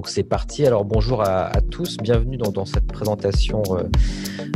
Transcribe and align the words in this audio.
donc 0.00 0.08
c'est 0.08 0.24
parti. 0.24 0.64
Alors 0.64 0.86
bonjour 0.86 1.20
à, 1.20 1.52
tous, 1.70 1.98
bienvenue 1.98 2.38
dans, 2.38 2.64
cette 2.64 2.86
présentation 2.86 3.62
euh, 3.72 3.82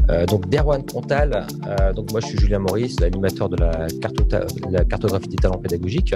euh, 0.09 0.25
donc 0.25 0.49
d'Erwan 0.49 0.83
Contal. 0.87 1.47
Euh, 1.67 1.93
donc 1.93 2.13
moi 2.13 2.23
je 2.23 2.29
suis 2.29 2.39
Julien 2.39 2.61
Maurice, 2.61 2.99
l'animateur 2.99 3.51
de 3.51 3.57
la, 3.57 4.85
cartographie 4.87 5.29
des 5.29 5.37
talents 5.37 5.59
pédagogiques. 5.59 6.15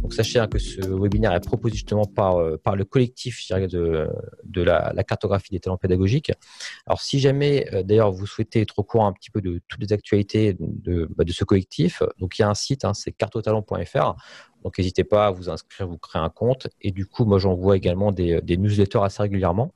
Donc 0.00 0.14
sachez 0.14 0.38
hein, 0.38 0.46
que 0.46 0.60
ce 0.60 0.80
webinaire 0.80 1.32
est 1.32 1.44
proposé 1.44 1.74
justement 1.74 2.04
par, 2.04 2.38
le 2.40 2.84
collectif 2.84 3.44
de, 3.50 4.62
la, 4.62 5.02
cartographie 5.02 5.50
des 5.50 5.58
talents 5.58 5.76
pédagogiques. 5.76 6.30
Alors 6.86 7.00
si 7.00 7.18
jamais 7.18 7.68
d'ailleurs 7.84 8.12
vous 8.12 8.28
souhaitez 8.28 8.60
être 8.60 8.78
au 8.78 8.84
courant 8.84 9.08
un 9.08 9.12
petit 9.12 9.32
peu 9.32 9.40
de 9.40 9.60
toutes 9.66 9.80
les 9.80 9.92
actualités 9.92 10.56
de, 10.60 11.08
bah, 11.16 11.24
ce 11.28 11.42
collectif, 11.42 12.04
donc 12.20 12.38
il 12.38 12.42
y 12.42 12.44
a 12.44 12.48
un 12.48 12.54
site, 12.54 12.84
hein, 12.84 12.94
c'est 12.94 13.10
cartotalent.fr. 13.10 14.14
Donc 14.64 14.78
n'hésitez 14.78 15.04
pas 15.04 15.26
à 15.26 15.30
vous 15.30 15.48
inscrire, 15.50 15.86
vous 15.86 15.98
créer 15.98 16.22
un 16.22 16.28
compte. 16.28 16.68
Et 16.82 16.90
du 16.90 17.06
coup, 17.06 17.24
moi 17.24 17.38
j'envoie 17.38 17.76
également 17.76 18.12
des, 18.12 18.40
newsletters 18.56 19.02
assez 19.02 19.22
régulièrement. 19.22 19.72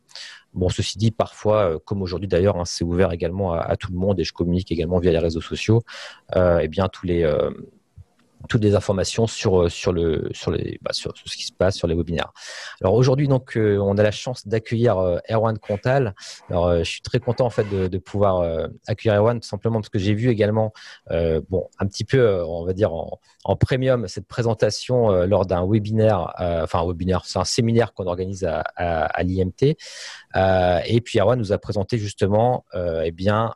Bon, 0.55 0.69
ceci 0.69 0.99
dit, 0.99 1.11
parfois, 1.11 1.75
euh, 1.75 1.79
comme 1.79 2.03
aujourd'hui 2.03 2.29
d'ailleurs, 2.29 2.59
hein, 2.59 2.65
c'est 2.67 2.85
ouvert 2.85 3.13
également 3.13 3.55
à, 3.55 3.77
tout 3.77 3.91
le 3.91 3.99
monde 3.99 4.21
et 4.21 4.25
je 4.25 4.33
communique 4.35 4.71
également 4.71 4.99
via 4.99 5.11
les 5.11 5.19
réseaux 5.19 5.41
sociaux. 5.41 5.83
Euh, 6.37 6.61
eh 6.63 6.69
bien, 6.69 6.89
tous 6.89 7.07
les 7.07 7.23
euh, 7.23 7.51
toutes 8.49 8.63
les 8.63 8.75
informations 8.75 9.27
sur 9.27 9.71
sur 9.71 9.93
le 9.93 10.29
sur 10.33 10.51
les 10.51 10.79
bah, 10.83 10.93
sur, 10.93 11.13
ce 11.17 11.37
qui 11.37 11.45
se 11.45 11.53
passe 11.53 11.77
sur 11.77 11.89
les 11.89 11.95
webinaires. 11.95 12.33
Alors 12.81 12.95
aujourd'hui 12.95 13.29
donc 13.29 13.53
on 13.57 13.97
a 13.99 14.03
la 14.03 14.11
chance 14.11 14.47
d'accueillir 14.47 14.97
Erwan 15.31 15.59
Contal. 15.59 16.15
Alors 16.51 16.79
je 16.79 16.85
suis 16.85 17.03
très 17.03 17.21
content 17.21 17.47
en 17.47 17.51
fait 17.51 17.69
de, 17.69 17.99
pouvoir 17.99 18.69
accueillir 18.87 19.19
Erwan 19.19 19.41
tout 19.41 19.49
simplement 19.49 19.81
parce 19.81 19.89
que 19.89 19.99
j'ai 19.99 20.15
vu 20.15 20.29
également 20.29 20.73
bon 21.11 21.69
un 21.79 21.87
petit 21.87 22.05
peu 22.05 22.43
on 22.45 22.65
va 22.65 22.73
dire 22.73 22.93
en, 22.93 23.57
premium 23.57 24.09
cette 24.09 24.27
présentation 24.27 25.11
euh, 25.11 25.27
lors 25.27 25.47
d'un 25.47 25.67
webinaire, 25.67 26.35
euh, 26.41 26.65
enfin 26.65 26.81
un 26.81 26.87
webinaire, 26.87 27.25
c'est 27.25 27.39
un 27.39 27.45
séminaire 27.45 27.93
qu'on 27.93 28.07
organise 28.07 28.45
à, 28.45 29.23
l'IMT. 29.23 29.77
Euh, 30.37 30.81
et 30.87 31.01
puis 31.01 31.19
Erwan 31.19 31.39
nous 31.39 31.53
a 31.53 31.59
présenté 31.59 31.99
justement 31.99 32.65
eh 32.75 33.11
bien, 33.11 33.55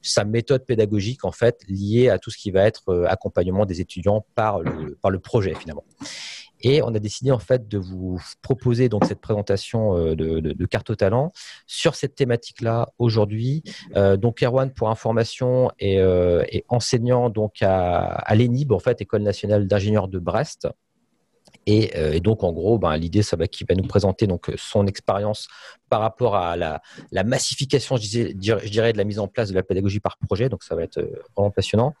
sa 0.00 0.24
méthode 0.24 0.64
pédagogique 0.64 1.24
en 1.24 1.32
fait 1.32 1.60
liée 1.68 2.08
à 2.08 2.18
tout 2.18 2.30
ce 2.30 2.38
qui 2.38 2.50
va 2.50 2.64
être 2.64 3.06
accompagnement 3.12 3.66
des 3.66 3.80
étudiants 3.80 4.24
par 4.34 4.60
le, 4.60 5.18
projet 5.18 5.54
finalement. 5.54 5.84
Et 6.64 6.80
on 6.82 6.94
a 6.94 6.98
décidé 6.98 7.32
en 7.32 7.38
fait 7.38 7.68
de 7.68 7.78
vous 7.78 8.20
proposer 8.40 8.88
donc 8.88 9.04
cette 9.04 9.20
présentation 9.20 9.96
euh, 9.96 10.14
de, 10.14 10.40
de, 10.40 10.66
carte 10.66 10.90
au 10.90 10.94
talent 10.94 11.32
sur 11.66 11.96
cette 11.96 12.14
thématique-là 12.14 12.88
aujourd'hui. 12.98 13.62
Euh, 13.96 14.16
donc 14.16 14.42
Erwan, 14.42 14.70
pour 14.72 14.88
information, 14.88 15.70
est, 15.80 15.98
euh, 15.98 16.44
enseignant 16.68 17.30
donc 17.30 17.62
à, 17.62 18.04
à 18.04 18.34
l'ENIB, 18.36 18.72
en 18.72 18.78
fait, 18.78 19.00
École 19.00 19.22
nationale 19.22 19.66
d'ingénieurs 19.66 20.08
de 20.08 20.18
Brest. 20.18 20.68
Et, 21.66 22.20
donc, 22.20 22.42
en 22.44 22.52
gros, 22.52 22.78
ben, 22.78 22.96
l'idée, 22.96 23.22
ça 23.22 23.36
va 23.36 23.46
qu'il 23.46 23.66
va 23.66 23.74
nous 23.74 23.86
présenter 23.86 24.26
donc 24.26 24.50
son 24.56 24.86
expérience 24.86 25.48
par 25.88 26.00
rapport 26.00 26.36
à 26.36 26.56
la, 26.56 26.80
massification, 27.24 27.96
je, 27.96 28.32
dirais, 28.32 28.92
de 28.92 28.98
la 28.98 29.04
mise 29.04 29.18
en 29.18 29.28
place 29.28 29.50
de 29.50 29.54
la 29.54 29.62
pédagogie 29.62 30.00
par 30.00 30.16
projet. 30.16 30.48
Donc, 30.48 30.62
ça 30.62 30.74
va 30.74 30.82
être 30.82 30.98
euh, 30.98 31.22
vraiment 31.36 31.50
passionnant. 31.50 31.94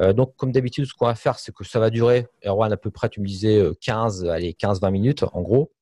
Euh, 0.00 0.12
donc, 0.12 0.34
comme 0.36 0.52
d'habitude, 0.52 0.84
ce 0.84 0.92
qu'on 0.92 1.06
va 1.06 1.14
faire, 1.14 1.38
c'est 1.38 1.54
que 1.54 1.64
ça 1.64 1.80
va 1.80 1.90
durer, 1.90 2.26
Erwan, 2.44 2.72
à 2.72 2.76
peu 2.76 2.90
près, 2.90 3.08
tu 3.08 3.20
me 3.20 3.26
disais 3.26 3.62
15, 3.80 4.24
euh, 4.24 4.30
allez, 4.30 4.52
15-20 4.52 4.90
minutes, 4.90 5.24
en 5.32 5.42
gros 5.42 5.72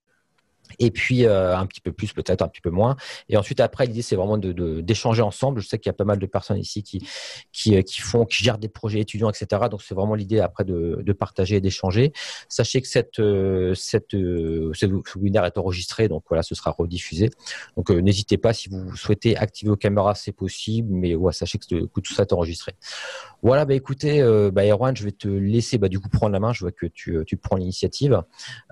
et 0.79 0.91
puis 0.91 1.25
euh, 1.25 1.57
un 1.57 1.67
petit 1.67 1.81
peu 1.81 1.93
plus 1.93 2.13
peut-être 2.13 2.43
un 2.43 2.49
petit 2.49 2.61
peu 2.61 2.71
moins. 2.71 2.97
Et 3.29 3.37
ensuite 3.37 3.61
après 3.61 3.87
l'idée 3.87 4.03
c'est 4.03 4.17
vraiment 4.17 4.39
de 4.39 4.81
d'échanger 4.81 5.23
ensemble. 5.23 5.61
Je 5.61 5.69
sais 5.69 5.79
qu'il 5.79 5.89
y 5.89 5.91
a 5.91 5.95
pas 5.95 6.05
mal 6.05 6.19
de 6.19 6.27
personnes 6.27 6.59
ici 6.59 6.83
qui 6.83 7.07
qui, 7.53 7.77
euh, 7.77 7.83
qui 7.83 8.01
font 8.01 8.25
qui 8.25 8.45
gèrent 8.45 8.59
des 8.59 8.69
projets 8.69 9.01
étudiants 9.01 9.31
etc 9.31 9.63
donc 9.71 9.83
c'est 9.83 9.95
vraiment 9.95 10.15
l'idée 10.15 10.41
après 10.41 10.65
de, 10.65 11.03
de 11.05 11.13
partager 11.13 11.57
et 11.57 11.61
d'échanger. 11.61 12.13
Sachez 12.49 12.81
que 12.81 12.89
cette 12.89 13.21
euh, 13.21 13.75
cette 13.75 14.13
ce 14.13 14.87
webinaire 15.17 15.45
est 15.45 15.59
enregistré. 15.59 16.09
Donc 16.09 16.25
voilà 16.29 16.43
ce 16.43 16.55
sera 16.55 16.71
rediffusé. 16.71 17.31
Donc 17.77 17.91
n'hésitez 17.91 18.39
pas 18.39 18.53
si 18.53 18.69
vous 18.69 18.97
souhaitez 18.97 19.37
activer 19.37 19.71
vos 19.71 19.77
caméras 19.77 20.15
c'est 20.15 20.33
possible. 20.33 20.89
Mais 20.93 21.15
ouais 21.15 21.33
sachez 21.33 21.59
que, 21.59 21.87
tout 22.01 22.15
ça 22.15 22.23
est 22.23 22.33
enregistré. 22.33 22.75
Voilà 23.43 23.65
bah 23.65 23.75
écoutez 23.75 24.23
bah 24.53 24.65
Erwan 24.65 24.97
je 24.97 25.05
vais 25.05 25.13
te 25.13 25.29
laisser 25.29 25.79
bah 25.79 25.89
du 25.89 26.01
coup 26.01 26.09
prendre 26.09 26.33
la 26.33 26.41
main. 26.41 26.53
Je 26.53 26.61
vois 26.61 26.73
que 26.73 26.87
tu, 26.87 27.19
tu 27.27 27.37
prends 27.37 27.57
l'initiative. 27.57 28.23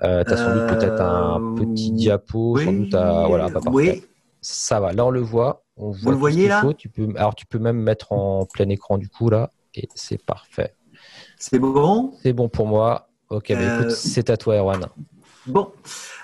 Euh, 0.02 0.24
tu 0.24 0.32
as 0.32 0.36
sans 0.36 0.54
doute 0.54 0.66
peut-être 0.66 1.00
un 1.00 1.54
petit 1.54 1.83
diapo, 1.90 2.58
sans 2.58 2.72
doute 2.72 2.94
voilà, 2.94 3.50
pas 3.50 3.60
parfait. 3.60 4.02
Ça 4.40 4.80
va, 4.80 4.92
là 4.92 5.06
on 5.06 5.10
le 5.10 5.20
voit. 5.20 5.64
On 5.76 5.90
voit 5.90 5.98
Vous 6.02 6.10
le 6.10 6.16
voyez 6.16 6.48
là 6.48 6.62
tu 6.76 6.88
peux, 6.88 7.08
Alors 7.16 7.34
tu 7.34 7.46
peux 7.46 7.58
même 7.58 7.78
mettre 7.78 8.12
en 8.12 8.46
plein 8.46 8.68
écran 8.68 8.98
du 8.98 9.08
coup 9.08 9.30
là, 9.30 9.50
et 9.74 9.88
c'est 9.94 10.22
parfait. 10.22 10.74
C'est 11.38 11.58
bon? 11.58 12.12
C'est 12.22 12.32
bon 12.32 12.48
pour 12.48 12.66
moi. 12.66 13.08
Ok, 13.30 13.52
bah, 13.52 13.78
écoute, 13.78 13.86
euh, 13.86 13.90
c'est 13.90 14.30
à 14.30 14.36
toi 14.36 14.56
Erwan. 14.56 14.86
Bon, 15.46 15.72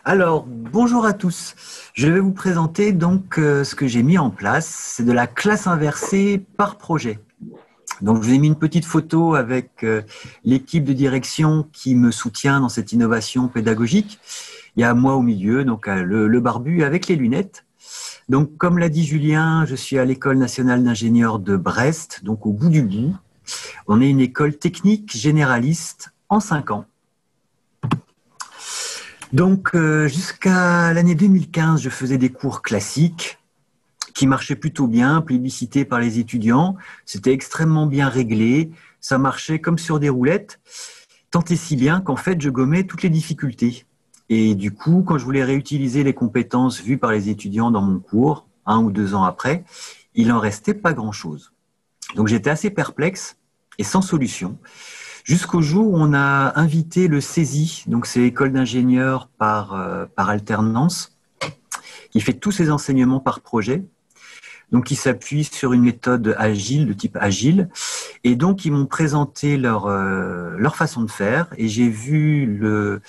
alors 0.05 0.45
bonjour 0.47 1.05
à 1.05 1.13
tous. 1.13 1.55
Je 1.95 2.09
vais 2.09 2.21
vous 2.21 2.33
présenter 2.33 2.93
donc 2.93 3.39
euh, 3.39 3.65
ce 3.65 3.75
que 3.75 3.87
j'ai 3.87 4.03
mis 4.03 4.19
en 4.19 4.31
place. 4.31 4.67
C'est 4.67 5.05
de 5.05 5.13
la 5.13 5.27
classe 5.27 5.67
inversée 5.67 6.43
par 6.57 6.77
projet. 6.77 7.19
Donc, 8.01 8.23
je 8.23 8.29
vous 8.29 8.35
ai 8.35 8.39
mis 8.39 8.47
une 8.47 8.57
petite 8.57 8.85
photo 8.85 9.35
avec 9.35 9.85
euh, 9.85 10.03
l'équipe 10.45 10.85
de 10.85 10.93
direction 10.93 11.67
qui 11.73 11.95
me 11.95 12.11
soutient 12.11 12.61
dans 12.61 12.69
cette 12.69 12.93
innovation 12.93 13.49
pédagogique. 13.49 14.19
Il 14.77 14.81
y 14.81 14.85
a 14.85 14.95
moi 14.95 15.15
au 15.15 15.23
milieu, 15.23 15.65
donc 15.65 15.89
euh, 15.89 16.03
le, 16.03 16.41
barbu 16.41 16.83
avec 16.85 17.09
les 17.09 17.17
lunettes. 17.17 17.65
Donc, 18.29 18.57
comme 18.57 18.79
l'a 18.79 18.89
dit 18.89 19.05
Julien, 19.05 19.65
je 19.67 19.75
suis 19.75 19.99
à 19.99 20.05
l'école 20.05 20.39
nationale 20.39 20.85
d'ingénieurs 20.85 21.39
de 21.39 21.57
Brest, 21.57 22.25
donc 22.25 22.47
au 22.47 22.53
bout 22.53 22.69
du 22.69 22.83
bout. 22.83 23.17
On 23.89 24.01
est 24.01 24.09
une 24.09 24.21
école 24.21 24.57
technique 24.57 25.17
généraliste 25.17 26.13
en 26.29 26.39
cinq 26.39 26.71
ans. 26.71 26.85
Donc, 29.33 29.71
euh, 29.75 30.09
jusqu'à 30.09 30.93
l'année 30.93 31.15
2015, 31.15 31.81
je 31.83 31.89
faisais 31.89 32.19
des 32.19 32.31
cours 32.31 32.63
classiques 32.63 33.39
qui 34.15 34.27
marchaient 34.27 34.57
plutôt 34.57 34.87
bien, 34.87 35.21
plébiscités 35.21 35.85
par 35.85 36.01
les 36.01 36.19
étudiants. 36.19 36.77
C'était 37.07 37.33
extrêmement 37.33 37.87
bien 37.87 38.09
réglé. 38.09 38.71
Ça 39.01 39.19
marchait 39.19 39.61
comme 39.61 39.79
sur 39.79 40.01
des 40.01 40.09
roulettes. 40.09 40.61
Tant 41.31 41.45
et 41.45 41.57
si 41.57 41.77
bien 41.77 42.01
qu'en 42.01 42.17
fait, 42.17 42.41
je 42.41 42.51
gommais 42.51 42.85
toutes 42.85 43.03
les 43.03 43.09
difficultés. 43.09 43.87
Et 44.31 44.55
du 44.55 44.73
coup, 44.73 45.03
quand 45.05 45.19
je 45.19 45.25
voulais 45.25 45.43
réutiliser 45.43 46.05
les 46.05 46.15
compétences 46.15 46.81
vues 46.81 46.99
par 46.99 47.11
les 47.11 47.29
étudiants 47.29 47.73
dans 47.73 47.83
mon 47.83 47.99
cours, 47.99 48.47
un 48.65 48.79
ou 48.79 48.93
deux 48.93 49.15
ans 49.15 49.25
après, 49.25 49.65
il 50.15 50.31
en 50.31 50.39
restait 50.39 50.73
pas 50.73 50.93
grand-chose. 50.93 51.53
Donc 52.15 52.29
j'étais 52.29 52.49
assez 52.49 52.71
perplexe 52.71 53.37
et 53.79 53.85
sans 53.85 54.03
solution, 54.03 54.57
jusqu'au 55.25 55.63
jour 55.63 55.89
où 55.89 55.97
on 55.97 56.15
a 56.15 56.59
invité 56.59 57.09
le 57.09 57.21
CESI, 57.21 57.85
donc 57.89 58.07
c'est 58.07 58.21
l'école 58.21 58.53
d'ingénieurs 58.53 59.29
par, 59.37 59.75
euh, 59.75 60.07
par 60.07 60.31
alternance, 60.31 61.19
qui 62.13 62.21
fait 62.21 62.35
tous 62.35 62.53
ses 62.53 62.71
enseignements 62.71 63.21
par 63.21 63.41
projet. 63.41 63.85
Donc, 64.71 64.93
ils 64.93 64.97
s'appuient 64.97 65.45
sur 65.45 65.73
une 65.73 65.83
méthode 65.83 66.37
agile, 66.39 66.87
de 66.87 66.93
type 66.93 67.17
agile. 67.21 67.69
Et 68.23 68.37
donc, 68.37 68.65
ils 68.65 68.71
m'ont 68.71 68.87
présenté 68.87 69.57
leur, 69.57 69.87
euh, 69.87 70.55
leur 70.57 70.77
façon 70.77 71.03
de 71.03 71.11
faire. 71.11 71.49
Et 71.57 71.67
j'ai 71.67 71.89
vu 71.89 72.47
le, 72.47 73.03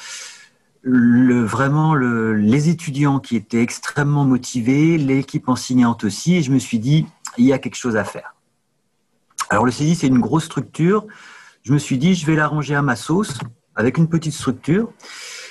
le, 0.81 1.43
vraiment 1.43 1.93
le, 1.93 2.33
les 2.35 2.69
étudiants 2.69 3.19
qui 3.19 3.35
étaient 3.35 3.61
extrêmement 3.61 4.25
motivés, 4.25 4.97
l'équipe 4.97 5.47
enseignante 5.49 6.03
aussi, 6.03 6.35
et 6.35 6.41
je 6.41 6.51
me 6.51 6.59
suis 6.59 6.79
dit, 6.79 7.05
il 7.37 7.45
y 7.45 7.53
a 7.53 7.59
quelque 7.59 7.75
chose 7.75 7.95
à 7.95 8.03
faire. 8.03 8.35
Alors 9.49 9.65
le 9.65 9.71
CEDI, 9.71 9.95
c'est 9.95 10.07
une 10.07 10.19
grosse 10.19 10.45
structure. 10.45 11.05
Je 11.63 11.73
me 11.73 11.77
suis 11.77 11.97
dit, 11.97 12.15
je 12.15 12.25
vais 12.25 12.35
l'arranger 12.35 12.73
à 12.73 12.81
ma 12.81 12.95
sauce, 12.95 13.39
avec 13.75 13.97
une 13.97 14.07
petite 14.07 14.33
structure. 14.33 14.91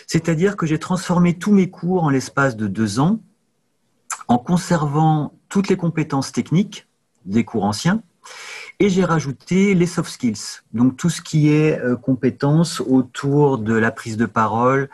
C'est-à-dire 0.06 0.56
que 0.56 0.66
j'ai 0.66 0.78
transformé 0.78 1.38
tous 1.38 1.52
mes 1.52 1.70
cours 1.70 2.04
en 2.04 2.10
l'espace 2.10 2.56
de 2.56 2.66
deux 2.66 2.98
ans, 2.98 3.20
en 4.26 4.38
conservant 4.38 5.34
toutes 5.48 5.68
les 5.68 5.76
compétences 5.76 6.32
techniques 6.32 6.88
des 7.26 7.44
cours 7.44 7.64
anciens, 7.64 8.02
et 8.80 8.88
j'ai 8.88 9.04
rajouté 9.04 9.74
les 9.74 9.86
soft 9.86 10.10
skills, 10.10 10.62
donc 10.72 10.96
tout 10.96 11.10
ce 11.10 11.20
qui 11.20 11.50
est 11.50 11.78
euh, 11.78 11.96
compétences 11.96 12.80
autour 12.80 13.58
de 13.58 13.74
la 13.74 13.90
prise 13.90 14.16
de 14.16 14.26
parole, 14.26 14.88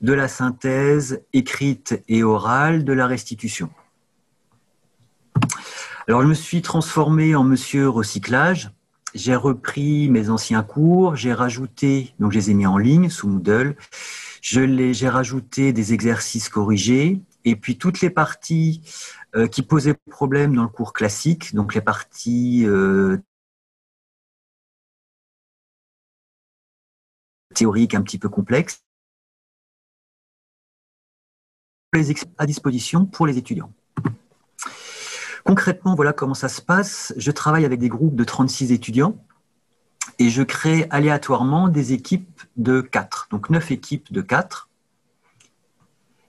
de 0.00 0.12
la 0.12 0.28
synthèse 0.28 1.22
écrite 1.32 2.02
et 2.08 2.22
orale, 2.22 2.84
de 2.84 2.92
la 2.92 3.06
restitution. 3.06 3.68
Alors 6.08 6.22
je 6.22 6.28
me 6.28 6.34
suis 6.34 6.62
transformé 6.62 7.34
en 7.34 7.44
monsieur 7.44 7.88
recyclage. 7.88 8.70
J'ai 9.14 9.34
repris 9.34 10.08
mes 10.08 10.30
anciens 10.30 10.62
cours, 10.62 11.16
j'ai 11.16 11.34
rajouté, 11.34 12.14
donc 12.18 12.32
je 12.32 12.38
les 12.38 12.50
ai 12.50 12.54
mis 12.54 12.66
en 12.66 12.78
ligne 12.78 13.10
sous 13.10 13.28
Moodle. 13.28 13.76
j'ai 14.40 15.08
rajouté 15.08 15.72
des 15.72 15.92
exercices 15.92 16.48
corrigés 16.48 17.20
et 17.44 17.56
puis 17.56 17.76
toutes 17.76 18.00
les 18.00 18.10
parties 18.10 18.82
euh, 19.34 19.46
qui 19.46 19.62
posaient 19.62 19.94
problème 20.10 20.54
dans 20.54 20.62
le 20.62 20.68
cours 20.68 20.92
classique, 20.92 21.54
donc 21.54 21.74
les 21.74 21.80
parties 21.80 22.64
euh, 22.66 23.18
théorique 27.54 27.94
un 27.94 28.02
petit 28.02 28.18
peu 28.18 28.28
complexe, 28.28 28.84
à 32.38 32.46
disposition 32.46 33.04
pour 33.04 33.26
les 33.26 33.36
étudiants. 33.38 33.72
Concrètement, 35.44 35.94
voilà 35.94 36.12
comment 36.12 36.34
ça 36.34 36.48
se 36.48 36.62
passe. 36.62 37.12
Je 37.16 37.30
travaille 37.30 37.64
avec 37.64 37.80
des 37.80 37.88
groupes 37.88 38.16
de 38.16 38.24
36 38.24 38.72
étudiants 38.72 39.16
et 40.18 40.30
je 40.30 40.42
crée 40.42 40.86
aléatoirement 40.90 41.68
des 41.68 41.92
équipes 41.92 42.42
de 42.56 42.80
4, 42.80 43.28
donc 43.30 43.50
9 43.50 43.70
équipes 43.72 44.12
de 44.12 44.20
4. 44.20 44.68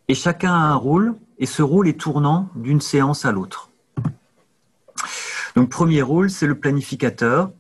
Et 0.08 0.16
chacun 0.16 0.52
a 0.54 0.58
un 0.58 0.76
rôle, 0.76 1.16
et 1.38 1.45
ce 1.45 1.62
rôle 1.62 1.88
est 1.88 2.00
tournant 2.00 2.50
d'une 2.56 2.81
séance 2.81 3.25
à 3.25 3.31
l'autre. 3.31 3.69
Donc, 5.56 5.69
premier 5.69 6.01
rôle, 6.01 6.30
c'est 6.30 6.47
le 6.47 6.59
planificateur. 6.59 7.51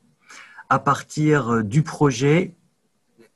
À 0.69 0.79
partir 0.79 1.63
du 1.63 1.83
projet, 1.83 2.55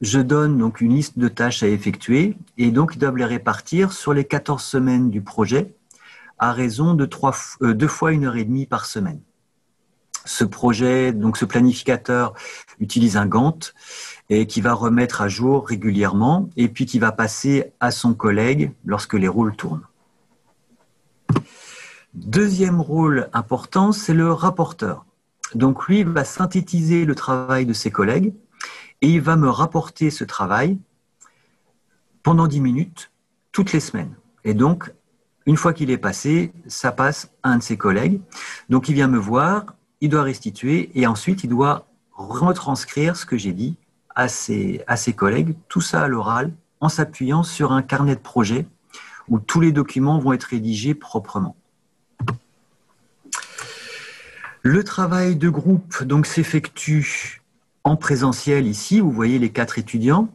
je 0.01 0.19
donne 0.19 0.57
donc 0.57 0.81
une 0.81 0.93
liste 0.93 1.17
de 1.17 1.27
tâches 1.27 1.63
à 1.63 1.67
effectuer 1.67 2.37
et 2.57 2.71
donc 2.71 2.95
ils 2.95 2.99
doivent 2.99 3.17
les 3.17 3.25
répartir 3.25 3.91
sur 3.93 4.13
les 4.13 4.25
14 4.25 4.63
semaines 4.63 5.09
du 5.09 5.21
projet 5.21 5.75
à 6.37 6.51
raison 6.51 6.93
de 6.93 7.09
euh, 7.61 7.73
deux 7.73 7.87
fois 7.87 8.11
une 8.11 8.25
heure 8.25 8.35
et 8.35 8.43
demie 8.43 8.67
par 8.67 8.85
semaine. 8.85 9.21
Ce 10.25 10.43
projet, 10.43 11.13
donc 11.13 11.37
ce 11.37 11.45
planificateur, 11.45 12.33
utilise 12.79 13.17
un 13.17 13.25
Gantt 13.25 13.73
et 14.29 14.45
qui 14.45 14.61
va 14.61 14.73
remettre 14.73 15.21
à 15.21 15.29
jour 15.29 15.65
régulièrement 15.65 16.49
et 16.57 16.67
puis 16.67 16.85
qui 16.85 16.99
va 16.99 17.11
passer 17.11 17.71
à 17.79 17.91
son 17.91 18.13
collègue 18.13 18.71
lorsque 18.85 19.13
les 19.13 19.27
rôles 19.27 19.55
tournent. 19.55 19.85
Deuxième 22.25 22.81
rôle 22.81 23.29
important, 23.31 23.91
c'est 23.91 24.15
le 24.15 24.33
rapporteur. 24.33 25.05
Donc 25.53 25.85
lui 25.85 26.03
va 26.03 26.23
synthétiser 26.23 27.05
le 27.05 27.13
travail 27.13 27.67
de 27.67 27.73
ses 27.73 27.91
collègues 27.91 28.33
et 29.01 29.09
il 29.11 29.21
va 29.21 29.35
me 29.35 29.47
rapporter 29.47 30.09
ce 30.09 30.23
travail 30.23 30.79
pendant 32.23 32.47
10 32.47 32.59
minutes 32.59 33.11
toutes 33.51 33.71
les 33.71 33.79
semaines. 33.79 34.15
Et 34.43 34.55
donc, 34.55 34.91
une 35.45 35.57
fois 35.57 35.73
qu'il 35.73 35.91
est 35.91 35.99
passé, 35.99 36.53
ça 36.65 36.91
passe 36.91 37.29
à 37.43 37.51
un 37.51 37.59
de 37.59 37.63
ses 37.63 37.77
collègues. 37.77 38.19
Donc 38.67 38.89
il 38.89 38.95
vient 38.95 39.07
me 39.07 39.19
voir, 39.19 39.75
il 40.01 40.09
doit 40.09 40.23
restituer 40.23 40.89
et 40.95 41.05
ensuite 41.05 41.43
il 41.43 41.51
doit 41.51 41.85
retranscrire 42.13 43.15
ce 43.15 43.27
que 43.27 43.37
j'ai 43.37 43.53
dit 43.53 43.77
à 44.15 44.27
ses, 44.27 44.83
à 44.87 44.97
ses 44.97 45.13
collègues, 45.13 45.55
tout 45.69 45.81
ça 45.81 46.01
à 46.01 46.07
l'oral, 46.07 46.51
en 46.79 46.89
s'appuyant 46.89 47.43
sur 47.43 47.73
un 47.73 47.83
carnet 47.83 48.15
de 48.15 48.21
projet 48.21 48.65
où 49.27 49.37
tous 49.37 49.61
les 49.61 49.71
documents 49.71 50.17
vont 50.17 50.33
être 50.33 50.45
rédigés 50.45 50.95
proprement. 50.95 51.55
Le 54.69 54.83
travail 54.83 55.37
de 55.37 55.47
groupe 55.47 56.03
donc 56.03 56.25
s'effectue 56.25 57.41
en 57.85 57.95
présentiel 57.95 58.67
ici, 58.67 58.99
vous 58.99 59.13
voyez 59.13 59.39
les 59.39 59.49
quatre 59.49 59.79
étudiants, 59.79 60.27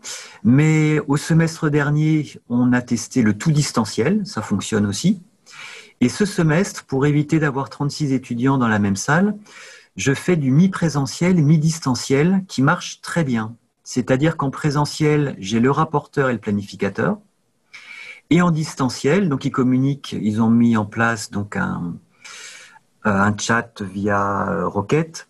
mais 0.42 1.00
au 1.00 1.18
semestre 1.18 1.68
dernier, 1.68 2.40
on 2.48 2.72
a 2.72 2.80
testé 2.80 3.20
le 3.20 3.36
tout 3.36 3.50
distanciel, 3.50 4.22
ça 4.24 4.40
fonctionne 4.40 4.86
aussi. 4.86 5.20
Et 6.00 6.08
ce 6.08 6.24
semestre, 6.24 6.86
pour 6.86 7.04
éviter 7.04 7.40
d'avoir 7.40 7.68
36 7.68 8.14
étudiants 8.14 8.56
dans 8.56 8.68
la 8.68 8.78
même 8.78 8.96
salle, 8.96 9.36
je 9.96 10.14
fais 10.14 10.36
du 10.36 10.50
mi-présentiel, 10.50 11.34
mi-distanciel 11.34 12.42
qui 12.48 12.62
marche 12.62 13.02
très 13.02 13.24
bien. 13.24 13.54
C'est-à-dire 13.84 14.38
qu'en 14.38 14.48
présentiel, 14.48 15.36
j'ai 15.40 15.60
le 15.60 15.70
rapporteur 15.70 16.30
et 16.30 16.32
le 16.32 16.38
planificateur. 16.38 17.18
Et 18.30 18.40
en 18.40 18.50
distanciel, 18.50 19.28
donc 19.28 19.44
ils 19.44 19.50
communiquent, 19.50 20.16
ils 20.18 20.40
ont 20.40 20.48
mis 20.48 20.78
en 20.78 20.86
place 20.86 21.30
donc 21.30 21.54
un, 21.54 21.98
un 23.04 23.36
chat 23.36 23.82
via 23.82 24.64
Rocket 24.66 25.28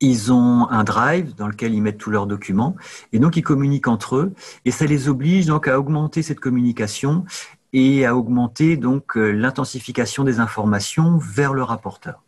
ils 0.00 0.32
ont 0.32 0.68
un 0.70 0.84
drive 0.84 1.34
dans 1.34 1.48
lequel 1.48 1.74
ils 1.74 1.82
mettent 1.82 1.98
tous 1.98 2.10
leurs 2.10 2.26
documents 2.26 2.76
et 3.12 3.18
donc 3.18 3.36
ils 3.36 3.42
communiquent 3.42 3.88
entre 3.88 4.16
eux 4.16 4.32
et 4.64 4.70
ça 4.70 4.86
les 4.86 5.08
oblige 5.08 5.46
donc 5.46 5.66
à 5.68 5.78
augmenter 5.78 6.22
cette 6.22 6.40
communication 6.40 7.24
et 7.72 8.06
à 8.06 8.16
augmenter 8.16 8.76
donc 8.76 9.16
euh, 9.16 9.30
l'intensification 9.30 10.24
des 10.24 10.40
informations 10.40 11.18
vers 11.18 11.52
le 11.52 11.62
rapporteur. 11.62 12.22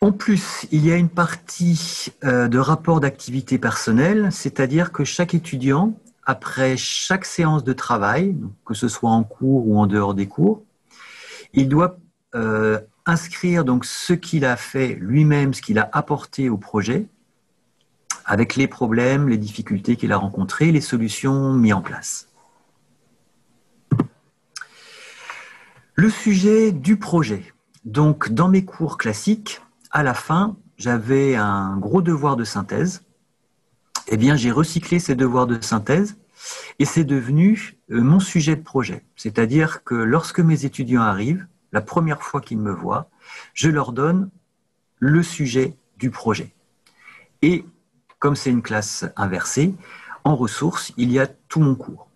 En 0.00 0.10
plus, 0.10 0.66
il 0.72 0.84
y 0.84 0.90
a 0.90 0.96
une 0.96 1.08
partie 1.08 2.12
euh, 2.24 2.48
de 2.48 2.58
rapport 2.58 3.00
d'activité 3.00 3.58
personnelle, 3.58 4.30
c'est-à-dire 4.32 4.90
que 4.90 5.04
chaque 5.04 5.32
étudiant, 5.32 5.94
après 6.24 6.76
chaque 6.76 7.24
séance 7.24 7.64
de 7.64 7.72
travail, 7.72 8.36
que 8.64 8.74
ce 8.74 8.88
soit 8.88 9.10
en 9.10 9.24
cours 9.24 9.66
ou 9.68 9.78
en 9.78 9.86
dehors 9.86 10.14
des 10.14 10.26
cours, 10.26 10.62
il 11.52 11.68
doit 11.68 11.98
euh, 12.34 12.80
inscrire 13.06 13.64
donc 13.64 13.84
ce 13.84 14.12
qu'il 14.12 14.44
a 14.44 14.56
fait 14.56 14.96
lui-même, 15.00 15.54
ce 15.54 15.62
qu'il 15.62 15.78
a 15.78 15.88
apporté 15.92 16.48
au 16.48 16.56
projet, 16.56 17.06
avec 18.24 18.56
les 18.56 18.68
problèmes, 18.68 19.28
les 19.28 19.38
difficultés 19.38 19.96
qu'il 19.96 20.12
a 20.12 20.16
rencontrées, 20.16 20.70
les 20.72 20.80
solutions 20.80 21.52
mises 21.52 21.74
en 21.74 21.82
place. 21.82 22.28
Le 25.94 26.08
sujet 26.08 26.72
du 26.72 26.96
projet. 26.96 27.52
Donc, 27.84 28.30
dans 28.30 28.48
mes 28.48 28.64
cours 28.64 28.96
classiques, 28.96 29.60
à 29.90 30.02
la 30.02 30.14
fin, 30.14 30.56
j'avais 30.78 31.34
un 31.36 31.76
gros 31.76 32.00
devoir 32.00 32.36
de 32.36 32.44
synthèse. 32.44 33.02
Eh 34.14 34.18
bien, 34.18 34.36
j'ai 34.36 34.50
recyclé 34.50 34.98
ces 34.98 35.14
devoirs 35.14 35.46
de 35.46 35.58
synthèse 35.62 36.18
et 36.78 36.84
c'est 36.84 37.04
devenu 37.04 37.78
euh, 37.90 38.02
mon 38.02 38.20
sujet 38.20 38.56
de 38.56 38.62
projet. 38.62 39.06
C'est-à-dire 39.16 39.84
que 39.84 39.94
lorsque 39.94 40.38
mes 40.38 40.66
étudiants 40.66 41.00
arrivent, 41.00 41.46
la 41.72 41.80
première 41.80 42.22
fois 42.22 42.42
qu'ils 42.42 42.58
me 42.58 42.72
voient, 42.72 43.08
je 43.54 43.70
leur 43.70 43.92
donne 43.92 44.28
le 44.98 45.22
sujet 45.22 45.78
du 45.96 46.10
projet. 46.10 46.52
Et 47.40 47.64
comme 48.18 48.36
c'est 48.36 48.50
une 48.50 48.60
classe 48.60 49.06
inversée, 49.16 49.74
en 50.24 50.36
ressources, 50.36 50.92
il 50.98 51.10
y 51.10 51.18
a 51.18 51.26
tout 51.26 51.60
mon 51.60 51.74
cours. 51.74 52.06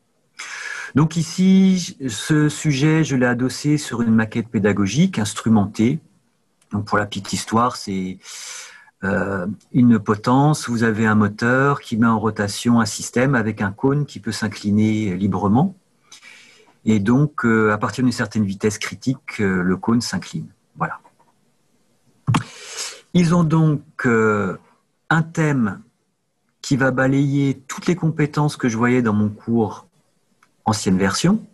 Donc 0.95 1.17
ici, 1.17 1.97
ce 2.09 2.51
sujet, 2.51 3.05
je 3.05 3.17
l'ai 3.17 3.25
adossé 3.25 3.79
sur 3.79 4.03
une 4.03 4.15
maquette 4.15 4.49
pédagogique 4.49 5.19
instrumentée. 5.19 6.01
Donc 6.73 6.85
pour 6.85 6.99
la 6.99 7.07
petite 7.07 7.33
histoire, 7.33 7.75
c'est 7.77 8.19
une 9.03 9.99
potence, 9.99 10.69
vous 10.69 10.83
avez 10.83 11.07
un 11.07 11.15
moteur 11.15 11.81
qui 11.81 11.97
met 11.97 12.07
en 12.07 12.19
rotation 12.19 12.81
un 12.81 12.87
système 12.87 13.35
avec 13.35 13.61
un 13.61 13.71
cône 13.71 14.05
qui 14.05 14.21
peut 14.21 14.33
s'incliner 14.33 15.17
librement. 15.17 15.77
Et 16.87 17.01
donc, 17.01 17.45
euh, 17.45 17.73
à 17.73 17.79
partir 17.79 18.05
d'une 18.05 18.13
certaine 18.13 18.45
vitesse 18.45 18.79
critique, 18.79 19.41
euh, 19.41 19.61
le 19.61 19.77
cône 19.77 20.01
s'incline. 20.01 20.47
Voilà. 20.77 21.01
Ils 23.13 23.35
ont 23.35 23.43
donc 23.43 23.83
euh, 24.07 24.57
un 25.11 25.23
thème 25.23 25.81
qui 26.63 26.77
va 26.77 26.93
balayer 26.93 27.61
toutes 27.67 27.87
les 27.87 27.97
compétences 27.97 28.57
que 28.57 28.69
je 28.69 28.77
voyais 28.77 29.03
dans 29.03 29.13
mon 29.13 29.29
cours 29.29 29.89
ancienne 30.65 30.97
version. 30.97 31.45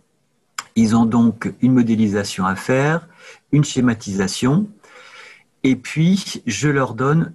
Ils 0.77 0.94
ont 0.97 1.06
donc 1.06 1.53
une 1.62 1.73
modélisation 1.73 2.44
à 2.44 2.55
faire, 2.55 3.09
une 3.53 3.65
schématisation, 3.65 4.69
et 5.62 5.76
puis 5.76 6.43
je 6.47 6.69
leur 6.69 6.94
donne 6.94 7.35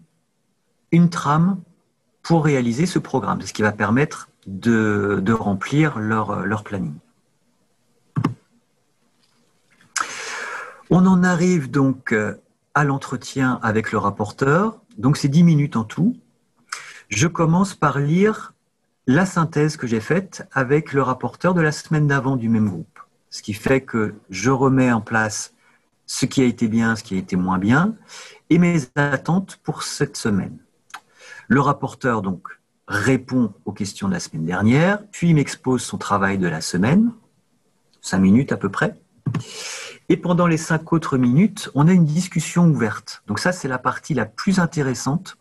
une 0.91 1.09
trame 1.09 1.59
pour 2.23 2.43
réaliser 2.43 2.85
ce 2.85 2.99
programme, 2.99 3.41
ce 3.41 3.53
qui 3.53 3.61
va 3.61 3.71
permettre 3.71 4.29
de, 4.45 5.31
remplir 5.31 5.99
leur 5.99 6.63
planning. 6.63 6.95
On 10.89 11.05
en 11.05 11.23
arrive 11.23 11.69
donc 11.69 12.13
euh, 12.13 12.35
à 12.73 12.85
l'entretien 12.85 13.59
avec 13.61 13.91
le 13.91 13.97
rapporteur. 13.97 14.79
Donc 14.97 15.17
c'est 15.17 15.27
dix 15.27 15.43
minutes 15.43 15.75
en 15.75 15.83
tout. 15.83 16.15
Je 17.09 17.27
commence 17.27 17.73
par 17.73 17.99
lire 17.99 18.53
la 19.05 19.25
synthèse 19.25 19.75
que 19.75 19.87
j'ai 19.87 19.99
faite 19.99 20.47
avec 20.53 20.93
le 20.93 21.01
rapporteur 21.01 21.53
de 21.53 21.61
la 21.61 21.71
semaine 21.71 22.07
d'avant 22.07 22.37
du 22.37 22.47
même 22.47 22.69
groupe. 22.69 22.99
Ce 23.29 23.41
qui 23.41 23.53
fait 23.53 23.81
que 23.81 24.15
je 24.29 24.49
remets 24.49 24.91
en 24.91 25.01
place 25.01 25.53
ce 26.07 26.25
qui 26.25 26.41
a 26.41 26.45
été 26.45 26.67
bien, 26.67 26.95
ce 26.95 27.03
qui 27.03 27.15
a 27.15 27.17
été 27.17 27.35
moins 27.35 27.59
bien, 27.59 27.95
et 28.49 28.57
mes 28.57 28.79
attentes 28.95 29.59
pour 29.63 29.83
cette 29.83 30.17
semaine. 30.17 30.57
Le 31.47 31.61
rapporteur 31.61 32.21
donc 32.21 32.47
répond 32.87 33.53
aux 33.65 33.73
questions 33.73 34.07
de 34.07 34.13
la 34.13 34.19
semaine 34.19 34.45
dernière, 34.45 35.05
puis 35.11 35.33
m'expose 35.33 35.83
son 35.83 35.97
travail 35.97 36.37
de 36.37 36.47
la 36.47 36.61
semaine, 36.61 37.11
cinq 38.01 38.19
minutes 38.19 38.51
à 38.53 38.57
peu 38.57 38.69
près. 38.69 38.95
Et 40.09 40.15
pendant 40.15 40.47
les 40.47 40.57
cinq 40.57 40.93
autres 40.93 41.17
minutes, 41.17 41.69
on 41.75 41.87
a 41.89 41.91
une 41.91 42.05
discussion 42.05 42.65
ouverte. 42.67 43.23
Donc 43.27 43.39
ça, 43.39 43.51
c'est 43.51 43.67
la 43.67 43.77
partie 43.77 44.13
la 44.13 44.25
plus 44.25 44.59
intéressante. 44.59 45.37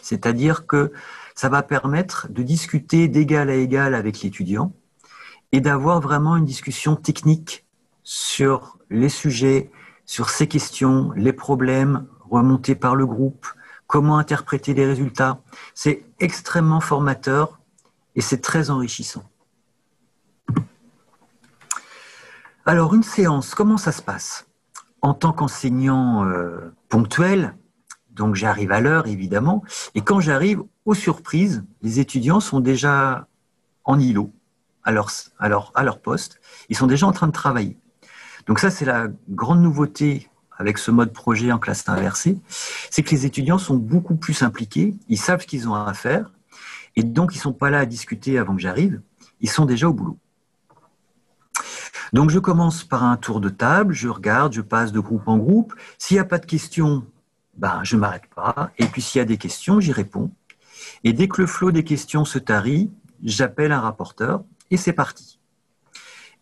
C'est-à-dire 0.00 0.66
que 0.66 0.92
ça 1.34 1.48
va 1.48 1.62
permettre 1.62 2.28
de 2.30 2.44
discuter 2.44 3.08
d'égal 3.08 3.50
à 3.50 3.54
égal 3.54 3.94
avec 3.96 4.22
l'étudiant 4.22 4.72
et 5.50 5.60
d'avoir 5.60 6.00
vraiment 6.00 6.36
une 6.36 6.44
discussion 6.44 6.94
technique 6.94 7.66
sur 8.02 8.78
les 8.90 9.08
sujets, 9.08 9.70
sur 10.04 10.30
ces 10.30 10.48
questions, 10.48 11.12
les 11.16 11.32
problèmes 11.32 12.06
remontés 12.28 12.74
par 12.74 12.96
le 12.96 13.06
groupe, 13.06 13.46
comment 13.86 14.18
interpréter 14.18 14.74
les 14.74 14.86
résultats. 14.86 15.40
C'est 15.74 16.04
extrêmement 16.18 16.80
formateur 16.80 17.60
et 18.14 18.20
c'est 18.20 18.40
très 18.40 18.70
enrichissant. 18.70 19.24
Alors, 22.64 22.94
une 22.94 23.02
séance, 23.02 23.54
comment 23.54 23.76
ça 23.76 23.92
se 23.92 24.02
passe? 24.02 24.46
En 25.00 25.14
tant 25.14 25.32
qu'enseignant 25.32 26.24
euh, 26.26 26.72
ponctuel, 26.88 27.56
donc 28.10 28.34
j'arrive 28.34 28.70
à 28.70 28.80
l'heure 28.80 29.08
évidemment, 29.08 29.64
et 29.94 30.00
quand 30.00 30.20
j'arrive, 30.20 30.62
aux 30.84 30.94
surprises, 30.94 31.64
les 31.82 31.98
étudiants 31.98 32.40
sont 32.40 32.60
déjà 32.60 33.26
en 33.84 33.98
îlot, 33.98 34.32
à 34.84 34.92
leur, 34.92 35.10
à, 35.38 35.48
à 35.74 35.82
leur 35.82 36.00
poste, 36.00 36.40
ils 36.68 36.76
sont 36.76 36.86
déjà 36.86 37.06
en 37.06 37.12
train 37.12 37.26
de 37.26 37.32
travailler. 37.32 37.76
Donc 38.46 38.58
ça, 38.58 38.70
c'est 38.70 38.84
la 38.84 39.08
grande 39.28 39.62
nouveauté 39.62 40.28
avec 40.58 40.78
ce 40.78 40.90
mode 40.90 41.12
projet 41.12 41.50
en 41.50 41.58
classe 41.58 41.88
inversée, 41.88 42.38
c'est 42.90 43.02
que 43.02 43.10
les 43.10 43.26
étudiants 43.26 43.58
sont 43.58 43.76
beaucoup 43.76 44.14
plus 44.14 44.42
impliqués, 44.42 44.94
ils 45.08 45.18
savent 45.18 45.42
ce 45.42 45.46
qu'ils 45.46 45.68
ont 45.68 45.74
à 45.74 45.92
faire, 45.94 46.30
Et 46.94 47.02
donc, 47.02 47.34
ils 47.34 47.38
ne 47.38 47.42
sont 47.42 47.52
pas 47.54 47.70
là 47.70 47.80
à 47.80 47.86
discuter 47.86 48.38
avant 48.38 48.54
que 48.54 48.60
j'arrive, 48.60 49.00
ils 49.40 49.48
sont 49.48 49.64
déjà 49.64 49.88
au 49.88 49.94
boulot. 49.94 50.18
Donc, 52.12 52.28
je 52.28 52.38
commence 52.38 52.84
par 52.84 53.02
un 53.02 53.16
tour 53.16 53.40
de 53.40 53.48
table, 53.48 53.94
je 53.94 54.08
regarde, 54.08 54.52
je 54.52 54.60
passe 54.60 54.92
de 54.92 55.00
groupe 55.00 55.26
en 55.26 55.38
groupe. 55.38 55.72
S'il 55.96 56.16
n'y 56.16 56.20
a 56.20 56.26
pas 56.26 56.38
de 56.38 56.44
questions, 56.44 57.06
ben, 57.56 57.80
je 57.82 57.96
ne 57.96 58.02
m'arrête 58.02 58.26
pas. 58.34 58.70
Et 58.78 58.84
puis, 58.84 59.00
s'il 59.00 59.18
y 59.20 59.22
a 59.22 59.24
des 59.24 59.38
questions, 59.38 59.80
j'y 59.80 59.92
réponds. 59.92 60.30
Et 61.04 61.14
dès 61.14 61.28
que 61.28 61.40
le 61.40 61.46
flot 61.46 61.72
des 61.72 61.84
questions 61.84 62.26
se 62.26 62.38
tarit, 62.38 62.90
j'appelle 63.22 63.72
un 63.72 63.80
rapporteur 63.80 64.44
et 64.70 64.76
c'est 64.76 64.92
parti. 64.92 65.40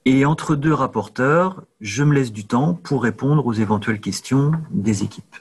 Et 0.07 0.25
entre 0.25 0.57
deux 0.57 0.73
rapporteurs, 0.73 1.63
je 1.81 2.03
me 2.03 2.15
laisse 2.15 2.33
du 2.33 2.47
temps 2.47 2.75
pour 2.75 3.03
répondre 3.03 3.47
aux 3.47 3.53
éventuelles 3.53 4.01
questions 4.01 4.53
des 4.71 5.03
équipes. 5.03 5.37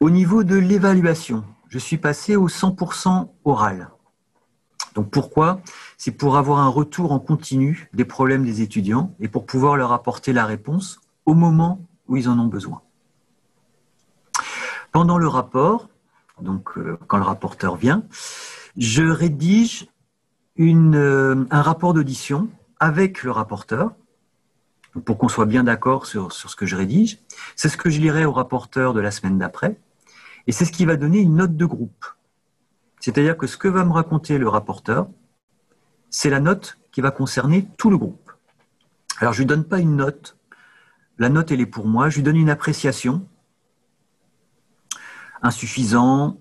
Au 0.00 0.10
niveau 0.10 0.44
de 0.44 0.56
l'évaluation, 0.56 1.44
je 1.68 1.78
suis 1.78 1.96
passé 1.96 2.36
au 2.36 2.48
100% 2.48 3.28
oral. 3.44 3.90
Donc 4.94 5.10
pourquoi? 5.10 5.60
C'est 5.96 6.12
pour 6.12 6.36
avoir 6.36 6.58
un 6.58 6.68
retour 6.68 7.10
en 7.12 7.18
continu 7.18 7.88
des 7.94 8.04
problèmes 8.04 8.44
des 8.44 8.60
étudiants 8.60 9.14
et 9.18 9.28
pour 9.28 9.46
pouvoir 9.46 9.76
leur 9.76 9.92
apporter 9.92 10.32
la 10.32 10.44
réponse 10.44 11.00
au 11.24 11.34
moment 11.34 11.80
où 12.06 12.16
ils 12.16 12.28
en 12.28 12.38
ont 12.38 12.46
besoin. 12.46 12.82
Pendant 14.92 15.18
le 15.18 15.28
rapport, 15.28 15.88
donc 16.40 16.76
euh, 16.76 16.98
quand 17.06 17.16
le 17.16 17.24
rapporteur 17.24 17.76
vient, 17.76 18.02
je 18.76 19.02
rédige 19.02 19.88
euh, 20.60 21.44
un 21.50 21.62
rapport 21.62 21.94
d'audition 21.94 22.48
avec 22.80 23.22
le 23.22 23.30
rapporteur 23.30 23.92
pour 25.04 25.18
qu'on 25.18 25.28
soit 25.28 25.46
bien 25.46 25.64
d'accord 25.64 26.06
sur, 26.06 26.32
sur, 26.32 26.50
ce 26.50 26.56
que 26.56 26.66
je 26.66 26.76
rédige. 26.76 27.18
C'est 27.56 27.68
ce 27.68 27.76
que 27.76 27.90
je 27.90 28.00
lirai 28.00 28.24
au 28.24 28.32
rapporteur 28.32 28.94
de 28.94 29.00
la 29.00 29.10
semaine 29.10 29.38
d'après. 29.38 29.78
Et 30.46 30.52
c'est 30.52 30.64
ce 30.64 30.72
qui 30.72 30.84
va 30.84 30.96
donner 30.96 31.20
une 31.20 31.36
note 31.36 31.56
de 31.56 31.66
groupe. 31.66 32.06
C'est-à-dire 33.00 33.36
que 33.36 33.46
ce 33.46 33.56
que 33.56 33.68
va 33.68 33.84
me 33.84 33.92
raconter 33.92 34.38
le 34.38 34.48
rapporteur, 34.48 35.08
c'est 36.10 36.30
la 36.30 36.40
note 36.40 36.78
qui 36.90 37.00
va 37.00 37.10
concerner 37.10 37.68
tout 37.76 37.90
le 37.90 37.98
groupe. 37.98 38.32
Alors 39.20 39.32
je 39.32 39.42
ne 39.42 39.44
lui 39.44 39.48
donne 39.48 39.64
pas 39.64 39.78
une 39.78 39.96
note. 39.96 40.36
La 41.18 41.28
note, 41.28 41.50
elle 41.50 41.60
est 41.60 41.66
pour 41.66 41.86
moi. 41.86 42.08
Je 42.08 42.16
lui 42.16 42.22
donne 42.22 42.36
une 42.36 42.50
appréciation. 42.50 43.26
Insuffisant, 45.42 46.40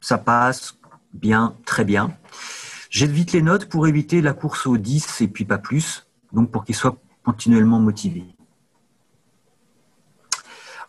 ça 0.00 0.18
passe, 0.18 0.78
bien, 1.12 1.56
très 1.64 1.84
bien. 1.84 2.16
J'évite 2.98 3.32
les 3.32 3.42
notes 3.42 3.68
pour 3.68 3.86
éviter 3.86 4.22
la 4.22 4.32
course 4.32 4.66
aux 4.66 4.78
10 4.78 5.20
et 5.20 5.28
puis 5.28 5.44
pas 5.44 5.58
plus, 5.58 6.06
donc 6.32 6.50
pour 6.50 6.64
qu'il 6.64 6.74
soit 6.74 6.96
continuellement 7.26 7.78
motivé. 7.78 8.24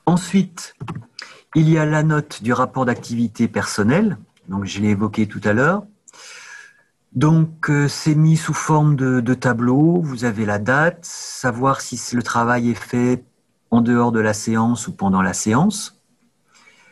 Ensuite, 0.05 0.77
il 1.53 1.69
y 1.69 1.77
a 1.77 1.85
la 1.85 2.03
note 2.03 2.41
du 2.41 2.53
rapport 2.53 2.85
d'activité 2.85 3.49
personnelle, 3.49 4.17
donc 4.47 4.63
je 4.63 4.79
l'ai 4.79 4.91
évoqué 4.91 5.27
tout 5.27 5.41
à 5.43 5.51
l'heure. 5.51 5.83
Donc 7.11 7.69
euh, 7.69 7.89
c'est 7.89 8.15
mis 8.15 8.37
sous 8.37 8.53
forme 8.53 8.95
de, 8.95 9.33
tableau, 9.33 9.99
vous 10.01 10.23
avez 10.23 10.45
la 10.45 10.59
date, 10.59 11.03
savoir 11.03 11.81
si 11.81 11.99
le 12.15 12.23
travail 12.23 12.69
est 12.69 12.81
fait 12.81 13.25
en 13.69 13.81
dehors 13.81 14.13
de 14.13 14.21
la 14.21 14.33
séance 14.33 14.87
ou 14.87 14.93
pendant 14.93 15.21
la 15.21 15.33
séance, 15.33 16.01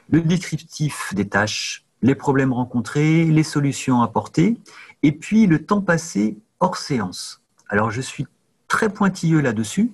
le 0.10 0.20
descriptif 0.20 1.14
des 1.16 1.30
tâches, 1.30 1.86
les 2.02 2.16
problèmes 2.16 2.52
rencontrés, 2.52 3.24
les 3.24 3.44
solutions 3.44 4.02
apportées, 4.02 4.58
et 5.06 5.12
puis 5.12 5.46
le 5.46 5.64
temps 5.64 5.82
passé 5.82 6.40
hors 6.60 6.78
séance. 6.78 7.44
Alors 7.70 7.92
je 7.92 8.02
suis 8.02 8.26
très 8.68 8.90
pointilleux 8.90 9.40
là-dessus, 9.40 9.92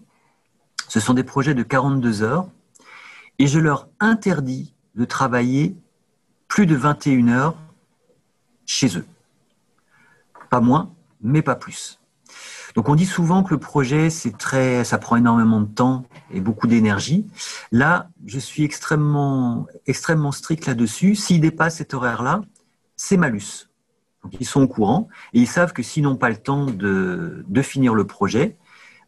ce 0.87 1.01
sont 1.01 1.13
des 1.13 1.25
projets 1.25 1.53
de 1.53 1.63
42 1.63 2.21
heures, 2.21 2.47
et 3.37 3.47
je 3.47 3.59
leur 3.59 3.89
interdis 3.99 4.73
de 4.95 5.03
travailler 5.03 5.75
plus 6.47 6.65
de 6.65 6.75
21 6.75 7.27
heures 7.27 7.55
chez 8.65 8.97
eux. 8.97 9.05
Pas 10.49 10.61
moins, 10.61 10.93
mais 11.21 11.41
pas 11.41 11.55
plus. 11.55 11.99
Donc 12.75 12.87
on 12.87 12.95
dit 12.95 13.05
souvent 13.05 13.43
que 13.43 13.53
le 13.53 13.59
projet, 13.59 14.09
c'est 14.09 14.37
très, 14.37 14.85
ça 14.85 14.97
prend 14.97 15.17
énormément 15.17 15.59
de 15.59 15.67
temps 15.67 16.05
et 16.33 16.39
beaucoup 16.39 16.67
d'énergie. 16.67 17.27
Là, 17.73 18.09
je 18.25 18.39
suis 18.39 18.63
extrêmement, 18.63 19.67
extrêmement 19.87 20.31
strict 20.31 20.67
là-dessus. 20.67 21.15
S'ils 21.15 21.41
dépassent 21.41 21.75
cet 21.75 21.93
horaire-là, 21.93 22.41
c'est 22.95 23.17
malus. 23.17 23.70
Ils 24.39 24.45
sont 24.45 24.61
au 24.61 24.67
courant 24.67 25.07
et 25.33 25.39
ils 25.39 25.47
savent 25.47 25.73
que 25.73 25.83
s'ils 25.83 26.03
n'ont 26.03 26.15
pas 26.15 26.29
le 26.29 26.37
temps 26.37 26.65
de, 26.65 27.43
finir 27.61 27.93
le 27.93 28.05
projet, 28.05 28.55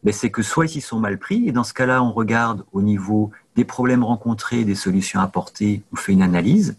ben 0.02 0.12
c'est 0.12 0.30
que 0.30 0.42
soit 0.42 0.66
ils 0.66 0.68
s'y 0.68 0.80
sont 0.80 0.98
mal 0.98 1.18
pris, 1.18 1.48
et 1.48 1.52
dans 1.52 1.64
ce 1.64 1.72
cas-là, 1.72 2.02
on 2.02 2.12
regarde 2.12 2.64
au 2.72 2.82
niveau 2.82 3.30
des 3.56 3.64
problèmes 3.64 4.04
rencontrés, 4.04 4.64
des 4.64 4.74
solutions 4.74 5.20
apportées, 5.20 5.82
ou 5.92 5.96
fait 5.96 6.12
une 6.12 6.22
analyse, 6.22 6.76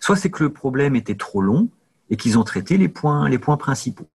soit 0.00 0.16
c'est 0.16 0.30
que 0.30 0.44
le 0.44 0.50
problème 0.50 0.96
était 0.96 1.14
trop 1.14 1.42
long 1.42 1.68
et 2.10 2.16
qu'ils 2.16 2.38
ont 2.38 2.44
traité 2.44 2.78
les 2.78 2.88
points, 2.88 3.28
les 3.28 3.38
points 3.38 3.56
principaux. 3.56 4.08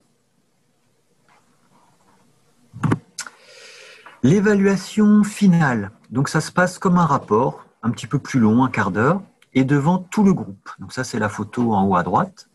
L'évaluation 4.24 5.24
finale, 5.24 5.92
donc 6.10 6.28
ça 6.28 6.42
se 6.42 6.52
passe 6.52 6.78
comme 6.80 6.98
un 6.98 7.06
rapport, 7.06 7.66
un 7.84 7.92
petit 7.92 8.08
peu 8.08 8.20
plus 8.20 8.40
long, 8.40 8.66
un 8.66 8.70
quart 8.70 8.92
d'heure, 8.92 9.22
et 9.54 9.64
devant 9.64 9.98
tout 9.98 10.24
le 10.24 10.34
groupe. 10.34 10.70
Donc 10.80 10.94
ça 10.94 11.04
c'est 11.04 11.20
la 11.20 11.30
photo 11.30 11.74
en 11.74 11.86
haut 11.86 11.96
à 11.96 12.04
droite. 12.04 12.50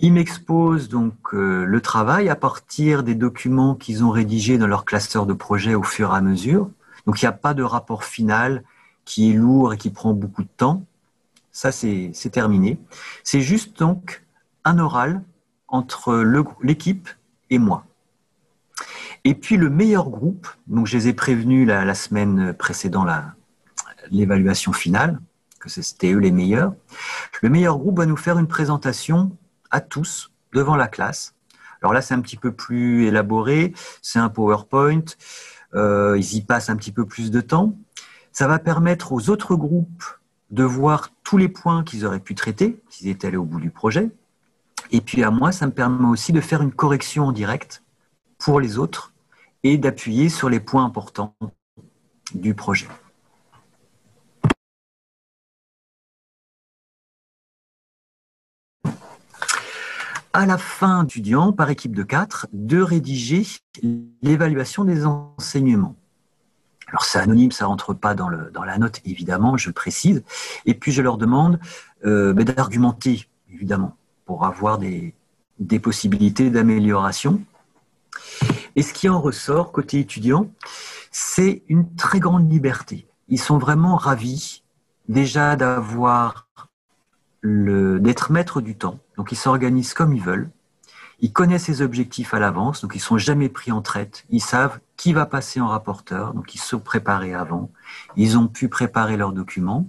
Ils 0.00 0.12
m'exposent 0.12 0.88
donc 0.88 1.34
euh, 1.34 1.64
le 1.64 1.80
travail 1.80 2.28
à 2.28 2.36
partir 2.36 3.02
des 3.02 3.16
documents 3.16 3.74
qu'ils 3.74 4.04
ont 4.04 4.10
rédigés 4.10 4.56
dans 4.56 4.68
leur 4.68 4.84
classeur 4.84 5.26
de 5.26 5.32
projet 5.32 5.74
au 5.74 5.82
fur 5.82 6.12
et 6.12 6.16
à 6.16 6.20
mesure. 6.20 6.70
Donc 7.06 7.20
il 7.20 7.24
n'y 7.24 7.28
a 7.28 7.32
pas 7.32 7.54
de 7.54 7.64
rapport 7.64 8.04
final 8.04 8.62
qui 9.04 9.30
est 9.30 9.34
lourd 9.34 9.72
et 9.72 9.76
qui 9.76 9.90
prend 9.90 10.12
beaucoup 10.12 10.42
de 10.42 10.48
temps. 10.56 10.84
Ça, 11.50 11.72
c'est 11.72 12.12
terminé. 12.30 12.78
C'est 13.24 13.40
juste 13.40 13.78
donc 13.78 14.22
un 14.64 14.78
oral 14.78 15.22
entre 15.66 16.22
l'équipe 16.62 17.08
et 17.50 17.58
moi. 17.58 17.84
Et 19.24 19.34
puis 19.34 19.56
le 19.56 19.68
meilleur 19.68 20.10
groupe, 20.10 20.46
donc 20.68 20.86
je 20.86 20.96
les 20.96 21.08
ai 21.08 21.12
prévenus 21.12 21.66
la, 21.66 21.94
semaine 21.94 22.52
précédant 22.52 23.04
l'évaluation 24.10 24.72
finale, 24.72 25.18
que 25.58 25.68
c'était 25.68 26.12
eux 26.12 26.18
les 26.18 26.30
meilleurs. 26.30 26.74
Le 27.42 27.48
meilleur 27.48 27.78
groupe 27.78 27.98
va 27.98 28.06
nous 28.06 28.16
faire 28.16 28.38
une 28.38 28.46
présentation 28.46 29.36
à 29.70 29.80
tous 29.80 30.30
devant 30.52 30.76
la 30.76 30.88
classe. 30.88 31.34
Alors 31.82 31.92
là, 31.92 32.02
c'est 32.02 32.14
un 32.14 32.20
petit 32.20 32.36
peu 32.36 32.52
plus 32.52 33.06
élaboré, 33.06 33.72
c'est 34.02 34.18
un 34.18 34.28
PowerPoint. 34.28 35.04
Euh, 35.74 36.16
ils 36.18 36.36
y 36.36 36.40
passent 36.42 36.70
un 36.70 36.76
petit 36.76 36.92
peu 36.92 37.06
plus 37.06 37.30
de 37.30 37.40
temps. 37.40 37.76
Ça 38.32 38.48
va 38.48 38.58
permettre 38.58 39.12
aux 39.12 39.30
autres 39.30 39.54
groupes 39.54 40.04
de 40.50 40.64
voir 40.64 41.10
tous 41.24 41.36
les 41.36 41.48
points 41.48 41.84
qu'ils 41.84 42.06
auraient 42.06 42.20
pu 42.20 42.34
traiter 42.34 42.80
s'ils 42.88 43.08
étaient 43.08 43.28
allés 43.28 43.36
au 43.36 43.44
bout 43.44 43.60
du 43.60 43.70
projet. 43.70 44.10
Et 44.90 45.00
puis 45.00 45.22
à 45.22 45.30
moi, 45.30 45.52
ça 45.52 45.66
me 45.66 45.72
permet 45.72 46.08
aussi 46.08 46.32
de 46.32 46.40
faire 46.40 46.62
une 46.62 46.72
correction 46.72 47.26
en 47.26 47.32
direct 47.32 47.82
pour 48.38 48.60
les 48.60 48.78
autres 48.78 49.12
et 49.62 49.76
d'appuyer 49.76 50.28
sur 50.28 50.48
les 50.48 50.60
points 50.60 50.84
importants 50.84 51.34
du 52.34 52.54
projet. 52.54 52.88
À 60.32 60.46
la 60.46 60.58
fin 60.58 61.04
étudiant, 61.04 61.52
par 61.52 61.70
équipe 61.70 61.94
de 61.94 62.02
quatre, 62.02 62.46
de 62.52 62.80
rédiger 62.80 63.46
l'évaluation 64.22 64.84
des 64.84 65.06
enseignements. 65.06 65.96
Alors 66.88 67.04
c'est 67.04 67.18
anonyme, 67.18 67.52
ça 67.52 67.66
rentre 67.66 67.92
pas 67.92 68.14
dans, 68.14 68.28
la 68.28 68.78
note, 68.78 69.00
évidemment, 69.04 69.56
je 69.56 69.70
précise. 69.70 70.22
Et 70.64 70.74
puis 70.74 70.92
je 70.92 71.02
leur 71.02 71.18
demande 71.18 71.58
euh, 72.04 72.32
ben, 72.32 72.44
d'argumenter, 72.44 73.28
évidemment, 73.52 73.96
pour 74.24 74.46
avoir 74.46 74.78
des, 74.78 75.14
des 75.58 75.78
possibilités 75.78 76.50
d'amélioration. 76.50 77.42
Et 78.76 78.82
ce 78.82 78.92
qui 78.92 79.08
en 79.08 79.20
ressort 79.20 79.72
côté 79.72 80.00
étudiant, 80.00 80.50
c'est 81.10 81.62
une 81.68 81.94
très 81.96 82.20
grande 82.20 82.50
liberté. 82.50 83.06
Ils 83.28 83.40
sont 83.40 83.58
vraiment 83.58 83.96
ravis 83.96 84.62
déjà 85.08 85.56
d'avoir 85.56 86.48
d'être 87.42 88.32
maître 88.32 88.60
du 88.60 88.76
temps. 88.76 88.98
Donc 89.16 89.32
ils 89.32 89.36
s'organisent 89.36 89.94
comme 89.94 90.12
ils 90.12 90.22
veulent. 90.22 90.50
Ils 91.20 91.32
connaissent 91.32 91.64
ses 91.64 91.82
objectifs 91.82 92.32
à 92.32 92.38
l'avance, 92.38 92.82
donc 92.82 92.94
ils 92.94 93.00
sont 93.00 93.18
jamais 93.18 93.48
pris 93.48 93.72
en 93.72 93.82
traite. 93.82 94.24
Ils 94.30 94.40
savent 94.40 94.78
qui 94.96 95.12
va 95.12 95.26
passer 95.26 95.60
en 95.60 95.66
rapporteur, 95.66 96.32
donc 96.32 96.54
ils 96.54 96.60
sont 96.60 96.78
préparés 96.78 97.34
avant. 97.34 97.70
Ils 98.16 98.38
ont 98.38 98.46
pu 98.46 98.68
préparer 98.68 99.16
leurs 99.16 99.32
documents. 99.32 99.88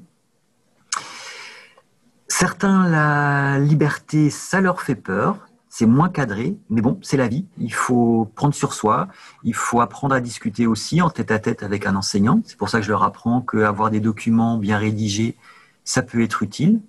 Certains, 2.27 2.87
la 2.87 3.59
liberté, 3.59 4.29
ça 4.29 4.61
leur 4.61 4.81
fait 4.81 4.95
peur. 4.95 5.47
C'est 5.71 5.85
moins 5.85 6.09
cadré, 6.09 6.57
mais 6.71 6.81
bon, 6.81 6.99
c'est 7.03 7.17
la 7.17 7.27
vie. 7.27 7.45
Il 7.59 7.73
faut 7.73 8.31
prendre 8.33 8.55
sur 8.55 8.73
soi. 8.73 9.07
Il 9.43 9.53
faut 9.53 9.81
apprendre 9.81 10.15
à 10.15 10.21
discuter 10.21 10.65
aussi 10.65 10.99
en 10.99 11.11
tête 11.11 11.29
à 11.29 11.37
tête 11.37 11.61
avec 11.61 11.85
un 11.85 11.95
enseignant. 11.95 12.41
C'est 12.43 12.57
pour 12.57 12.69
ça 12.69 12.79
que 12.79 12.85
je 12.85 12.89
leur 12.89 13.03
apprends 13.03 13.41
qu'avoir 13.41 13.91
des 13.91 13.99
documents 13.99 14.57
bien 14.57 14.79
rédigés, 14.79 15.35
ça 15.83 16.01
peut 16.01 16.21
être 16.23 16.41
utile. 16.41 16.81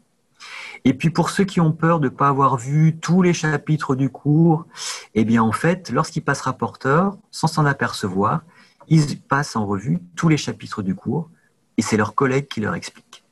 Et 0.84 0.94
puis 0.94 1.10
pour 1.10 1.30
ceux 1.30 1.44
qui 1.44 1.60
ont 1.60 1.72
peur 1.72 2.00
de 2.00 2.06
ne 2.06 2.14
pas 2.14 2.28
avoir 2.28 2.56
vu 2.56 2.96
tous 2.96 3.22
les 3.22 3.34
chapitres 3.34 3.94
du 3.94 4.08
cours, 4.08 4.66
eh 5.14 5.24
bien 5.24 5.42
en 5.42 5.52
fait, 5.52 5.90
lorsqu'ils 5.90 6.22
passent 6.22 6.40
rapporteur, 6.40 7.16
sans 7.30 7.46
s'en 7.46 7.66
apercevoir, 7.66 8.42
ils 8.88 9.20
passent 9.20 9.56
en 9.56 9.66
revue 9.66 10.00
tous 10.16 10.28
les 10.28 10.36
chapitres 10.36 10.82
du 10.82 10.94
cours 10.94 11.30
et 11.76 11.82
c'est 11.82 11.96
leur 11.96 12.14
collègue 12.14 12.48
qui 12.48 12.60
leur 12.60 12.74
explique. 12.74 13.24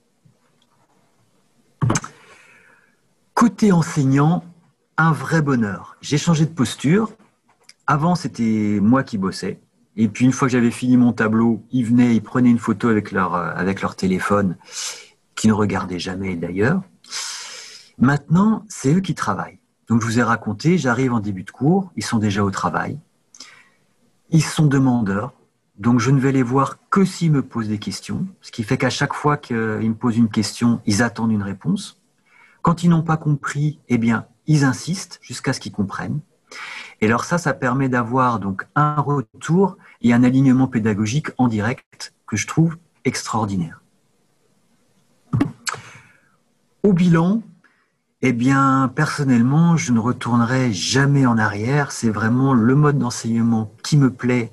Côté 3.35 3.73
enseignant, 3.73 4.45
un 4.97 5.12
vrai 5.12 5.43
bonheur. 5.43 5.97
J'ai 6.00 6.19
changé 6.19 6.45
de 6.45 6.50
posture. 6.50 7.12
Avant, 7.87 8.14
c'était 8.14 8.78
moi 8.83 9.05
qui 9.05 9.17
bossais. 9.17 9.61
Et 9.97 10.09
puis, 10.09 10.25
une 10.25 10.33
fois 10.33 10.49
que 10.49 10.52
j'avais 10.52 10.71
fini 10.71 10.97
mon 10.97 11.12
tableau, 11.12 11.62
ils 11.71 11.85
venaient, 11.85 12.14
ils 12.14 12.23
prenaient 12.23 12.50
une 12.50 12.59
photo 12.59 12.88
avec 12.88 13.12
leur, 13.12 13.35
euh, 13.35 13.52
avec 13.55 13.81
leur 13.81 13.97
téléphone, 13.97 14.57
qui 15.35 15.49
ne 15.49 15.52
regardaient 15.52 15.99
jamais 15.99 16.37
d'ailleurs. 16.37 16.83
Maintenant, 17.99 18.64
c'est 18.69 18.95
eux 18.95 19.00
qui 19.00 19.14
travaillent. 19.14 19.59
Donc, 19.88 20.02
je 20.02 20.07
vous 20.07 20.19
ai 20.19 20.23
raconté, 20.23 20.78
j'arrive 20.78 21.12
en 21.12 21.21
début 21.21 21.43
de 21.43 21.50
cours, 21.50 21.90
ils 21.97 22.05
sont 22.05 22.19
déjà 22.19 22.45
au 22.45 22.50
travail. 22.50 22.99
Ils 24.31 24.43
sont 24.43 24.67
demandeurs. 24.67 25.33
Donc, 25.78 25.99
je 25.99 26.11
ne 26.11 26.21
vais 26.21 26.33
les 26.33 26.43
voir 26.43 26.78
que 26.90 27.05
s'ils 27.05 27.33
me 27.33 27.43
posent 27.43 27.69
des 27.69 27.78
questions. 27.78 28.26
Ce 28.40 28.52
qui 28.52 28.62
fait 28.62 28.76
qu'à 28.76 28.90
chaque 28.90 29.14
fois 29.14 29.37
qu'ils 29.37 29.57
me 29.57 29.95
posent 29.95 30.17
une 30.17 30.28
question, 30.28 30.81
ils 30.87 31.02
attendent 31.02 31.33
une 31.33 31.43
réponse. 31.43 32.00
Quand 32.62 32.85
ils 32.85 32.90
n'ont 32.90 33.02
pas 33.02 33.17
compris, 33.17 33.81
eh 33.88 33.99
bien, 33.99 34.26
ils 34.47 34.64
insistent 34.64 35.19
jusqu'à 35.23 35.52
ce 35.52 35.61
qu'ils 35.61 35.73
comprennent. 35.73 36.21
Et 37.00 37.07
alors 37.07 37.25
ça, 37.25 37.38
ça 37.38 37.52
permet 37.52 37.88
d'avoir 37.88 38.40
donc 38.40 38.67
un 38.75 39.00
retour 39.00 39.76
et 40.02 40.12
un 40.12 40.25
alignement 40.25 40.67
pédagogique 40.67 41.28
en 41.38 41.49
direct 41.49 42.14
que 42.26 42.37
je 42.37 42.47
trouve 42.47 42.76
extraordinaire. 43.05 43.83
Au 46.83 46.93
bilan, 46.93 47.43
eh 48.23 48.33
bien, 48.33 48.91
personnellement, 48.95 49.77
je 49.77 49.93
ne 49.93 50.01
retournerai 50.01 50.73
jamais 50.73 51.27
en 51.27 51.39
arrière. 51.39 51.93
C'est 51.93 52.11
vraiment 52.11 52.53
le 52.55 52.75
mode 52.75 52.99
d'enseignement 52.99 53.73
qui 53.83 53.97
me 53.97 54.11
plaît 54.11 54.53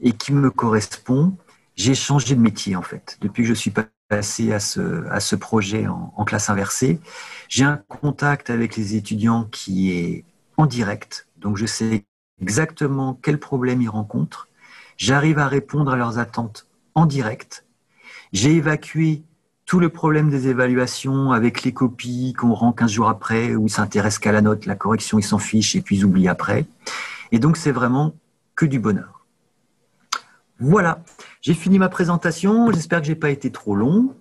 et 0.00 0.12
qui 0.12 0.32
me 0.32 0.50
correspond. 0.50 1.36
J'ai 1.76 1.94
changé 1.94 2.34
de 2.34 2.40
métier, 2.40 2.76
en 2.76 2.82
fait, 2.82 3.18
depuis 3.20 3.42
que 3.42 3.48
je 3.48 3.54
suis 3.54 3.72
passé 4.08 4.52
à 4.52 4.60
ce, 4.60 5.06
à 5.10 5.20
ce 5.20 5.36
projet 5.36 5.86
en 5.86 6.24
classe 6.24 6.48
inversée. 6.48 7.00
J'ai 7.48 7.64
un 7.64 7.76
contact 7.76 8.50
avec 8.50 8.76
les 8.76 8.96
étudiants 8.96 9.44
qui 9.50 9.92
est 9.92 10.24
en 10.56 10.66
direct, 10.66 11.26
donc 11.36 11.56
je 11.56 11.66
sais 11.66 12.04
exactement 12.40 13.14
quels 13.14 13.38
problèmes 13.38 13.82
ils 13.82 13.88
rencontrent. 13.88 14.48
J'arrive 14.96 15.38
à 15.38 15.48
répondre 15.48 15.92
à 15.92 15.96
leurs 15.96 16.18
attentes 16.18 16.66
en 16.94 17.06
direct. 17.06 17.66
J'ai 18.32 18.54
évacué 18.54 19.22
tout 19.66 19.80
le 19.80 19.88
problème 19.88 20.30
des 20.30 20.48
évaluations 20.48 21.32
avec 21.32 21.62
les 21.62 21.72
copies 21.72 22.34
qu'on 22.34 22.52
rend 22.52 22.72
15 22.72 22.90
jours 22.90 23.08
après, 23.08 23.54
où 23.54 23.66
ils 23.66 23.70
s'intéressent 23.70 24.18
qu'à 24.18 24.32
la 24.32 24.42
note, 24.42 24.66
la 24.66 24.74
correction, 24.74 25.18
ils 25.18 25.24
s'en 25.24 25.38
fichent 25.38 25.74
et 25.76 25.80
puis 25.80 25.96
ils 25.96 26.04
oublient 26.04 26.28
après. 26.28 26.66
Et 27.32 27.38
donc 27.38 27.56
c'est 27.56 27.72
vraiment 27.72 28.14
que 28.54 28.66
du 28.66 28.78
bonheur. 28.78 29.24
Voilà, 30.60 31.02
j'ai 31.40 31.54
fini 31.54 31.78
ma 31.78 31.88
présentation, 31.88 32.70
j'espère 32.70 33.00
que 33.00 33.06
je 33.06 33.12
n'ai 33.12 33.18
pas 33.18 33.30
été 33.30 33.50
trop 33.50 33.74
long. 33.74 34.14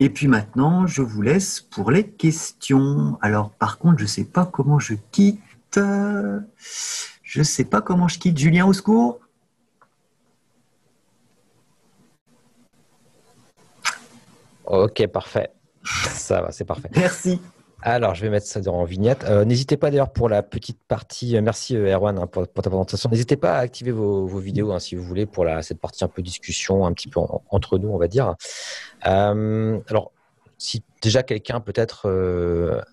Et 0.00 0.10
puis 0.10 0.28
maintenant, 0.28 0.86
je 0.86 1.02
vous 1.02 1.22
laisse 1.22 1.60
pour 1.60 1.90
les 1.90 2.06
questions. 2.06 3.18
Alors, 3.20 3.50
par 3.50 3.78
contre, 3.78 3.98
je 3.98 4.04
ne 4.04 4.08
sais 4.08 4.24
pas 4.24 4.46
comment 4.46 4.78
je 4.78 4.94
quitte. 5.10 5.80
Je 7.22 7.42
sais 7.42 7.64
pas 7.64 7.80
comment 7.80 8.06
je 8.06 8.18
quitte. 8.18 8.38
Julien, 8.38 8.64
au 8.66 8.72
secours? 8.72 9.18
Ok, 14.68 15.06
parfait. 15.06 15.50
Ça 15.84 16.42
va, 16.42 16.52
c'est 16.52 16.64
parfait. 16.64 16.90
Merci. 16.94 17.40
Alors, 17.80 18.14
je 18.14 18.22
vais 18.22 18.28
mettre 18.28 18.46
ça 18.46 18.60
en 18.70 18.84
vignette. 18.84 19.24
Euh, 19.24 19.44
n'hésitez 19.44 19.78
pas 19.78 19.90
d'ailleurs 19.90 20.12
pour 20.12 20.28
la 20.28 20.42
petite 20.42 20.78
partie. 20.88 21.36
Euh, 21.36 21.40
merci 21.40 21.74
euh, 21.74 21.94
Erwan 21.94 22.18
hein, 22.18 22.26
pour, 22.26 22.46
ta 22.46 22.68
présentation. 22.68 23.08
N'hésitez 23.08 23.36
pas 23.36 23.54
à 23.54 23.60
activer 23.60 23.92
vos, 23.92 24.26
vidéos 24.26 24.72
hein, 24.72 24.78
si 24.78 24.94
vous 24.94 25.02
voulez 25.04 25.24
pour 25.24 25.44
la, 25.44 25.62
cette 25.62 25.80
partie 25.80 26.04
un 26.04 26.08
peu 26.08 26.20
discussion, 26.20 26.84
un 26.84 26.92
petit 26.92 27.08
peu 27.08 27.20
entre 27.50 27.78
nous, 27.78 27.88
on 27.88 27.98
va 27.98 28.08
dire. 28.08 28.34
alors, 29.02 30.12
si 30.58 30.82
déjà 31.00 31.22
quelqu'un 31.22 31.60
peut-être 31.60 32.10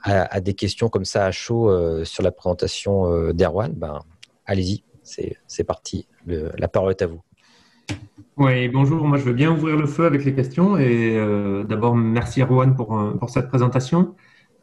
a, 0.04 0.40
des 0.40 0.54
questions 0.54 0.88
comme 0.88 1.06
ça 1.06 1.26
à 1.26 1.32
chaud 1.32 2.06
sur 2.06 2.24
la 2.24 2.32
présentation 2.32 3.32
d'Erwan, 3.34 3.74
ben, 3.74 4.02
allez-y, 4.46 4.84
c'est 5.04 5.64
parti. 5.64 6.08
la 6.28 6.68
parole 6.68 6.92
est 6.92 7.02
à 7.02 7.08
vous. 7.08 7.22
Oui, 8.38 8.68
bonjour. 8.68 9.08
Moi, 9.08 9.18
je 9.18 9.24
veux 9.24 9.34
bien 9.34 9.52
ouvrir 9.52 9.78
le 9.78 9.86
feu 9.86 10.06
avec 10.06 10.26
les 10.26 10.34
questions. 10.34 10.78
Et 10.78 11.16
d'abord, 11.68 11.96
merci 11.96 12.42
Erwan 12.42 12.76
pour, 12.76 13.00
pour 13.20 13.30
cette 13.30 13.48
présentation. 13.48 14.16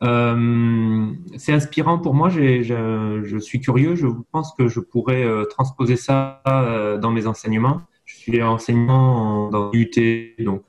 Euh, 0.03 1.13
c'est 1.37 1.53
inspirant 1.53 1.99
pour 1.99 2.15
moi. 2.15 2.29
je 2.29 3.39
suis 3.41 3.61
curieux. 3.61 3.95
Je 3.95 4.07
pense 4.33 4.53
que 4.55 4.69
je 4.69 4.81
pourrais 4.81 5.25
euh, 5.25 5.45
transposer 5.45 5.97
ça 5.97 6.43
euh, 6.49 6.99
dans 6.99 7.11
mes 7.11 7.27
enseignements. 7.27 7.83
Je 8.05 8.17
suis 8.17 8.43
enseignant 8.43 9.49
dans 9.51 9.71
l'UT, 9.71 10.35
donc 10.41 10.65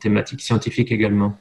thématique 0.00 0.40
scientifique 0.40 0.92
également. 0.92 1.36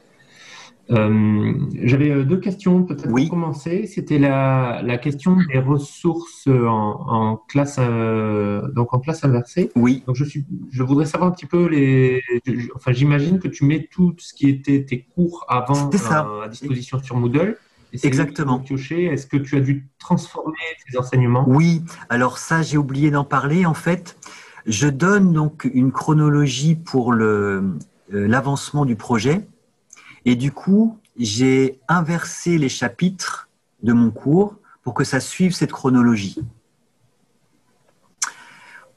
Euh, 0.91 1.54
J'avais 1.82 2.12
euh, 2.12 2.24
deux 2.24 2.39
questions 2.39 2.84
peut-être 2.84 3.10
pour 3.10 3.30
commencer. 3.30 3.88
C'était 3.88 4.19
la, 4.19 4.82
la, 4.84 4.98
question 4.98 5.38
des 5.52 5.58
ressources 5.58 6.48
en, 6.48 6.69
en 6.69 7.38
classe 7.38 7.78
euh, 7.80 8.71
donc 8.71 8.93
en 8.93 9.00
classe 9.00 9.24
inversée. 9.24 9.71
Oui. 9.76 10.04
Donc 10.06 10.15
je 10.15 10.24
suis, 10.24 10.45
je 10.71 10.84
voudrais 10.84 11.06
savoir 11.06 11.30
un 11.30 11.34
petit 11.34 11.48
peu 11.48 11.67
les. 11.67 12.21
Enfin, 12.76 12.91
j'imagine 12.91 13.39
que 13.39 13.48
tu 13.48 13.65
mets 13.65 13.88
tout 13.91 14.13
ce 14.17 14.34
qui 14.34 14.48
était 14.48 14.86
tes 14.86 15.02
cours 15.02 15.45
avant 15.48 15.89
euh, 15.91 16.41
à 16.43 16.48
disposition 16.48 17.02
sur 17.02 17.15
Moodle. 17.17 17.58
Exactement. 18.04 18.62
Est-ce 18.69 19.26
que 19.26 19.38
tu 19.38 19.56
as 19.56 19.62
dû 19.62 19.88
transformer 19.98 20.54
tes 20.88 20.98
enseignements? 20.98 21.45
Oui. 21.48 21.82
Alors 22.10 22.38
ça, 22.38 22.62
j'ai 22.62 22.78
oublié 22.78 23.10
d'en 23.10 23.24
parler. 23.24 23.65
En 23.65 23.74
fait, 23.74 24.17
je 24.65 24.88
donne 24.88 25.32
donc 25.32 25.67
une 25.74 25.91
chronologie 25.91 26.76
pour 26.76 27.12
le 27.12 27.78
l'avancement 28.12 28.86
du 28.86 28.95
projet 28.95 29.48
et 30.25 30.35
du 30.35 30.51
coup, 30.51 30.97
j'ai 31.17 31.79
inversé 31.88 32.57
les 32.57 32.69
chapitres 32.69 33.47
de 33.83 33.93
mon 33.93 34.11
cours 34.11 34.55
pour 34.83 34.93
que 34.93 35.03
ça 35.03 35.19
suive 35.19 35.53
cette 35.53 35.71
chronologie. 35.71 36.39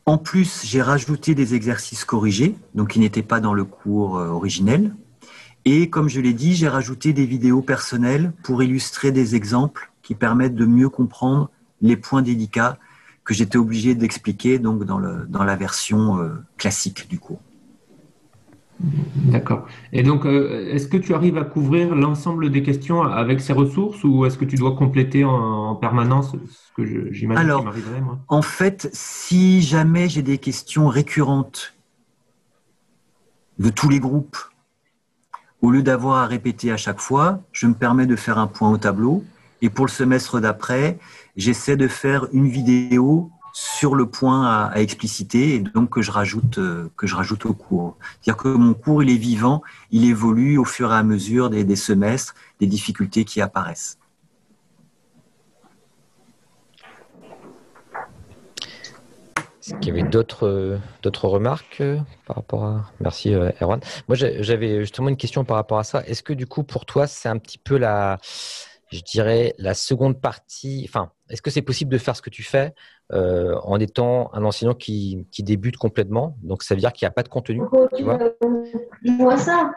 En 0.07 0.17
plus, 0.17 0.63
j'ai 0.65 0.81
rajouté 0.81 1.35
des 1.35 1.55
exercices 1.55 2.07
corrigés, 2.07 2.57
donc 2.75 2.93
qui 2.93 2.99
n'étaient 2.99 3.23
pas 3.23 3.41
dans 3.41 3.53
le 3.53 3.65
cours 3.65 4.17
euh, 4.17 4.29
originel. 4.29 4.95
Et 5.67 5.91
comme 5.91 6.09
je 6.09 6.21
l'ai 6.21 6.33
dit, 6.33 6.55
j'ai 6.55 6.69
rajouté 6.69 7.13
des 7.13 7.27
vidéos 7.27 7.61
personnelles 7.61 8.33
pour 8.43 8.63
illustrer 8.63 9.13
des 9.13 9.35
exemples 9.35 9.93
qui 10.03 10.15
permettent 10.15 10.55
de 10.55 10.65
mieux 10.65 10.89
comprendre 10.89 11.51
les 11.83 11.99
points 11.99 12.23
délicats 12.23 12.79
que 13.23 13.35
j'étais 13.35 13.59
obligé 13.59 13.95
d'expliquer 13.95 14.59
donc 14.59 14.85
dans, 14.85 14.99
la 14.99 15.57
version 15.57 16.19
euh, 16.23 16.31
classique 16.57 17.07
du 17.11 17.19
cours. 17.19 17.43
D'accord. 18.81 19.67
Et 19.93 20.03
donc, 20.03 20.25
euh, 20.25 20.73
est-ce 20.73 20.87
que 20.87 20.97
tu 20.97 21.15
arrives 21.15 21.37
à 21.37 21.45
couvrir 21.45 21.95
l'ensemble 21.95 22.51
des 22.51 22.63
questions 22.63 23.03
avec 23.03 23.41
ces 23.41 23.53
ressources 23.53 24.05
ou 24.05 24.25
est-ce 24.25 24.39
que 24.39 24.45
tu 24.45 24.57
dois 24.57 24.77
compléter 24.77 25.25
en, 25.25 25.75
permanence 25.75 26.33
ce 26.33 26.73
que 26.77 27.13
j'imagine 27.13 27.59
qui 27.59 27.65
m'arriverait 27.65 28.01
moi? 28.01 28.19
En 28.29 28.43
fait, 28.43 28.89
si 28.93 29.63
jamais 29.63 30.09
j'ai 30.09 30.23
des 30.23 30.39
questions 30.39 30.87
récurrentes 30.89 31.75
de 33.59 33.71
tous 33.71 33.89
les 33.89 33.99
groupes, 33.99 34.37
au 35.61 35.71
lieu 35.71 35.83
d'avoir 35.83 36.19
à 36.19 36.27
répéter 36.27 36.71
à 36.71 36.77
chaque 36.77 37.01
fois, 37.01 37.41
je 37.53 37.67
me 37.67 37.75
permets 37.75 38.07
de 38.07 38.17
faire 38.17 38.39
un 38.39 38.47
point 38.47 38.71
au 38.71 38.79
tableau. 38.79 39.25
Et 39.61 39.71
pour 39.71 39.87
le 39.87 39.91
semestre 39.91 40.41
d'après, 40.41 40.99
j'essaie 41.37 41.77
de 41.77 41.89
faire 41.89 42.29
une 42.33 42.49
vidéo 42.49 43.33
sur 43.61 43.97
le 43.97 44.09
point 44.09 44.69
à, 44.69 44.77
expliciter 44.77 45.57
et 45.57 45.59
donc 45.59 45.91
que 45.91 46.01
je 46.01 46.13
rajoute 46.13 46.59
euh, 46.59 46.93
que 46.97 47.09
je 47.09 47.17
rajoute 47.17 47.45
au 47.45 47.55
cours. 47.55 47.97
C'est-à-dire 48.21 48.41
que 48.41 48.49
mon 48.49 48.73
cours 48.73 49.03
il 49.03 49.11
est 49.11 49.17
vivant, 49.17 49.63
il 49.91 50.05
évolue 50.05 50.59
au 50.59 50.65
fur 50.65 50.93
et 50.93 50.95
à 50.95 51.03
mesure 51.03 51.51
des, 51.51 51.75
semestres, 51.75 52.37
des 52.61 52.69
difficultés 52.69 53.25
qui 53.25 53.41
apparaissent. 53.41 53.99
Est-ce 59.61 59.75
qu'il 59.75 59.89
y 59.89 59.99
avait 59.99 60.09
d'autres 60.09 60.79
d'autres 61.03 61.27
remarques 61.27 61.79
euh, 61.81 61.99
par 62.27 62.37
rapport 62.37 62.65
à 62.65 62.93
Merci 63.01 63.35
euh, 63.35 63.51
Erwan. 63.61 63.81
Moi 64.07 64.17
j'avais 64.17 64.81
justement 64.81 65.09
une 65.09 65.17
question 65.17 65.45
par 65.45 65.57
rapport 65.57 65.81
à 65.81 65.85
ça. 65.85 66.05
Est-ce 66.07 66.23
que 66.23 66.33
du 66.33 66.47
coup 66.47 66.63
pour 66.63 66.87
toi 66.87 67.09
c'est 67.09 67.29
un 67.29 67.39
petit 67.39 67.59
peu 67.59 67.77
la 67.77 68.19
je 68.91 69.01
dirais 69.01 69.55
la 69.59 69.75
seconde 69.75 70.21
partie, 70.21 70.87
enfin, 70.89 71.13
est-ce 71.29 71.43
que 71.43 71.51
c'est 71.51 71.63
possible 71.63 71.93
de 71.93 71.99
faire 71.99 72.17
ce 72.17 72.23
que 72.23 72.31
tu 72.31 72.43
fais 72.43 72.73
euh, 73.13 73.55
en 73.63 73.81
étant 73.81 74.31
un 74.35 74.45
enseignant 74.45 74.75
qui, 74.75 75.27
qui 75.31 75.43
débute 75.43 75.77
complètement 75.77 76.37
Donc, 76.43 76.63
ça 76.63 76.75
veut 76.75 76.81
dire 76.81 76.93
qu'il 76.93 77.07
n'y 77.07 77.09
a 77.09 77.13
pas 77.13 77.23
de 77.23 77.29
contenu. 77.29 77.63
tu 77.97 78.03
vois, 78.03 78.19
vois 79.19 79.39
ça 79.39 79.71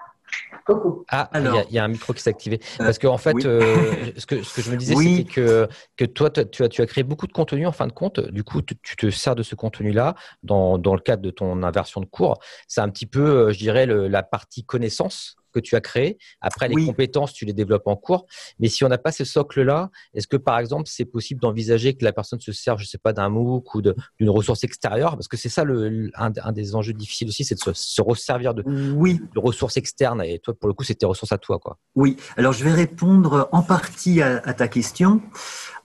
Ah, 1.10 1.30
il 1.36 1.74
y, 1.74 1.80
a 1.80 1.84
un 1.84 1.88
micro 1.88 2.14
qui 2.14 2.22
s'est 2.22 2.30
activé. 2.30 2.60
Euh, 2.80 2.86
Parce 2.86 3.00
qu'en 3.00 3.14
en 3.14 3.18
fait, 3.18 3.46
euh, 3.46 4.12
ce, 4.18 4.26
que, 4.26 4.44
ce, 4.44 4.56
que, 4.56 4.62
je 4.62 4.72
me 4.72 4.78
disais, 4.78 4.96
c'est 4.96 5.24
que, 5.24 5.68
que 5.98 6.06
toi, 6.06 6.30
tu 6.30 6.42
as, 6.64 6.70
tu 6.70 6.82
as 6.82 6.86
créé 6.86 7.04
beaucoup 7.04 7.28
de 7.28 7.34
contenu 7.34 7.66
en 7.66 7.72
fin 7.72 7.88
de 7.88 7.94
compte. 7.94 8.20
Du 8.20 8.44
coup, 8.44 8.62
tu, 8.62 8.76
te 8.76 9.10
sers 9.10 9.36
de 9.36 9.44
ce 9.44 9.56
contenu-là 9.56 10.16
dans, 10.44 10.78
dans, 10.78 10.94
le 10.94 11.02
cadre 11.02 11.22
de 11.22 11.32
ton 11.32 11.64
inversion 11.64 12.02
de 12.02 12.06
cours. 12.06 12.40
C'est 12.68 12.82
un 12.82 12.90
petit 12.90 13.06
peu, 13.06 13.52
je 13.52 13.58
dirais, 13.58 13.86
la 13.86 14.24
partie 14.24 14.66
connaissance 14.66 15.38
que 15.52 15.60
tu 15.60 15.76
as 15.76 15.82
créé. 15.82 16.18
Après, 16.42 16.68
les 16.68 16.86
compétences, 16.86 17.34
tu 17.34 17.46
les 17.46 17.54
développes 17.54 17.88
en 17.88 17.96
cours. 17.96 18.26
Mais 18.60 18.68
si 18.68 18.84
on 18.84 18.90
n'a 18.90 18.98
pas 18.98 19.12
ce 19.12 19.26
socle-là, 19.26 19.90
est-ce 20.14 20.28
que 20.28 20.38
par 20.38 20.60
exemple, 20.60 20.84
c'est 20.88 21.06
possible 21.06 21.42
d'envisager 21.42 21.94
que 21.96 22.04
la 22.04 22.14
personne 22.14 22.40
se 22.40 22.52
serve, 22.52 22.80
je 22.80 22.86
sais 22.86 22.98
pas, 22.98 23.14
d'un 23.14 23.30
MOOC 23.30 23.76
ou 23.76 23.82
d'une 23.82 24.30
ressource 24.30 24.64
extérieure? 24.64 25.12
Parce 25.12 25.28
que 25.28 25.38
c'est 25.38 25.50
ça 25.50 25.64
le, 25.64 26.12
un, 26.16 26.52
des 26.52 26.76
enjeux 26.76 26.94
difficiles 26.94 27.28
aussi, 27.28 27.44
c'est 27.44 27.56
de 27.56 27.60
se, 27.60 27.74
se 27.74 28.02
resservir 28.02 28.54
de, 28.54 28.64
oui. 28.96 29.20
de 29.34 29.40
ressources 29.40 29.78
externes. 29.78 30.22
Et 30.24 30.40
toi, 30.40 30.54
pour 30.54 30.68
le 30.68 30.74
coup, 30.74 30.84
c'est 30.84 30.96
tes 30.96 31.06
ressources 31.06 31.32
à 31.32 31.38
toi, 31.38 31.60
quoi. 31.60 31.78
Oui. 31.96 32.18
Alors, 32.38 32.54
je 32.54 32.64
vais 32.64 32.74
répondre 32.74 33.50
en 33.52 33.62
partie 33.62 34.22
à, 34.22 34.38
à 34.44 34.54
ta 34.54 34.68
question. 34.68 35.22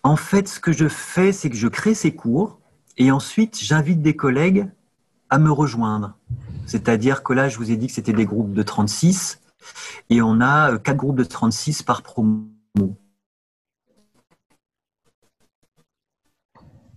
En 0.03 0.17
fait, 0.17 0.49
ce 0.49 0.61
que 0.61 0.73
je 0.73 0.89
fais, 0.89 1.33
c'est 1.33 1.51
que 1.51 1.57
je 1.57 1.69
crée 1.69 1.95
ces 1.95 2.15
cours 2.15 2.61
et 2.97 3.11
ensuite, 3.11 3.59
j'invite 3.63 4.01
des 4.01 4.17
collègues 4.17 4.69
à 5.29 5.39
me 5.39 5.51
rejoindre. 5.51 6.17
C'est-à-dire 6.67 7.23
que 7.23 7.33
là, 7.33 7.49
je 7.49 7.59
vous 7.59 7.71
ai 7.71 7.77
dit 7.77 7.89
que 7.89 7.93
c'était 7.93 8.13
des 8.13 8.25
groupes 8.25 8.53
de 8.53 8.63
36 8.63 9.41
et 10.11 10.23
on 10.23 10.41
a 10.41 10.73
euh, 10.73 10.79
quatre 10.79 10.97
groupes 10.97 11.17
de 11.17 11.25
36 11.25 11.83
par 11.83 12.03
promo. 12.03 12.49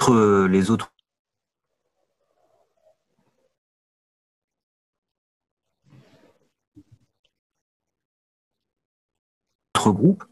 Entre 0.02 0.48
les 0.48 0.72
autres 0.72 0.92
groupes 9.88 10.24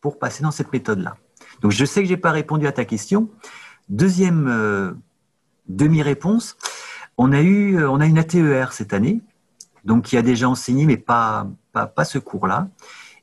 pour 0.00 0.18
passer 0.18 0.42
dans 0.42 0.50
cette 0.50 0.72
méthode-là. 0.72 1.16
Donc 1.60 1.72
je 1.72 1.84
sais 1.84 2.02
que 2.02 2.08
je 2.08 2.14
n'ai 2.14 2.20
pas 2.20 2.30
répondu 2.30 2.66
à 2.66 2.72
ta 2.72 2.84
question. 2.84 3.30
Deuxième 3.88 4.48
euh, 4.48 4.92
demi-réponse, 5.68 6.56
on 7.16 7.32
a 7.32 7.40
eu 7.40 7.78
euh, 7.78 7.90
on 7.90 8.00
a 8.00 8.06
une 8.06 8.18
ATER 8.18 8.66
cette 8.72 8.92
année, 8.92 9.20
donc 9.84 10.04
qui 10.04 10.16
a 10.16 10.22
déjà 10.22 10.48
enseigné, 10.48 10.86
mais 10.86 10.96
pas 10.96 11.46
pas, 11.72 12.04
ce 12.04 12.18
cours-là, 12.18 12.68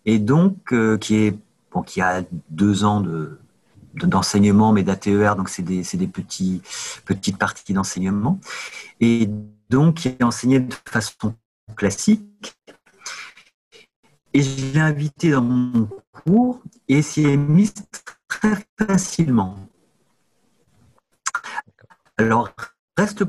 et 0.06 0.20
donc 0.20 0.72
euh, 0.72 0.98
qui 0.98 1.16
est 1.16 1.38
bon, 1.72 1.82
qui 1.82 2.02
a 2.02 2.24
deux 2.50 2.84
ans 2.84 3.02
de 3.02 3.40
d'enseignement, 3.96 4.74
mais 4.74 4.84
d'ATER, 4.84 5.36
donc 5.38 5.48
c'est 5.48 5.62
des, 5.62 5.82
des 5.82 6.08
petits, 6.08 6.62
petites 7.06 7.38
parties 7.38 7.72
d'enseignement, 7.72 8.40
et 9.00 9.30
donc 9.70 9.96
qui 9.96 10.10
est 10.10 10.24
enseigné 10.24 10.60
de 10.60 10.74
façon 10.86 11.34
classique. 11.78 12.56
Et 14.34 14.42
je 14.42 14.74
l'ai 14.74 14.82
invité 14.82 15.32
dans 15.32 15.42
mon 15.42 15.88
cours 16.12 16.62
et 16.90 17.02
s'y 17.02 17.24
est 17.24 17.38
mis 17.38 17.72
très 18.28 18.58
facilement. 18.78 19.56
Alors, 22.18 22.50
reste 22.98 23.24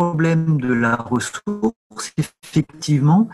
problème 0.00 0.58
de 0.58 0.72
la 0.72 0.96
ressource, 0.96 2.14
effectivement. 2.16 3.28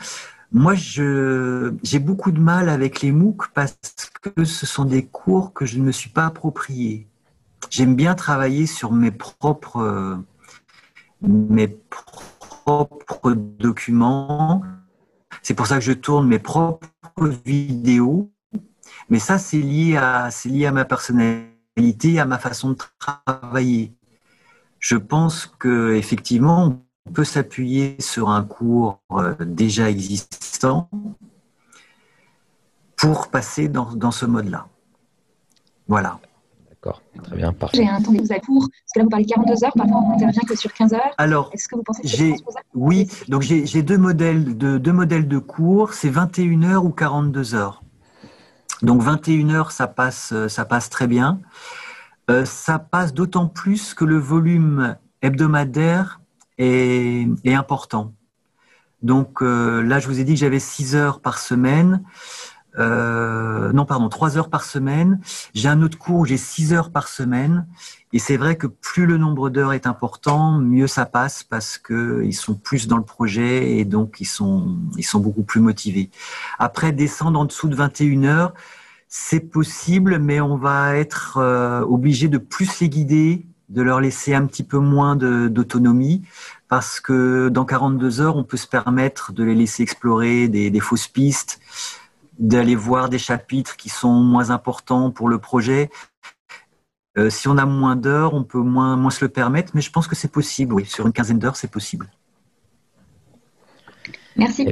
Moi, 0.50 0.74
j'ai 0.74 1.98
beaucoup 2.00 2.33
de 2.33 2.40
mal 2.40 2.68
avec 2.68 3.02
les 3.02 3.12
MOOC 3.12 3.52
parce 3.55 3.79
que 4.20 4.44
ce 4.44 4.66
sont 4.66 4.85
des 4.85 5.07
cours 5.07 5.52
que 5.52 5.64
je 5.64 5.79
ne 5.79 5.85
me 5.85 5.92
suis 5.92 6.11
pas 6.11 6.26
appropriés. 6.26 7.07
J'aime 7.70 7.94
bien 7.94 8.16
travailler 8.16 8.66
sur 8.66 8.90
mes 8.90 9.12
propres, 9.12 10.18
mes 11.22 11.68
propres 11.68 13.31
documents. 13.31 14.61
C'est 15.42 15.55
pour 15.55 15.68
ça 15.68 15.76
que 15.76 15.85
je 15.85 15.92
tourne 15.92 16.26
mes 16.26 16.40
propres 16.40 16.88
vidéos. 17.44 18.33
Mais 19.09 19.20
ça, 19.20 19.38
c'est 19.38 19.59
lié 19.59 20.00
lié 20.46 20.66
à 20.66 20.72
ma 20.72 20.85
personnalité, 20.85 22.18
à 22.18 22.24
ma 22.24 22.38
façon 22.38 22.70
de 22.70 22.79
travailler 22.98 23.94
je 24.87 24.96
pense 24.96 25.53
qu'effectivement, 25.59 26.79
on 27.07 27.11
peut 27.11 27.25
s'appuyer 27.25 27.96
sur 27.99 28.31
un 28.31 28.44
cours 28.44 29.01
euh, 29.11 29.35
déjà 29.40 29.90
existant 29.90 30.88
pour 32.96 33.27
passer 33.27 33.66
dans, 33.66 34.12
ce 34.12 34.27
mode-là. 34.27 34.68
Voilà. 35.88 36.20
D'accord, 36.68 37.03
très 37.20 37.35
bien, 37.35 37.53
parfait. 37.53 37.79
J'ai 37.79 37.88
un 37.88 38.01
temps 38.01 38.12
de 38.12 38.18
cours, 38.18 38.68
parce 38.70 38.92
que 38.94 38.99
là 39.01 39.03
vous 39.03 39.11
parlez 39.11 39.27
42 39.27 39.64
heures, 39.64 39.72
parfois 39.77 39.96
on 39.96 40.11
n'intervient 40.11 40.42
que 40.42 40.55
sur 40.55 40.72
15 40.72 40.92
heures. 40.92 41.14
Alors, 41.18 41.51
est-ce 41.53 41.66
que 41.66 41.75
vous 41.75 41.83
pensez 41.83 42.03
que 42.03 42.09
c'est 42.09 42.37
Oui, 42.75 43.11
donc 43.27 43.42
j'ai 43.42 43.83
deux 43.83 43.99
modèles 43.99 44.57
de, 44.57 44.79
deux 44.79 44.92
modèles 44.92 45.27
de 45.27 45.38
cours, 45.38 45.94
c'est 45.94 46.11
21 46.11 46.62
heures 46.62 46.85
ou 46.85 46.90
42 46.90 47.57
heures. 47.57 47.83
Donc 48.83 49.03
21 49.03 49.51
heures, 49.51 49.72
ça 49.72 49.88
passe, 49.88 50.33
ça 50.46 50.64
passe 50.64 50.90
très 50.90 51.09
bien. 51.09 51.40
Euh, 52.29 52.45
ça 52.45 52.79
passe 52.79 53.15
d'autant 53.15 53.47
plus 53.47 53.95
que 53.95 54.05
le 54.05 54.19
volume 54.19 54.97
hebdomadaire 55.23 56.21
est, 56.59 57.29
important. 57.47 58.15
Donc 59.03 59.43
euh, 59.43 59.83
là, 59.83 60.01
je 60.01 60.09
vous 60.09 60.19
ai 60.19 60.25
dit 60.25 60.35
que 60.35 60.41
j'avais 60.41 60.59
6 60.59 60.97
heures 60.97 61.21
par 61.21 61.39
semaine. 61.39 62.03
Euh, 62.79 63.73
non, 63.73 63.85
pardon, 63.85 64.09
3 64.09 64.37
heures 64.37 64.51
par 64.51 64.65
semaine. 64.65 65.21
J'ai 65.55 65.69
un 65.69 65.83
autre 65.83 65.99
cours 65.99 66.21
où 66.21 66.25
j'ai 66.27 66.37
6 66.37 66.73
heures 66.73 66.91
par 66.91 67.09
semaine. 67.09 67.67
Et 68.12 68.19
c'est 68.19 68.37
vrai 68.37 68.57
que 68.57 68.67
plus 68.67 69.07
le 69.07 69.19
nombre 69.19 69.49
d'heures 69.49 69.73
est 69.73 69.87
important, 69.87 70.59
mieux 70.59 70.87
ça 70.87 71.07
passe 71.07 71.45
parce 71.45 71.79
qu'ils 71.79 72.35
sont 72.35 72.55
plus 72.55 72.89
dans 72.89 72.97
le 72.97 73.05
projet 73.05 73.79
et 73.79 73.85
donc 73.85 74.17
ils 74.21 74.27
sont, 74.27 74.77
ils 74.97 75.05
sont 75.05 75.21
beaucoup 75.21 75.43
plus 75.43 75.61
motivés. 75.61 76.11
Après, 76.59 76.93
descendre 76.93 77.39
en 77.39 77.45
dessous 77.45 77.69
de 77.69 77.77
21 77.77 78.25
heures, 78.25 78.55
c'est 79.09 79.40
possible, 79.40 80.19
mais 80.19 80.40
on 80.40 80.57
va 80.57 80.97
être 80.97 81.38
euh, 81.38 81.81
obligé 81.83 82.29
de 82.29 82.38
plus 82.38 82.81
les 82.81 82.88
guider, 82.88 83.47
de 83.69 83.83
leur 83.83 84.01
laisser 84.01 84.35
un 84.35 84.47
petit 84.47 84.62
peu 84.62 84.79
moins 84.79 85.16
d'autonomie, 85.16 86.23
parce 86.69 87.01
que 87.01 87.49
dans 87.49 87.64
42 87.64 88.21
heures, 88.21 88.37
on 88.37 88.45
peut 88.45 88.57
se 88.57 88.66
permettre 88.66 89.33
de 89.33 89.45
les 89.45 89.55
laisser 89.55 89.83
explorer 89.83 90.49
des, 90.49 90.81
fausses 90.81 91.09
pistes, 91.09 91.61
d'aller 92.38 92.75
voir 92.75 93.09
des 93.09 93.19
chapitres 93.19 93.77
qui 93.77 93.88
sont 93.88 94.23
moins 94.23 94.51
importants 94.51 95.11
pour 95.11 95.29
le 95.29 95.38
projet. 95.38 95.90
Euh, 97.19 97.31
si 97.31 97.49
on 97.49 97.57
a 97.57 97.64
moins 97.64 97.97
d'heures, 97.97 98.35
on 98.35 98.45
peut 98.45 98.59
moins, 98.61 98.97
moins 98.97 99.11
se 99.11 99.25
le 99.25 99.31
permettre, 99.31 99.73
mais 99.75 99.81
je 99.81 99.90
pense 99.90 100.07
que 100.07 100.14
c'est 100.14 100.31
possible, 100.31 100.75
oui, 100.75 100.85
sur 100.85 101.07
une 101.07 101.12
quinzaine 101.12 101.38
d'heures, 101.38 101.57
c'est 101.57 101.71
possible. 101.71 102.11
Merci. 104.37 104.69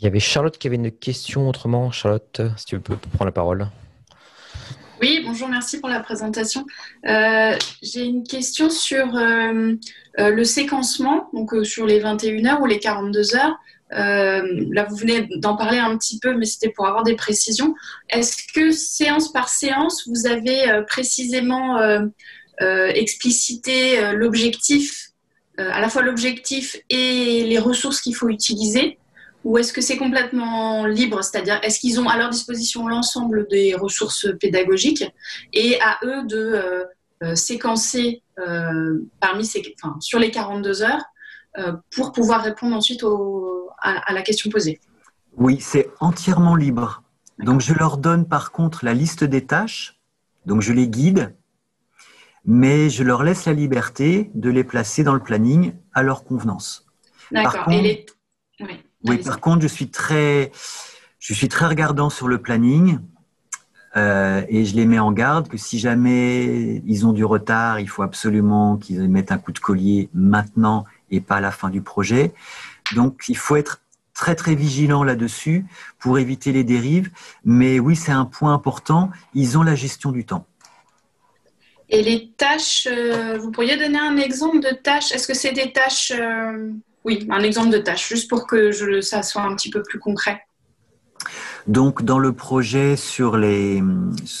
Il 0.00 0.04
y 0.04 0.06
avait 0.06 0.20
Charlotte 0.20 0.58
qui 0.58 0.66
avait 0.66 0.76
une 0.76 0.90
question 0.90 1.48
autrement. 1.48 1.90
Charlotte, 1.90 2.42
si 2.56 2.64
tu 2.66 2.80
peux 2.80 2.96
prendre 2.96 3.26
la 3.26 3.32
parole. 3.32 3.68
Oui, 5.00 5.22
bonjour, 5.24 5.48
merci 5.48 5.80
pour 5.80 5.88
la 5.88 6.00
présentation. 6.00 6.64
Euh, 7.06 7.56
j'ai 7.82 8.04
une 8.04 8.24
question 8.24 8.70
sur 8.70 9.16
euh, 9.16 9.74
euh, 10.18 10.30
le 10.30 10.44
séquencement, 10.44 11.28
donc 11.32 11.54
sur 11.64 11.84
les 11.84 11.98
21 11.98 12.46
heures 12.46 12.60
ou 12.62 12.66
les 12.66 12.78
42 12.78 13.36
heures. 13.36 13.56
là, 13.90 14.86
vous 14.88 14.96
venez 14.96 15.28
d'en 15.36 15.56
parler 15.56 15.78
un 15.78 15.96
petit 15.98 16.18
peu, 16.18 16.34
mais 16.34 16.46
c'était 16.46 16.70
pour 16.70 16.86
avoir 16.86 17.02
des 17.02 17.16
précisions. 17.16 17.74
Est-ce 18.08 18.50
que 18.54 18.70
séance 18.70 19.30
par 19.30 19.48
séance, 19.48 20.08
vous 20.08 20.26
avez 20.26 20.82
précisément 20.88 21.78
explicité 22.60 24.12
l'objectif, 24.12 25.10
à 25.58 25.80
la 25.80 25.88
fois 25.88 26.02
l'objectif 26.02 26.76
et 26.88 27.44
les 27.44 27.58
ressources 27.58 28.00
qu'il 28.00 28.16
faut 28.16 28.28
utiliser? 28.28 28.98
Ou 29.44 29.58
est-ce 29.58 29.72
que 29.72 29.82
c'est 29.82 29.98
complètement 29.98 30.86
libre? 30.86 31.22
C'est-à-dire, 31.22 31.60
est-ce 31.62 31.78
qu'ils 31.78 32.00
ont 32.00 32.08
à 32.08 32.16
leur 32.16 32.30
disposition 32.30 32.88
l'ensemble 32.88 33.46
des 33.48 33.74
ressources 33.74 34.26
pédagogiques 34.40 35.04
et 35.52 35.78
à 35.80 35.98
eux 36.02 36.24
de 36.24 36.36
euh, 36.36 36.84
euh, 37.22 37.34
séquencer 37.34 38.22
euh, 38.38 39.00
parmi 39.20 39.44
ces, 39.44 39.62
enfin, 39.82 39.96
sur 40.00 40.18
les 40.18 40.30
42 40.30 40.82
heures 40.82 41.04
pour 41.94 42.10
pouvoir 42.10 42.42
répondre 42.42 42.74
ensuite 42.74 43.04
à, 43.80 44.12
la 44.12 44.22
question 44.22 44.50
posée? 44.50 44.80
Oui, 45.36 45.60
c'est 45.60 45.88
entièrement 46.00 46.56
libre. 46.56 47.04
Donc, 47.38 47.60
je 47.60 47.74
leur 47.74 47.96
donne 47.96 48.26
par 48.26 48.50
contre 48.50 48.84
la 48.84 48.92
liste 48.92 49.22
des 49.22 49.46
tâches, 49.46 50.00
donc 50.46 50.62
je 50.62 50.72
les 50.72 50.88
guide, 50.88 51.36
mais 52.44 52.90
je 52.90 53.04
leur 53.04 53.22
laisse 53.22 53.44
la 53.44 53.52
liberté 53.52 54.32
de 54.34 54.50
les 54.50 54.64
placer 54.64 55.04
dans 55.04 55.14
le 55.14 55.22
planning 55.22 55.74
à 55.92 56.02
leur 56.02 56.24
convenance. 56.24 56.88
D'accord. 57.30 57.70
Et 57.70 57.80
les... 57.80 58.06
oui. 58.58 58.82
Oui, 59.04 59.18
par 59.18 59.40
contre, 59.40 59.62
je 59.62 59.68
suis 59.68 59.88
très, 59.88 60.50
je 61.18 61.34
suis 61.34 61.48
très 61.48 61.66
regardant 61.66 62.10
sur 62.10 62.26
le 62.26 62.38
planning 62.38 62.98
euh, 63.96 64.42
et 64.48 64.64
je 64.64 64.74
les 64.74 64.86
mets 64.86 64.98
en 64.98 65.12
garde 65.12 65.48
que 65.48 65.56
si 65.56 65.78
jamais 65.78 66.82
ils 66.86 67.06
ont 67.06 67.12
du 67.12 67.24
retard, 67.24 67.80
il 67.80 67.88
faut 67.88 68.02
absolument 68.02 68.76
qu'ils 68.76 69.08
mettent 69.08 69.30
un 69.30 69.38
coup 69.38 69.52
de 69.52 69.58
collier 69.58 70.08
maintenant 70.14 70.84
et 71.10 71.20
pas 71.20 71.36
à 71.36 71.40
la 71.40 71.50
fin 71.50 71.68
du 71.68 71.82
projet. 71.82 72.32
Donc, 72.94 73.24
il 73.28 73.36
faut 73.36 73.56
être 73.56 73.82
très 74.14 74.34
très 74.34 74.54
vigilant 74.54 75.04
là-dessus 75.04 75.66
pour 75.98 76.18
éviter 76.18 76.52
les 76.52 76.64
dérives. 76.64 77.10
Mais 77.44 77.78
oui, 77.78 77.96
c'est 77.96 78.12
un 78.12 78.24
point 78.24 78.54
important. 78.54 79.10
Ils 79.34 79.58
ont 79.58 79.62
la 79.62 79.74
gestion 79.74 80.12
du 80.12 80.24
temps. 80.24 80.46
Et 81.90 82.02
les 82.02 82.30
tâches, 82.36 82.88
euh, 82.90 83.36
vous 83.38 83.50
pourriez 83.50 83.76
donner 83.76 83.98
un 83.98 84.16
exemple 84.16 84.60
de 84.60 84.74
tâches? 84.74 85.12
Est-ce 85.12 85.28
que 85.28 85.34
c'est 85.34 85.52
des 85.52 85.72
tâches 85.72 86.12
euh, 86.14 86.70
oui, 87.04 87.26
un 87.30 87.40
exemple 87.40 87.70
de 87.70 87.78
tâche, 87.78 88.08
juste 88.08 88.28
pour 88.28 88.46
que 88.46 88.72
je, 88.72 89.00
ça 89.00 89.22
soit 89.22 89.42
un 89.42 89.54
petit 89.54 89.70
peu 89.70 89.82
plus 89.82 89.98
concret. 89.98 90.46
Donc, 91.66 92.02
dans 92.02 92.18
le 92.18 92.32
projet 92.32 92.96
sur 92.96 93.36
les, 93.36 93.82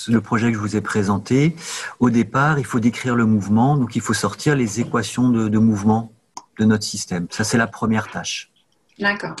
le 0.08 0.20
projet 0.20 0.48
que 0.48 0.54
je 0.54 0.60
vous 0.60 0.76
ai 0.76 0.80
présenté, 0.80 1.56
au 2.00 2.10
départ, 2.10 2.58
il 2.58 2.64
faut 2.64 2.80
décrire 2.80 3.14
le 3.14 3.24
mouvement. 3.24 3.76
Donc, 3.76 3.96
il 3.96 4.02
faut 4.02 4.14
sortir 4.14 4.56
les 4.56 4.80
équations 4.80 5.30
de, 5.30 5.58
mouvement 5.58 6.12
de 6.58 6.64
notre 6.64 6.84
système. 6.84 7.26
Ça, 7.30 7.44
c'est 7.44 7.56
la 7.56 7.66
première 7.66 8.10
tâche. 8.10 8.50
D'accord. 8.98 9.36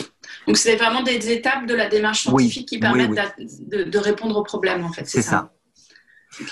Donc, 0.46 0.56
c'est 0.56 0.76
vraiment 0.76 1.02
des 1.02 1.30
étapes 1.30 1.66
de 1.66 1.74
la 1.74 1.88
démarche 1.88 2.22
scientifique 2.22 2.68
qui 2.68 2.78
permettent 2.78 3.10
De, 3.68 3.84
de, 3.84 3.98
répondre 3.98 4.36
aux 4.36 4.42
problèmes, 4.42 4.84
en 4.84 4.92
fait. 4.92 5.06
C'est 5.06 5.22
ça. 5.22 5.52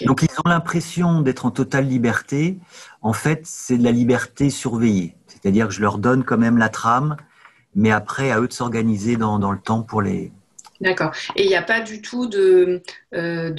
Donc, 0.03 0.23
ils 0.23 0.31
ont 0.45 0.49
l'impression 0.49 1.23
d'être 1.23 1.47
en 1.47 1.51
totale 1.51 1.87
liberté. 1.87 2.59
En 3.01 3.13
fait, 3.13 3.43
c'est 3.45 3.79
de 3.79 3.85
la 3.85 3.91
liberté 3.91 4.51
surveillée. 4.51 5.17
C'est-à-dire 5.43 5.69
que 5.69 5.75
je 5.75 5.81
leur 5.81 5.99
donne 5.99 6.25
quand 6.25 6.39
même 6.39 6.59
la 6.59 6.69
trame, 6.69 7.17
mais 7.75 7.91
après, 7.91 8.31
à 8.31 8.41
eux 8.41 8.49
de 8.49 8.53
s'organiser 8.53 9.17
dans, 9.17 9.39
dans 9.39 9.53
le 9.53 9.59
temps 9.59 9.83
pour 9.83 10.03
les, 10.03 10.33
D'accord. 10.83 11.13
Et 11.37 11.45
il 11.45 11.49
n'y 11.49 11.55
a 11.55 11.63
pas 11.63 11.81
du 11.81 12.03
tout 12.03 12.27
de, 12.27 12.83
euh, 13.15 13.51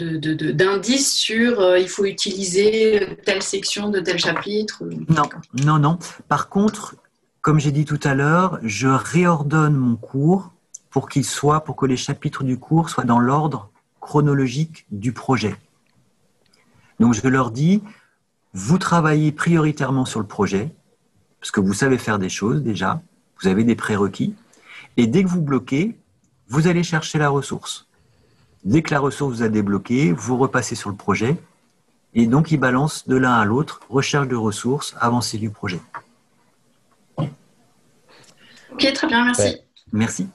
d'indice 0.51 1.13
sur 1.13 1.61
euh, 1.61 1.79
il 1.79 1.87
faut 1.87 2.03
utiliser 2.03 3.17
telle 3.25 3.41
section 3.41 3.89
de 3.89 4.01
tel 4.01 4.19
chapitre 4.19 4.83
Non, 5.07 5.29
non, 5.63 5.79
non. 5.79 5.97
Par 6.27 6.49
contre, 6.49 6.95
comme 7.39 7.61
j'ai 7.61 7.71
dit 7.71 7.85
tout 7.85 7.99
à 8.03 8.13
l'heure, 8.13 8.59
je 8.61 8.89
réordonne 8.89 9.75
mon 9.75 9.95
cours 9.95 10.51
pour 10.89 11.07
qu'il 11.07 11.23
soit, 11.23 11.63
pour 11.63 11.77
que 11.77 11.85
les 11.85 11.95
chapitres 11.95 12.43
du 12.43 12.59
cours 12.59 12.89
soient 12.89 13.05
dans 13.05 13.19
l'ordre 13.19 13.71
chronologique 14.01 14.85
du 14.91 15.13
projet. 15.13 15.55
Donc 16.99 17.13
je 17.13 17.25
leur 17.25 17.51
dis, 17.51 17.81
vous 18.53 18.77
travaillez 18.77 19.31
prioritairement 19.31 20.03
sur 20.03 20.19
le 20.19 20.27
projet, 20.27 20.75
parce 21.43 21.51
que 21.51 21.59
vous 21.59 21.73
savez 21.73 21.97
faire 21.97 22.19
des 22.19 22.29
choses 22.29 22.63
déjà, 22.63 23.01
vous 23.41 23.49
avez 23.49 23.65
des 23.65 23.75
prérequis, 23.75 24.33
et 24.95 25.07
dès 25.07 25.25
que 25.25 25.27
vous 25.27 25.41
bloquez, 25.41 25.97
vous 26.47 26.67
allez 26.67 26.83
chercher 26.83 27.17
la 27.17 27.27
ressource. 27.27 27.85
Dès 28.63 28.81
que 28.81 28.93
la 28.93 29.01
ressource 29.01 29.35
vous 29.35 29.43
a 29.43 29.49
débloqué, 29.49 30.13
vous 30.13 30.37
repassez 30.37 30.75
sur 30.75 30.89
le 30.89 30.95
projet, 30.95 31.35
et 32.13 32.27
donc 32.27 32.51
il 32.51 32.61
balance 32.61 33.09
de 33.09 33.17
l'un 33.17 33.33
à 33.33 33.43
l'autre, 33.43 33.81
recherche 33.89 34.29
de 34.29 34.37
ressources, 34.37 34.95
avancée 35.01 35.37
du 35.37 35.49
projet. 35.49 35.81
Ok, 37.17 38.93
très 38.93 39.07
bien, 39.07 39.25
merci. 39.25 39.57
Merci. 39.91 40.29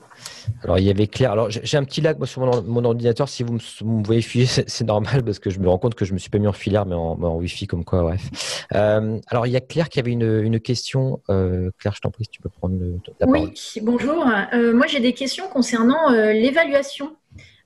Alors, 0.63 0.79
il 0.79 0.85
y 0.85 0.91
avait 0.91 1.07
Claire. 1.07 1.33
Alors, 1.33 1.51
j'ai 1.51 1.77
un 1.77 1.85
petit 1.85 2.01
lag 2.01 2.23
sur 2.25 2.43
mon, 2.63 2.85
ordinateur. 2.85 3.29
Si 3.29 3.43
vous 3.43 3.55
me, 3.55 4.05
voyez 4.05 4.23
filer, 4.23 4.47
c'est 4.67 4.85
normal 4.85 5.23
parce 5.25 5.39
que 5.39 5.51
je 5.51 5.59
me 5.61 5.69
rends 5.69 5.79
compte 5.79 5.95
que 5.95 6.05
je 6.05 6.13
me 6.13 6.19
suis 6.19 6.31
pas 6.31 6.39
mis 6.39 6.47
en 6.47 6.53
filaire, 6.53 6.87
mais 6.87 6.95
en, 6.95 7.37
Wi-Fi, 7.37 7.67
comme 7.67 7.85
quoi, 7.85 8.03
bref. 8.03 8.67
Euh, 8.75 9.19
alors, 9.29 9.47
il 9.47 9.53
y 9.53 9.57
a 9.57 9.61
Claire 9.61 9.89
qui 9.89 10.01
avait 10.01 10.13
une, 10.13 10.61
question. 10.61 11.21
Euh, 11.31 11.71
Claire, 11.79 11.95
je 11.95 12.01
t'en 12.01 12.11
prie, 12.11 12.25
si 12.25 12.31
tu 12.31 12.41
peux 12.41 12.49
prendre 12.49 12.77
la 13.21 13.27
parole. 13.27 13.41
Oui, 13.41 13.81
bonjour. 13.83 14.27
Euh, 14.53 14.75
moi, 14.75 14.87
j'ai 14.87 15.01
des 15.01 15.13
questions 15.13 15.49
concernant 15.49 16.11
l'évaluation. 16.11 17.17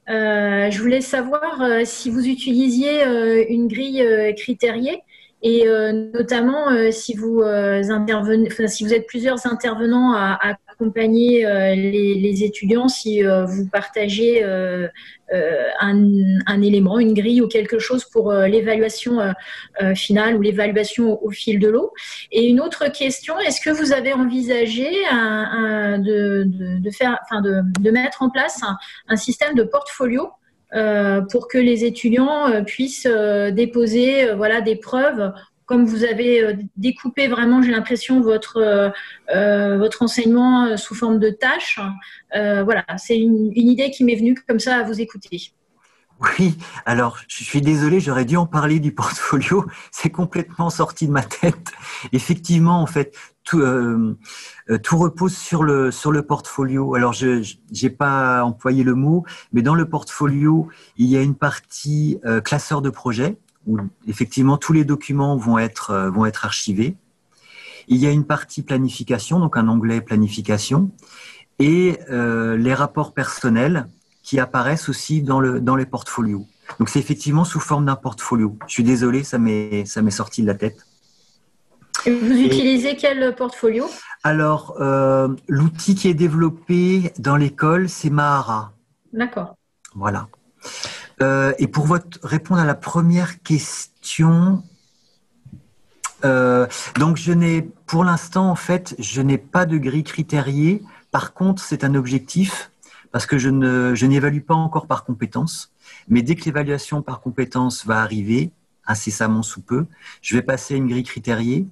je 0.09 0.79
voulais 0.79 1.01
savoir 1.01 1.61
si 1.85 2.11
vous 2.11 2.27
utilisiez 2.27 3.05
une 3.49 3.69
grille 3.69 4.35
critériée 4.37 5.03
et 5.43 5.67
notamment 6.15 6.69
si 6.91 7.15
vous 7.15 7.43
intervenez, 7.43 8.49
si 8.69 8.85
vous 8.85 8.95
êtes 8.95 9.07
plusieurs 9.07 9.47
intervenants 9.47 10.15
à, 10.15 10.39
à 10.41 10.55
accompagner 10.83 11.47
euh, 11.47 11.75
les, 11.75 12.45
étudiants 12.45 12.89
si 12.89 13.25
euh, 13.25 13.45
vous 13.45 13.69
partagez 13.69 14.43
euh, 14.43 14.89
un, 15.81 16.63
élément, 16.63 16.99
une 16.99 17.15
grille 17.15 17.41
ou 17.41 17.49
quelque 17.49 17.79
chose 17.79 18.05
pour 18.05 18.33
l'évaluation 18.33 19.33
finale 19.95 20.37
ou 20.37 20.43
l'évaluation 20.43 21.23
au, 21.25 21.31
fil 21.31 21.59
de 21.59 21.69
l'eau. 21.69 21.93
Et 22.33 22.47
une 22.47 22.61
autre 22.61 22.93
question, 22.93 23.39
est-ce 23.39 23.63
que 23.63 23.71
vous 23.71 23.93
avez 23.93 24.13
envisagé 24.13 24.91
de, 24.91 26.91
faire, 26.91 27.19
enfin 27.23 27.41
de, 27.41 27.91
mettre 27.91 28.23
en 28.23 28.29
place 28.29 28.61
un, 29.09 29.17
système 29.17 29.55
de 29.55 29.63
portfolio 29.63 30.29
pour 31.31 31.49
que 31.49 31.59
les 31.59 31.85
étudiants 31.85 32.65
puissent 32.65 33.07
déposer 33.07 34.33
voilà, 34.35 34.61
des 34.61 34.77
preuves 34.77 35.33
comme 35.73 35.87
vous 35.87 36.05
avez 36.05 36.43
euh, 36.43 36.55
découpé 36.77 37.29
vraiment, 37.29 37.63
j'ai 37.63 37.71
l'impression, 37.71 38.21
votre, 38.21 38.59
euh, 38.59 38.91
euh, 39.35 39.79
votre 39.79 40.03
enseignement 40.03 40.77
sous 40.77 40.95
forme 40.95 41.19
de 41.19 41.31
tâches. 41.31 41.81
voilà, 42.35 42.85
c'est 42.99 43.19
une, 43.19 43.53
idée 43.55 43.91
qui 43.91 44.05
m'est 44.05 44.17
venue 44.17 44.35
comme 44.47 44.61
ça 44.61 44.77
à 44.77 44.83
vous 44.83 45.01
écouter. 45.01 45.53
Oui, 46.21 46.59
alors 46.85 47.19
je 47.27 47.43
suis 47.43 47.63
désolé, 47.63 48.01
j'aurais 48.01 48.27
dû 48.27 48.37
en 48.37 48.47
parler 48.47 48.81
du 48.81 48.93
portfolio. 48.93 49.65
C'est 49.91 50.11
complètement 50.11 50.71
sorti 50.71 51.07
de 51.07 51.13
ma 51.13 51.23
tête. 51.23 51.73
Effectivement, 52.13 52.81
en 52.81 52.87
fait, 52.87 53.17
tout, 53.43 53.61
tout 54.79 54.99
repose 54.99 55.37
sur 55.37 55.63
le 55.63 55.91
sur 55.91 56.13
le 56.13 56.23
portfolio. 56.23 56.95
Alors 56.95 57.13
je 57.13 57.43
n'ai 57.83 57.91
pas 57.91 58.45
employé 58.45 58.85
le 58.85 58.95
mot, 58.95 59.25
mais 59.53 59.63
dans 59.63 59.75
le 59.75 59.89
portfolio, 59.89 60.69
il 60.97 61.07
y 61.07 61.17
a 61.17 61.23
une 61.23 61.35
partie 61.35 62.19
classeur 62.45 62.83
de 62.83 62.91
projet 62.91 63.37
où 63.67 63.79
effectivement 64.07 64.57
tous 64.57 64.73
les 64.73 64.85
documents 64.85 65.37
vont 65.37 65.59
être, 65.59 65.91
euh, 65.91 66.11
vont 66.11 66.27
être 66.27 66.45
archivés. 66.45 66.97
Il 67.89 67.97
y 67.97 68.07
a 68.07 68.11
une 68.11 68.25
partie 68.25 68.63
planification, 68.63 69.39
donc 69.41 69.57
un 69.57 69.69
onglet 69.69 70.01
planification, 70.01 70.91
et 71.59 71.99
euh, 72.11 72.57
les 72.57 72.75
rapports 72.75 73.13
personnels 73.13 73.89
qui 74.23 74.39
apparaissent 74.39 74.89
aussi 74.89 75.23
dans, 75.23 75.41
le, 75.41 75.61
dans 75.61 75.77
les 75.77 75.87
portfolios. 75.87 76.47
Donc 76.79 76.89
c'est 76.89 77.01
effectivement 77.01 77.45
sous 77.45 77.61
forme 77.61 77.87
d'un 77.87 77.97
portfolio. 77.97 78.57
Je 78.67 78.73
suis 78.73 78.85
désolé, 78.85 79.25
ça 79.25 79.39
m'est 79.39 79.85
sorti 80.11 80.43
de 80.43 80.47
la 80.47 80.55
tête. 80.55 80.87
vous 82.07 82.13
utilisez 82.13 82.97
quel 82.97 83.35
portfolio? 83.35 83.87
Alors, 84.25 84.77
euh, 84.81 85.29
l'outil 85.49 85.95
qui 85.97 86.09
est 86.09 86.15
développé 86.15 87.13
dans 87.19 87.37
l'école, 87.37 87.89
c'est 87.89 88.11
Mahara. 88.11 88.73
D'accord. 89.13 89.57
Voilà. 89.95 90.29
Euh, 91.21 91.53
et 91.59 91.67
pour 91.67 91.87
votre, 91.87 92.19
répondre 92.23 92.61
à 92.61 92.65
la 92.65 92.77
première 92.77 93.43
question, 93.43 94.63
euh, 96.25 96.67
donc 96.99 97.17
je 97.17 97.33
n'ai, 97.33 97.63
pour 97.63 98.05
l'instant 98.05 98.49
en 98.49 98.55
fait, 98.55 98.95
je 98.99 99.21
n'ai 99.23 99.39
pas 99.39 99.67
de 99.67 99.77
grille 99.77 100.05
critériée. 100.05 100.83
Par 101.11 101.35
contre, 101.35 101.63
c'est 101.63 101.83
un 101.83 101.95
objectif 101.95 102.71
parce 103.11 103.27
que 103.27 103.39
je 103.39 103.51
ne, 103.51 103.95
je 103.95 104.07
n'évalue 104.07 104.41
pas 104.41 104.55
encore 104.55 104.87
par 104.87 105.05
compétence. 105.05 105.73
Mais 106.09 106.23
dès 106.23 106.37
que 106.37 106.45
l'évaluation 106.45 107.03
par 107.03 107.21
compétence 107.21 107.85
va 107.87 108.01
arriver, 108.01 108.53
incessamment 108.87 109.43
sous 109.43 109.61
peu, 109.61 109.87
je 110.21 110.35
vais 110.37 110.43
passer 110.43 110.75
à 110.75 110.77
une 110.77 110.89
grille 110.89 111.05
critériée. 111.05 111.67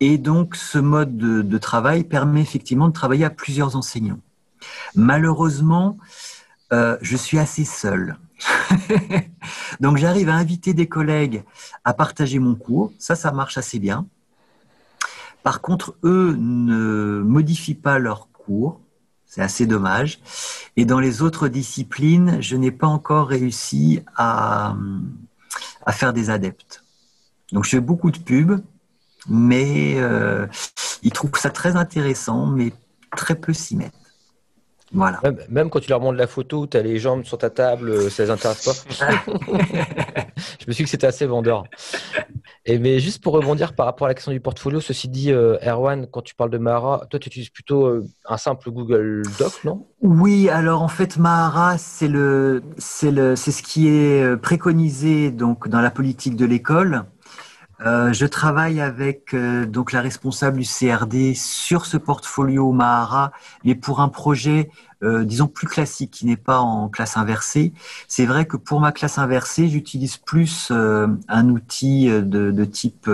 Et 0.00 0.18
donc, 0.18 0.56
ce 0.56 0.78
mode 0.78 1.16
de, 1.16 1.58
travail 1.58 2.04
permet 2.04 2.40
effectivement 2.40 2.88
de 2.88 2.92
travailler 2.92 3.24
à 3.24 3.30
plusieurs 3.30 3.76
enseignants. 3.76 4.20
Malheureusement, 4.94 5.98
euh, 6.72 6.96
je 7.00 7.16
suis 7.16 7.38
assez 7.38 7.64
seul. 7.64 8.16
Donc 9.80 9.96
j'arrive 9.96 10.28
à 10.28 10.34
inviter 10.34 10.74
des 10.74 10.86
collègues 10.86 11.44
à 11.84 11.94
partager 11.94 12.38
mon 12.38 12.54
cours. 12.54 12.92
Ça, 12.98 13.14
ça 13.14 13.32
marche 13.32 13.56
assez 13.58 13.78
bien. 13.78 14.06
Par 15.42 15.60
contre, 15.60 15.96
eux 16.02 16.34
ne 16.38 17.22
modifient 17.24 17.74
pas 17.74 17.98
leur 17.98 18.28
cours. 18.32 18.80
C'est 19.26 19.42
assez 19.42 19.66
dommage. 19.66 20.20
Et 20.76 20.84
dans 20.84 21.00
les 21.00 21.22
autres 21.22 21.48
disciplines, 21.48 22.40
je 22.40 22.56
n'ai 22.56 22.70
pas 22.70 22.86
encore 22.86 23.28
réussi 23.28 24.02
à, 24.16 24.76
à, 25.86 25.92
faire 25.92 26.12
des 26.12 26.30
adeptes. 26.30 26.84
Donc 27.52 27.64
je 27.64 27.70
fais 27.70 27.80
beaucoup 27.80 28.10
de 28.10 28.18
pubs, 28.18 28.60
mais 29.28 29.94
euh, 29.96 30.46
ils 31.02 31.12
trouvent 31.12 31.30
ça 31.36 31.50
très 31.50 31.76
intéressant, 31.76 32.46
mais 32.46 32.72
très 33.16 33.36
peu 33.36 33.52
s'y 33.52 33.76
mettent. 33.76 33.92
Même, 35.48 35.68
quand 35.68 35.80
tu 35.80 35.90
leur 35.90 36.00
montres 36.00 36.16
la 36.16 36.26
photo, 36.26 36.66
tu 36.66 36.76
as 36.76 36.82
les 36.82 36.98
jambes 36.98 37.24
sur 37.24 37.38
ta 37.38 37.50
table, 37.50 37.90
euh, 37.90 38.10
ça 38.10 38.24
les 38.24 38.30
intéresse 38.30 38.64
pas. 38.64 38.72
je 40.60 40.66
me 40.66 40.72
suis 40.72 40.74
dit 40.74 40.82
que 40.84 40.90
c'était 40.90 41.08
assez 41.08 41.26
vendeur. 41.26 41.64
Et 42.68 42.78
mais 42.78 42.98
juste 42.98 43.22
pour 43.22 43.32
rebondir 43.34 43.74
par 43.74 43.86
rapport 43.86 44.06
à 44.06 44.10
la 44.10 44.14
question 44.14 44.32
du 44.32 44.40
portfolio, 44.40 44.80
ceci 44.80 45.08
dit, 45.08 45.30
euh, 45.30 45.56
Erwan, 45.64 46.08
quand 46.10 46.22
tu 46.22 46.34
parles 46.34 46.50
de 46.50 46.58
Mahara, 46.58 47.06
toi 47.08 47.20
tu 47.20 47.28
utilises 47.28 47.50
plutôt 47.50 47.86
euh, 47.86 48.04
un 48.28 48.36
simple 48.36 48.70
Google 48.70 49.22
Doc, 49.38 49.52
non? 49.64 49.86
Oui, 50.02 50.48
alors 50.48 50.82
en 50.82 50.88
fait 50.88 51.16
Mahara, 51.16 51.78
c'est 51.78 52.10
c'est 52.78 53.12
ce 53.52 53.62
qui 53.62 53.88
est 53.88 54.36
préconisé 54.36 55.30
donc 55.30 55.68
dans 55.68 55.80
la 55.80 55.90
politique 55.92 56.34
de 56.36 56.44
l'école. 56.44 57.04
Je 57.80 58.26
travaille 58.26 58.80
avec 58.80 59.34
donc 59.34 59.92
la 59.92 60.00
responsable 60.00 60.58
du 60.58 60.66
CRD 60.66 61.34
sur 61.34 61.86
ce 61.86 61.96
portfolio 61.96 62.72
Mahara, 62.72 63.32
mais 63.64 63.74
pour 63.74 64.00
un 64.00 64.08
projet 64.08 64.70
euh, 65.02 65.24
disons 65.24 65.46
plus 65.46 65.66
classique, 65.66 66.10
qui 66.10 66.26
n'est 66.26 66.36
pas 66.36 66.58
en 66.58 66.88
classe 66.88 67.18
inversée. 67.18 67.72
C'est 68.08 68.24
vrai 68.24 68.46
que 68.46 68.56
pour 68.56 68.80
ma 68.80 68.92
classe 68.92 69.18
inversée, 69.18 69.68
j'utilise 69.68 70.16
plus 70.16 70.68
euh, 70.70 71.06
un 71.28 71.50
outil 71.50 72.08
euh, 72.08 72.22
de, 72.22 72.64
type 72.64 73.10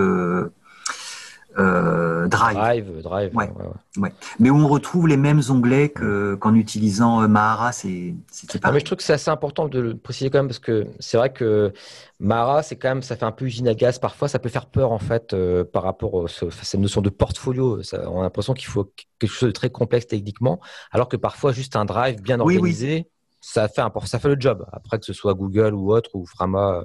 Drive. 1.57 2.29
Drive, 2.29 3.03
Drive. 3.03 3.37
Ouais, 3.37 3.51
ouais. 3.99 4.13
Mais 4.39 4.51
où 4.51 4.57
on 4.57 4.69
retrouve 4.69 5.09
les 5.09 5.17
mêmes 5.17 5.41
onglets 5.51 5.91
qu'en 5.91 6.55
utilisant 6.55 7.27
Mahara, 7.29 7.73
c'est 7.73 8.15
pas. 8.61 8.69
Ah, 8.69 8.73
mais 8.73 8.81
je 8.81 8.85
trouve 8.85 8.99
que 8.99 9.05
c'est 9.05 9.13
assez 9.13 9.31
important 9.31 9.69
de 9.69 9.81
le 9.81 9.97
préciser 9.97 10.31
quand 10.31 10.39
même 10.39 10.49
parce 10.49 10.59
que 10.59 10.87
c'est 10.99 11.17
vrai 11.17 11.33
que 11.33 11.73
Mahara, 12.21 12.63
c'est 12.63 12.77
quand 12.77 12.89
même, 12.89 13.03
ça 13.03 13.17
fait 13.17 13.25
un 13.25 13.33
peu 13.33 13.45
usine 13.45 13.69
à 13.69 13.75
gaz 13.75 13.99
parfois, 13.99 14.29
ça 14.29 14.39
peut 14.39 14.49
faire 14.49 14.67
peur 14.67 14.93
en 14.93 14.99
fait 14.99 15.37
par 15.73 15.83
rapport 15.83 16.25
à 16.25 16.29
cette 16.29 16.81
notion 16.81 17.01
de 17.01 17.11
portfolio. 17.11 17.81
on 17.93 18.21
a 18.21 18.23
l'impression 18.23 18.55
qu'il 18.55 18.69
faut 18.69 18.93
quelque 19.19 19.31
chose 19.31 19.49
de 19.49 19.53
très 19.53 19.71
complexe 19.71 20.07
techniquement, 20.07 20.61
alors 20.91 21.09
que 21.09 21.17
parfois 21.17 21.53
juste 21.53 21.77
un 21.77 21.85
drive 21.85 22.21
bien 22.23 22.41
organisé 22.41 23.09
ça 23.45 23.69
fait 23.69 23.83
ça 24.05 24.19
fait 24.21 24.29
le 24.29 24.37
job. 24.39 24.65
Après 24.73 24.99
que 24.99 25.05
ce 25.05 25.13
soit 25.13 25.35
Google 25.35 25.75
ou 25.75 25.93
autre 25.93 26.11
ou 26.15 26.25
Frama, 26.25 26.85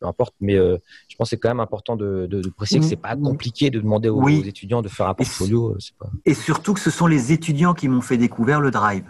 peu 0.00 0.06
importe. 0.06 0.34
Mais 0.40 0.54
je 0.56 1.16
pense 1.16 1.26
que 1.26 1.30
c'est 1.30 1.38
quand 1.38 1.50
même 1.50 1.60
important 1.60 1.96
de, 1.96 2.26
de, 2.26 2.48
préciser 2.48 2.80
que 2.80 2.86
c'est 2.86 2.96
pas 2.96 3.14
compliqué 3.14 3.70
de 3.70 3.78
demander 3.78 4.08
aux, 4.08 4.26
étudiants 4.28 4.80
de 4.80 4.88
faire 4.88 5.06
un 5.06 5.14
portfolio. 5.14 5.76
Et 6.24 6.34
surtout 6.34 6.72
que 6.72 6.80
ce 6.80 6.90
sont 6.90 7.06
les 7.06 7.32
étudiants 7.32 7.74
qui 7.74 7.88
m'ont 7.88 8.00
fait 8.00 8.16
découvrir 8.16 8.60
le 8.60 8.70
Drive. 8.70 9.04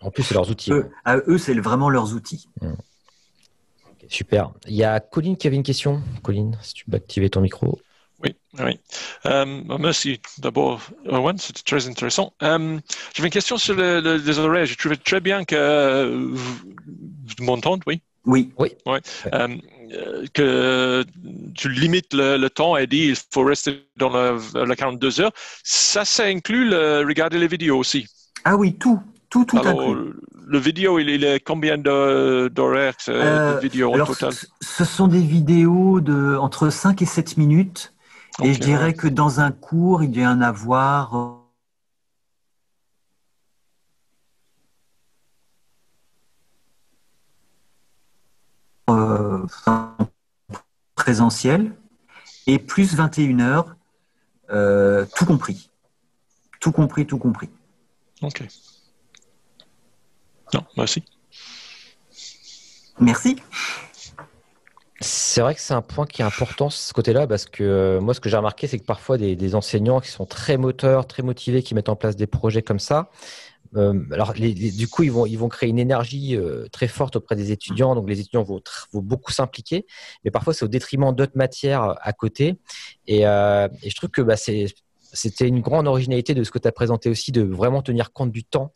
En 0.00 0.10
plus, 0.10 0.24
c'est 0.24 0.34
leurs 0.34 0.50
outils. 0.50 0.72
Eux, 0.72 0.90
eux 1.06 1.38
c'est 1.38 1.54
vraiment 1.54 1.88
leurs 1.88 2.12
outils. 2.14 2.48
Mmh. 2.60 2.72
super. 4.08 4.52
Il 4.66 4.74
y 4.74 4.84
a 4.84 4.98
Colline 5.00 5.36
qui 5.36 5.46
avait 5.46 5.56
une 5.56 5.62
question. 5.62 6.02
Colline, 6.22 6.58
si 6.60 6.74
tu 6.74 6.84
peux 6.84 6.96
activer 6.96 7.30
ton 7.30 7.40
micro. 7.40 7.78
Oui, 8.24 8.34
oui. 8.58 8.78
Euh, 9.26 9.62
merci 9.78 10.20
d'abord, 10.38 10.80
Owen, 11.06 11.36
c'était 11.38 11.62
très 11.62 11.88
intéressant. 11.88 12.32
Euh, 12.42 12.78
J'avais 13.14 13.28
une 13.28 13.32
question 13.32 13.58
sur 13.58 13.74
les 13.74 14.38
horaires. 14.38 14.66
Je 14.66 14.76
trouvais 14.76 14.96
très 14.96 15.20
bien 15.20 15.44
que 15.44 16.30
vous, 16.32 16.64
m'entendez, 17.40 17.82
oui? 17.86 18.00
Oui. 18.26 18.52
Oui. 18.58 18.70
Euh, 19.32 19.56
que 20.32 21.04
tu 21.54 21.68
limites 21.68 22.14
le, 22.14 22.48
temps 22.48 22.76
et 22.76 22.86
dit 22.86 23.08
il 23.08 23.16
faut 23.30 23.44
rester 23.44 23.86
dans 23.96 24.10
la, 24.10 24.76
42 24.76 25.20
heures. 25.20 25.32
Ça, 25.62 26.04
ça 26.04 26.24
inclut 26.24 26.68
le, 26.68 27.04
regarder 27.06 27.38
les 27.38 27.48
vidéos 27.48 27.78
aussi? 27.78 28.06
Ah 28.44 28.56
oui, 28.56 28.74
tout, 28.74 29.00
tout, 29.28 29.44
tout 29.44 29.58
Alors, 29.58 29.94
Le 30.46 30.58
vidéo, 30.58 30.98
il, 30.98 31.24
est 31.24 31.40
combien 31.40 31.76
d'horaires 31.76 32.96
de, 33.06 33.60
vidéo 33.60 33.94
en 33.94 34.06
total? 34.06 34.32
Ce 34.60 34.84
sont 34.84 35.08
des 35.08 35.20
vidéos 35.20 36.00
de 36.00 36.36
entre 36.36 36.70
5 36.70 37.02
et 37.02 37.06
7 37.06 37.36
minutes 37.36 37.93
et 38.42 38.54
je 38.54 38.60
dirais 38.60 38.94
que 38.94 39.06
dans 39.06 39.40
un 39.40 39.52
cours, 39.52 40.02
il 40.02 40.16
y 40.16 40.26
en 40.26 40.40
avoir 40.40 41.40
euh, 48.90 49.46
présentiel 50.94 51.76
et 52.46 52.58
plus 52.58 52.94
21 52.94 53.40
heures, 53.40 53.76
euh, 54.50 55.06
tout 55.16 55.26
compris. 55.26 55.70
Tout 56.60 56.72
compris, 56.72 57.06
tout 57.06 57.18
compris. 57.18 57.50
Ok. 58.22 58.44
Non, 60.52 60.64
merci. 60.76 61.04
Merci. 63.00 63.36
C'est 65.00 65.40
vrai 65.40 65.54
que 65.54 65.60
c'est 65.60 65.74
un 65.74 65.82
point 65.82 66.06
qui 66.06 66.22
est 66.22 66.24
important 66.24 66.70
ce 66.70 66.92
côté-là 66.92 67.26
parce 67.26 67.46
que 67.46 67.64
euh, 67.64 68.00
moi, 68.00 68.14
ce 68.14 68.20
que 68.20 68.28
j'ai 68.28 68.36
remarqué, 68.36 68.68
c'est 68.68 68.78
que 68.78 68.84
parfois 68.84 69.18
des, 69.18 69.54
enseignants 69.54 70.00
qui 70.00 70.10
sont 70.10 70.24
très 70.24 70.56
moteurs, 70.56 71.06
très 71.06 71.22
motivés, 71.22 71.62
qui 71.62 71.74
mettent 71.74 71.88
en 71.88 71.96
place 71.96 72.14
des 72.14 72.28
projets 72.28 72.62
comme 72.62 72.78
ça, 72.78 73.10
euh, 73.76 74.04
alors 74.12 74.34
du 74.34 74.86
coup, 74.86 75.02
ils 75.02 75.10
vont, 75.10 75.26
ils 75.26 75.36
vont 75.36 75.48
créer 75.48 75.68
une 75.68 75.80
énergie 75.80 76.36
euh, 76.36 76.68
très 76.70 76.86
forte 76.86 77.16
auprès 77.16 77.34
des 77.34 77.50
étudiants. 77.50 77.96
Donc 77.96 78.08
les 78.08 78.20
étudiants 78.20 78.44
vont, 78.44 78.60
vont 78.92 79.00
beaucoup 79.00 79.32
s'impliquer, 79.32 79.84
mais 80.24 80.30
parfois 80.30 80.54
c'est 80.54 80.64
au 80.64 80.68
détriment 80.68 81.12
d'autres 81.12 81.36
matières 81.36 81.96
à 82.00 82.12
côté. 82.12 82.56
Et, 83.08 83.22
je 83.22 83.96
trouve 83.96 84.10
que 84.10 84.22
bah, 84.22 84.36
c'était 84.36 85.48
une 85.48 85.60
grande 85.60 85.88
originalité 85.88 86.34
de 86.34 86.44
ce 86.44 86.52
que 86.52 86.60
tu 86.60 86.68
as 86.68 86.72
présenté 86.72 87.10
aussi, 87.10 87.32
de 87.32 87.42
vraiment 87.42 87.82
tenir 87.82 88.12
compte 88.12 88.30
du 88.30 88.44
temps. 88.44 88.72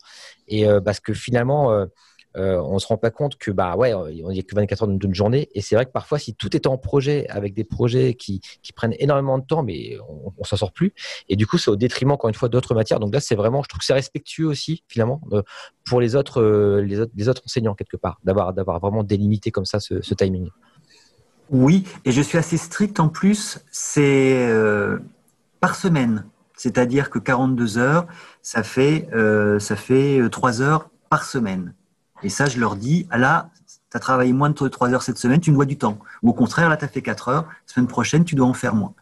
Et 0.49 0.65
parce 0.83 0.99
que 0.99 1.13
finalement, 1.13 1.87
on 2.35 2.79
se 2.79 2.87
rend 2.87 2.97
pas 2.97 3.11
compte 3.11 3.37
que 3.37 3.51
bah 3.51 3.75
ouais, 3.75 3.93
il 4.11 4.25
n'y 4.25 4.39
a 4.39 4.43
que 4.43 4.55
24 4.55 4.83
heures 4.83 4.87
d'une 4.87 5.13
journée. 5.13 5.49
Et 5.53 5.61
c'est 5.61 5.75
vrai 5.75 5.85
que 5.85 5.91
parfois, 5.91 6.19
si 6.19 6.35
tout 6.35 6.55
est 6.55 6.67
en 6.67 6.77
projet, 6.77 7.27
avec 7.29 7.53
des 7.53 7.63
projets 7.63 8.13
qui, 8.13 8.41
prennent 8.75 8.95
énormément 8.99 9.37
de 9.37 9.43
temps, 9.43 9.63
mais 9.63 9.97
on, 10.07 10.31
on 10.37 10.43
s'en 10.43 10.55
sort 10.55 10.71
plus. 10.71 10.93
Et 11.27 11.35
du 11.35 11.45
coup, 11.47 11.57
c'est 11.57 11.69
au 11.69 11.75
détriment 11.75 12.11
encore 12.11 12.29
une 12.29 12.35
fois 12.35 12.49
d'autres 12.49 12.75
matières. 12.75 12.99
Donc 12.99 13.13
là, 13.13 13.19
c'est 13.19 13.35
vraiment, 13.35 13.63
je 13.63 13.67
trouve 13.67 13.79
que 13.79 13.85
c'est 13.85 13.93
respectueux 13.93 14.45
aussi 14.45 14.83
finalement 14.87 15.21
pour 15.85 16.01
les 16.01 16.15
autres, 16.15 16.41
euh, 16.41 16.81
les 16.81 16.99
autres, 16.99 17.11
les 17.15 17.29
autres 17.29 17.41
enseignants 17.45 17.75
quelque 17.75 17.97
part, 17.97 18.19
d'avoir 18.23 18.53
d'avoir 18.53 18.79
vraiment 18.79 19.03
délimité 19.03 19.51
comme 19.51 19.65
ça 19.65 19.79
ce, 19.79 20.13
timing. 20.13 20.49
Oui, 21.49 21.85
et 22.05 22.11
je 22.11 22.21
suis 22.21 22.37
assez 22.37 22.57
strict 22.57 22.99
en 22.99 23.09
plus. 23.09 23.59
C'est 23.71 24.47
euh, 24.47 24.99
par 25.59 25.75
semaine. 25.75 26.25
C'est-à-dire 26.55 27.09
que 27.09 27.19
42 27.19 27.77
heures, 27.77 28.05
ça 28.41 28.63
fait, 28.63 29.07
ça 29.59 29.75
fait 29.77 30.29
3 30.29 30.61
heures 30.61 30.89
par 31.09 31.23
semaine. 31.23 31.73
Et 32.23 32.29
ça, 32.29 32.45
je 32.45 32.59
leur 32.59 32.75
dis, 32.75 33.07
ah 33.09 33.17
là, 33.17 33.49
tu 33.91 33.97
as 33.97 33.99
travaillé 33.99 34.33
moins 34.33 34.49
de 34.49 34.67
3 34.67 34.93
heures 34.93 35.01
cette 35.01 35.17
semaine, 35.17 35.39
tu 35.39 35.51
me 35.51 35.55
dois 35.55 35.65
du 35.65 35.77
temps. 35.77 35.99
Ou 36.23 36.29
au 36.29 36.33
contraire, 36.33 36.69
là, 36.69 36.77
tu 36.77 36.85
as 36.85 36.87
fait 36.87 37.01
4 37.01 37.29
heures, 37.29 37.43
la 37.43 37.73
semaine 37.73 37.87
prochaine, 37.87 38.23
tu 38.23 38.35
dois 38.35 38.47
en 38.47 38.53
faire 38.53 38.75
moins. 38.75 38.93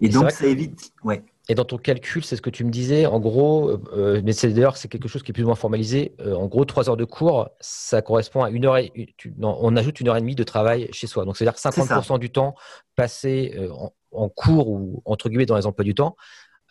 Et, 0.00 0.08
donc, 0.08 0.30
ça 0.30 0.46
évite. 0.46 0.92
Ouais. 1.04 1.22
Et 1.48 1.54
dans 1.54 1.64
ton 1.64 1.76
calcul, 1.76 2.24
c'est 2.24 2.36
ce 2.36 2.42
que 2.42 2.50
tu 2.50 2.64
me 2.64 2.70
disais, 2.70 3.06
en 3.06 3.18
gros, 3.18 3.70
euh, 3.92 4.20
mais 4.24 4.32
c'est 4.32 4.48
d'ailleurs 4.50 4.76
c'est 4.76 4.86
quelque 4.86 5.08
chose 5.08 5.24
qui 5.24 5.32
est 5.32 5.34
plus 5.34 5.42
ou 5.42 5.46
moins 5.46 5.56
formalisé. 5.56 6.14
Euh, 6.20 6.34
en 6.34 6.46
gros, 6.46 6.64
3 6.64 6.88
heures 6.88 6.96
de 6.96 7.04
cours, 7.04 7.48
ça 7.60 8.00
correspond 8.00 8.44
à 8.44 8.50
une 8.50 8.64
heure 8.64 8.76
et 8.76 8.92
on 9.40 9.76
ajoute 9.76 9.98
une 10.00 10.08
heure 10.08 10.16
et 10.16 10.20
demie 10.20 10.36
de 10.36 10.44
travail 10.44 10.88
chez 10.92 11.08
soi. 11.08 11.24
Donc 11.24 11.36
c'est-à-dire 11.36 11.58
50% 11.58 12.20
du 12.20 12.30
temps 12.30 12.54
passé 12.94 13.54
euh, 13.56 13.70
en, 13.72 13.92
en, 14.12 14.28
cours 14.28 14.68
ou 14.68 15.02
entre 15.04 15.28
guillemets 15.28 15.46
dans 15.46 15.56
les 15.56 15.66
emplois 15.66 15.84
du 15.84 15.94
temps 15.94 16.16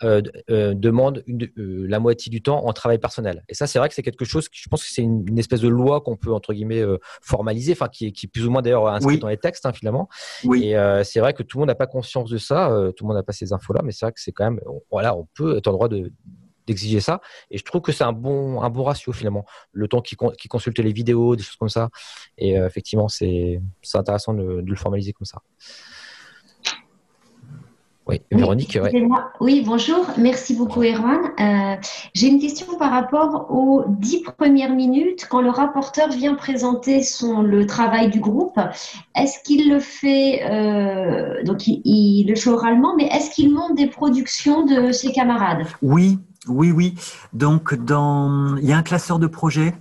euh, 0.04 0.22
euh, 0.50 0.74
demande 0.74 1.24
euh, 1.30 1.86
la 1.88 2.00
moitié 2.00 2.30
du 2.32 2.42
temps 2.42 2.66
en 2.66 2.74
travail 2.74 2.98
personnel. 2.98 3.44
Et 3.50 3.54
ça, 3.54 3.68
c'est 3.68 3.78
vrai 3.78 3.88
que 3.88 3.94
c'est 3.94 4.02
quelque 4.02 4.26
chose, 4.26 4.48
je 4.52 4.68
pense 4.68 4.84
que 4.84 4.90
c'est 4.90 5.04
une, 5.04 5.38
espèce 5.38 5.62
de 5.62 5.68
loi 5.68 6.02
qu'on 6.02 6.18
peut, 6.18 6.34
entre 6.34 6.54
guillemets, 6.54 6.84
formaliser, 7.22 7.74
enfin, 7.74 7.88
qui, 7.88 8.08
est 8.08 8.28
plus 8.28 8.46
ou 8.46 8.52
moins 8.52 8.62
d'ailleurs 8.62 8.88
inscrite 8.88 9.22
dans 9.22 9.28
les 9.28 9.38
textes, 9.38 9.66
hein, 9.66 9.74
finalement. 9.74 10.10
Et 10.56 10.76
c'est 11.04 11.20
vrai 11.20 11.34
que 11.34 11.44
tout 11.44 11.58
le 11.58 11.62
monde 11.62 11.70
n'a 11.70 11.76
pas 11.76 11.88
conscience 11.88 12.30
de 12.30 12.38
ça, 12.38 12.70
tout 12.96 13.04
le 13.04 13.08
monde 13.08 13.18
n'a 13.18 13.24
pas 13.24 13.34
ces 13.34 13.54
infos-là, 13.54 13.82
mais 13.84 13.92
c'est 13.92 14.06
vrai 14.06 14.14
que 14.14 14.22
c'est 14.22 14.32
quand 14.32 14.46
même, 14.46 14.60
voilà, 14.90 15.16
on 15.16 15.28
peut 15.36 15.58
être 15.58 15.68
en 15.68 15.74
droit 15.74 15.88
de, 15.88 16.12
d'exiger 16.68 17.00
ça. 17.00 17.22
Et 17.50 17.58
je 17.58 17.64
trouve 17.64 17.82
que 17.82 17.92
c'est 17.92 18.04
un 18.04 18.14
bon, 18.14 18.62
un 18.62 18.70
bon 18.70 18.84
ratio 18.84 19.14
finalement. 19.14 19.46
Le 19.72 19.88
temps 19.88 20.02
qui, 20.02 20.16
qui 20.38 20.48
consulte 20.48 20.80
les 20.80 20.94
vidéos, 20.94 21.36
des 21.36 21.44
choses 21.44 21.58
comme 21.58 21.70
ça. 21.70 21.90
Et 22.38 22.54
effectivement, 22.54 23.08
c'est 23.08 23.62
intéressant 23.94 24.34
de, 24.34 24.64
le 24.66 24.76
formaliser 24.76 25.14
comme 25.14 25.26
ça. 25.26 25.42
Oui, 28.12 28.21
Véronique. 28.30 28.78
Oui, 29.39 29.63
bonjour. 29.65 30.06
Merci 30.17 30.54
beaucoup, 30.56 30.84
Erwan. 30.84 31.32
Euh, 31.39 31.76
j'ai 32.13 32.28
une 32.28 32.39
question 32.39 32.78
par 32.78 32.91
rapport 32.91 33.50
aux 33.50 33.86
dix 33.88 34.21
premières 34.21 34.76
minutes 34.76 35.28
quand 35.30 35.41
le 35.41 35.50
rapporteur 35.50 36.10
vient 36.10 36.36
présenter 36.36 37.04
son, 37.04 37.41
le 37.41 37.65
travail 37.65 38.10
du 38.10 38.19
groupe. 38.19 38.60
Est-ce 39.15 39.41
qu'il 39.45 39.69
le 39.69 39.80
fait, 39.80 40.43
euh, 40.43 41.41
donc 41.45 41.65
il, 41.67 42.26
le 42.28 42.36
fait 42.36 42.50
oralement, 42.50 42.95
mais 42.97 43.06
est-ce 43.06 43.32
qu'il 43.32 43.54
montre 43.54 43.76
des 43.76 43.88
productions 43.88 44.65
de 44.65 44.91
ses 44.91 45.13
camarades? 45.13 45.65
Oui, 45.82 46.19
oui, 46.50 46.74
oui. 46.74 46.95
Donc, 47.32 47.74
dans, 47.76 48.58
il 48.58 48.65
y 48.65 48.74
a 48.74 48.78
un 48.78 48.84
classeur 48.84 49.19
de 49.19 49.28
projet 49.28 49.74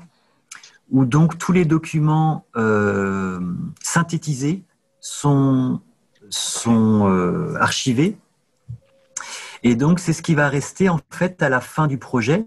où 0.92 1.04
donc 1.04 1.36
tous 1.36 1.52
les 1.52 1.64
documents 1.64 2.44
euh, 2.56 3.40
synthétisés 3.82 4.62
sont 5.00 5.80
sont 6.30 7.08
euh, 7.08 7.56
archivés. 7.60 8.16
Et 9.62 9.74
donc, 9.74 9.98
c'est 9.98 10.12
ce 10.12 10.22
qui 10.22 10.34
va 10.34 10.48
rester 10.48 10.88
en 10.88 11.00
fait 11.10 11.42
à 11.42 11.48
la 11.48 11.60
fin 11.60 11.86
du 11.86 11.98
projet. 11.98 12.46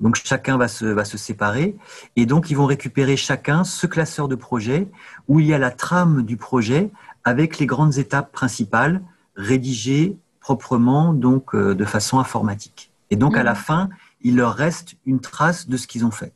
Donc, 0.00 0.16
chacun 0.16 0.56
va 0.56 0.68
se, 0.68 0.84
va 0.84 1.04
se 1.04 1.18
séparer. 1.18 1.76
Et 2.16 2.26
donc, 2.26 2.50
ils 2.50 2.56
vont 2.56 2.66
récupérer 2.66 3.16
chacun 3.16 3.64
ce 3.64 3.86
classeur 3.86 4.28
de 4.28 4.36
projet 4.36 4.88
où 5.26 5.40
il 5.40 5.46
y 5.46 5.54
a 5.54 5.58
la 5.58 5.70
trame 5.70 6.22
du 6.22 6.36
projet 6.36 6.90
avec 7.24 7.58
les 7.58 7.66
grandes 7.66 7.98
étapes 7.98 8.30
principales 8.32 9.02
rédigées 9.36 10.16
proprement, 10.40 11.12
donc 11.12 11.54
euh, 11.54 11.74
de 11.74 11.84
façon 11.84 12.18
informatique. 12.18 12.90
Et 13.10 13.16
donc, 13.16 13.36
à 13.36 13.42
la 13.42 13.52
mmh. 13.52 13.56
fin, 13.56 13.88
il 14.22 14.36
leur 14.36 14.54
reste 14.54 14.96
une 15.06 15.20
trace 15.20 15.68
de 15.68 15.76
ce 15.76 15.86
qu'ils 15.86 16.04
ont 16.04 16.10
fait. 16.10 16.32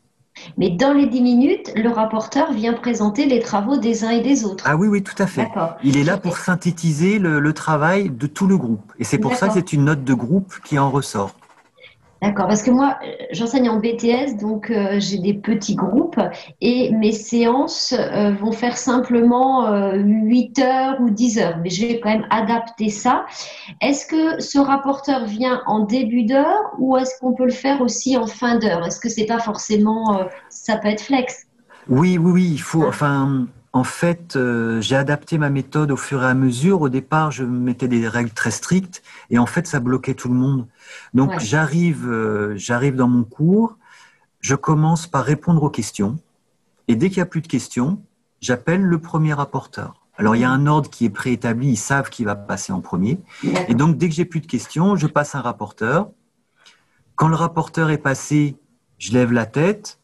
Mais 0.57 0.71
dans 0.71 0.93
les 0.93 1.07
dix 1.07 1.23
minutes, 1.23 1.73
le 1.75 1.89
rapporteur 1.89 2.53
vient 2.53 2.73
présenter 2.73 3.27
les 3.27 3.41
travaux 3.41 3.77
des 3.77 4.05
uns 4.05 4.11
et 4.11 4.21
des 4.21 4.45
autres. 4.45 4.65
Ah 4.67 4.77
oui, 4.77 4.89
oui, 4.89 5.03
tout 5.03 5.21
à 5.23 5.27
fait. 5.27 5.49
Il 5.83 5.97
est 5.97 6.05
là 6.05 6.17
pour 6.17 6.37
synthétiser 6.39 7.19
le, 7.19 7.53
travail 7.53 8.11
de 8.11 8.27
tout 8.27 8.47
le 8.47 8.57
groupe. 8.57 8.93
Et 8.99 9.05
c'est 9.05 9.19
pour 9.19 9.35
ça 9.35 9.49
que 9.49 9.55
c'est 9.55 9.73
une 9.73 9.85
note 9.85 10.05
de 10.05 10.15
groupe 10.15 10.55
qui 10.65 10.79
en 10.79 10.91
ressort. 10.91 11.35
D'accord, 12.23 12.47
parce 12.47 12.63
que 12.63 12.71
moi, 12.71 13.01
j'enseigne 13.33 13.69
en 13.69 13.81
BTS, 13.81 14.37
donc 14.41 14.71
euh, 14.71 15.01
j'ai 15.01 15.19
des 15.19 15.35
petits 15.35 15.75
groupes 15.75 16.21
et 16.61 16.93
mes 16.93 17.11
séances 17.11 17.93
euh, 17.99 18.31
vont 18.31 18.53
faire 18.53 18.77
simplement 18.77 19.69
8 19.93 20.59
euh, 20.61 20.63
heures 20.63 21.01
ou 21.01 21.11
10 21.11 21.39
heures, 21.41 21.59
mais 21.61 21.69
je 21.69 21.85
vais 21.85 21.99
quand 21.99 22.11
même 22.11 22.27
adapter 22.31 22.91
ça. 22.91 23.27
Est-ce 23.81 24.07
que 24.07 24.41
ce 24.41 24.61
rapporteur 24.61 25.25
vient 25.25 25.63
en 25.67 25.81
début 25.81 26.23
d'heure 26.23 26.73
ou 26.79 26.97
est-ce 26.97 27.19
qu'on 27.19 27.33
peut 27.33 27.47
le 27.47 27.51
faire 27.51 27.81
aussi 27.81 28.17
en 28.17 28.29
fin 28.29 28.57
d'heure? 28.57 28.87
Est-ce 28.87 29.01
que 29.01 29.09
c'est 29.09 29.27
pas 29.27 29.41
forcément, 29.41 30.21
ça 30.49 30.77
peut 30.77 30.89
être 30.89 31.03
flex? 31.03 31.49
Oui, 31.89 32.19
oui, 32.19 32.31
oui, 32.31 32.51
il 32.53 32.63
faut, 32.63 32.85
enfin, 32.87 33.47
en 33.73 33.85
fait, 33.85 34.37
euh, 34.37 34.81
j'ai 34.83 34.97
adapté 34.97 35.39
ma 35.39 35.49
méthode 35.49 35.91
au 35.91 35.97
fur 35.97 36.23
et 36.23 36.27
à 36.27 36.35
mesure. 36.35 36.83
Au 36.83 36.89
départ, 36.91 37.31
je 37.31 37.45
mettais 37.45 37.89
des 37.89 38.07
règles 38.07 38.31
très 38.31 38.51
strictes 38.51 39.03
et 39.31 39.39
en 39.39 39.47
fait, 39.47 39.67
ça 39.67 39.81
bloquait 39.81 40.15
tout 40.15 40.29
le 40.29 40.35
monde. 40.35 40.67
Donc, 41.15 41.39
j'arrive, 41.41 42.07
euh, 42.07 42.55
j'arrive 42.57 42.97
dans 42.97 43.09
mon 43.09 43.25
cours, 43.25 43.79
je 44.41 44.55
commence 44.55 45.07
par 45.07 45.25
répondre 45.25 45.63
aux 45.63 45.71
questions 45.71 46.19
et 46.87 46.97
dès 46.97 47.09
qu'il 47.09 47.19
n'y 47.19 47.23
a 47.23 47.27
plus 47.27 47.41
de 47.41 47.49
questions, 47.49 48.03
j'appelle 48.41 48.83
le 48.83 48.99
premier 49.01 49.33
rapporteur. 49.33 49.95
Alors, 50.19 50.37
il 50.37 50.43
y 50.43 50.45
a 50.45 50.51
un 50.51 50.67
ordre 50.67 50.91
qui 50.91 51.07
est 51.07 51.11
préétabli, 51.11 51.69
ils 51.69 51.77
savent 51.77 52.11
qui 52.11 52.25
va 52.25 52.37
passer 52.37 52.73
en 52.73 52.83
premier. 52.83 53.19
Et 53.69 53.75
donc, 53.75 53.97
dès 53.97 54.11
que 54.11 54.15
j'ai 54.15 54.27
plus 54.27 54.41
de 54.41 54.47
questions, 54.47 54.95
je 54.97 55.07
passe 55.07 55.35
un 55.35 55.41
rapporteur. 55.41 56.11
Quand 57.15 57.29
le 57.29 57.37
rapporteur 57.37 57.89
est 57.89 57.99
passé, 57.99 58.57
je 58.99 59.13
lève 59.13 59.33
la 59.33 59.47
tête, 59.47 59.99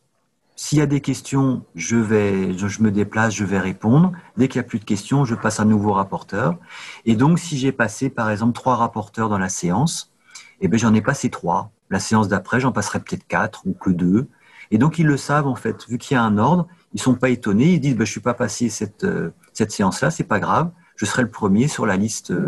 S'il 0.61 0.79
y 0.79 0.81
a 0.81 0.87
des 0.87 1.01
questions, 1.01 1.65
je 1.77 1.95
vais, 1.95 2.59
je, 2.59 2.83
me 2.83 2.91
déplace, 2.91 3.33
je 3.33 3.45
vais 3.45 3.61
répondre. 3.61 4.11
Dès 4.37 4.49
qu'il 4.49 4.61
n'y 4.61 4.67
a 4.67 4.69
plus 4.69 4.81
de 4.81 4.85
questions, 4.85 5.25
je 5.25 5.37
passe 5.37 5.61
un 5.61 5.65
nouveau 5.65 5.93
rapporteur. 5.93 6.57
Et 7.05 7.15
donc, 7.15 7.39
si 7.39 7.57
j'ai 7.57 7.71
passé, 7.71 8.11
par 8.11 8.29
exemple, 8.29 8.55
trois 8.55 8.75
rapporteurs 8.75 9.29
dans 9.29 9.39
la 9.39 9.51
séance, 9.51 10.13
eh 10.61 10.67
bien, 10.67 10.77
j'en 10.77 10.93
ai 10.95 11.01
passé 11.01 11.31
trois. 11.31 11.71
La 11.91 12.01
séance 12.01 12.27
d'après, 12.27 12.59
j'en 12.59 12.73
passerai 12.73 12.99
peut-être 12.99 13.25
quatre 13.29 13.63
ou 13.67 13.73
que 13.73 13.91
deux. 13.91 14.27
Et 14.73 14.79
donc, 14.79 14.99
ils 14.99 15.07
le 15.07 15.17
savent, 15.17 15.47
en 15.47 15.55
fait. 15.55 15.87
Vu 15.89 15.97
qu'il 15.97 16.17
y 16.17 16.19
a 16.19 16.25
un 16.25 16.39
ordre, 16.39 16.67
ils 16.93 17.01
sont 17.01 17.15
pas 17.15 17.29
étonnés. 17.29 17.75
Ils 17.75 17.81
disent, 17.81 17.97
ben, 17.97 18.05
je 18.05 18.11
suis 18.11 18.21
pas 18.21 18.35
passé 18.35 18.69
cette, 18.69 19.05
euh, 19.05 19.31
cette 19.53 19.71
séance-là, 19.71 20.11
c'est 20.11 20.25
pas 20.25 20.41
grave. 20.41 20.73
Je 20.97 21.05
serai 21.05 21.23
le 21.23 21.31
premier 21.31 21.69
sur 21.69 21.87
la 21.87 21.97
liste 21.97 22.33
euh, 22.33 22.45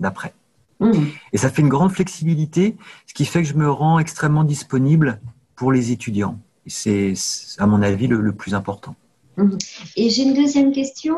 d'après. 0.00 0.32
Mmh. 0.80 0.92
Et 1.34 1.36
ça 1.36 1.50
fait 1.50 1.60
une 1.60 1.68
grande 1.68 1.92
flexibilité, 1.92 2.78
ce 3.06 3.12
qui 3.12 3.26
fait 3.26 3.42
que 3.42 3.48
je 3.48 3.54
me 3.54 3.70
rends 3.70 3.98
extrêmement 3.98 4.44
disponible 4.44 5.20
pour 5.56 5.72
les 5.72 5.92
étudiants 5.92 6.40
c'est, 6.66 7.14
à 7.58 7.66
mon 7.66 7.82
avis, 7.82 8.06
le, 8.06 8.32
plus 8.32 8.54
important. 8.54 8.94
Mhm. 9.36 9.58
Et 9.96 10.10
j'ai 10.10 10.22
une 10.22 10.34
deuxième 10.34 10.70
question. 10.70 11.16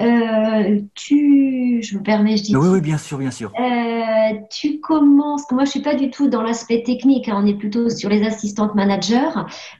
Euh, 0.00 0.80
tu, 0.94 1.82
je 1.82 1.98
me 1.98 2.02
permets, 2.02 2.36
je 2.36 2.44
dis. 2.44 2.56
Oui, 2.56 2.68
oui, 2.68 2.80
bien 2.80 2.98
sûr, 2.98 3.18
bien 3.18 3.30
sûr. 3.32 3.52
Euh, 3.58 4.34
tu 4.50 4.78
commences. 4.78 5.50
Moi, 5.50 5.64
je 5.64 5.70
suis 5.70 5.82
pas 5.82 5.94
du 5.94 6.10
tout 6.10 6.28
dans 6.28 6.42
l'aspect 6.42 6.82
technique. 6.84 7.28
Hein, 7.28 7.40
on 7.42 7.46
est 7.46 7.54
plutôt 7.54 7.90
sur 7.90 8.08
les 8.08 8.24
assistantes 8.24 8.74
managers. 8.74 9.30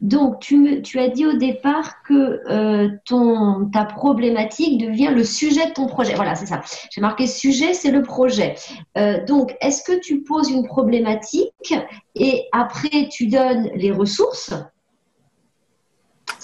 Donc, 0.01 0.41
tu 0.41 0.59
me, 0.59 0.83
tu 0.83 0.99
as 0.99 1.09
dit 1.09 1.27
au 1.27 1.35
départ 1.35 2.03
que 2.03 2.41
euh, 2.51 2.89
ton 3.05 3.71
ta 3.73 3.85
problématique 3.85 4.85
devient 4.85 5.13
le 5.15 5.23
sujet 5.23 5.67
de 5.67 5.73
ton 5.73 5.87
projet. 5.87 6.15
Voilà, 6.15 6.35
c'est 6.35 6.47
ça. 6.47 6.63
J'ai 6.91 7.01
marqué 7.01 7.27
sujet, 7.27 7.73
c'est 7.73 7.93
le 7.93 8.03
projet. 8.03 8.57
donc, 9.29 9.55
est-ce 9.61 9.83
que 9.83 9.99
tu 10.01 10.23
poses 10.23 10.51
une 10.51 10.65
problématique 10.65 11.75
et 12.15 12.45
après 12.53 13.09
tu 13.11 13.29
donnes 13.29 13.71
les 13.75 13.93
ressources? 13.93 14.53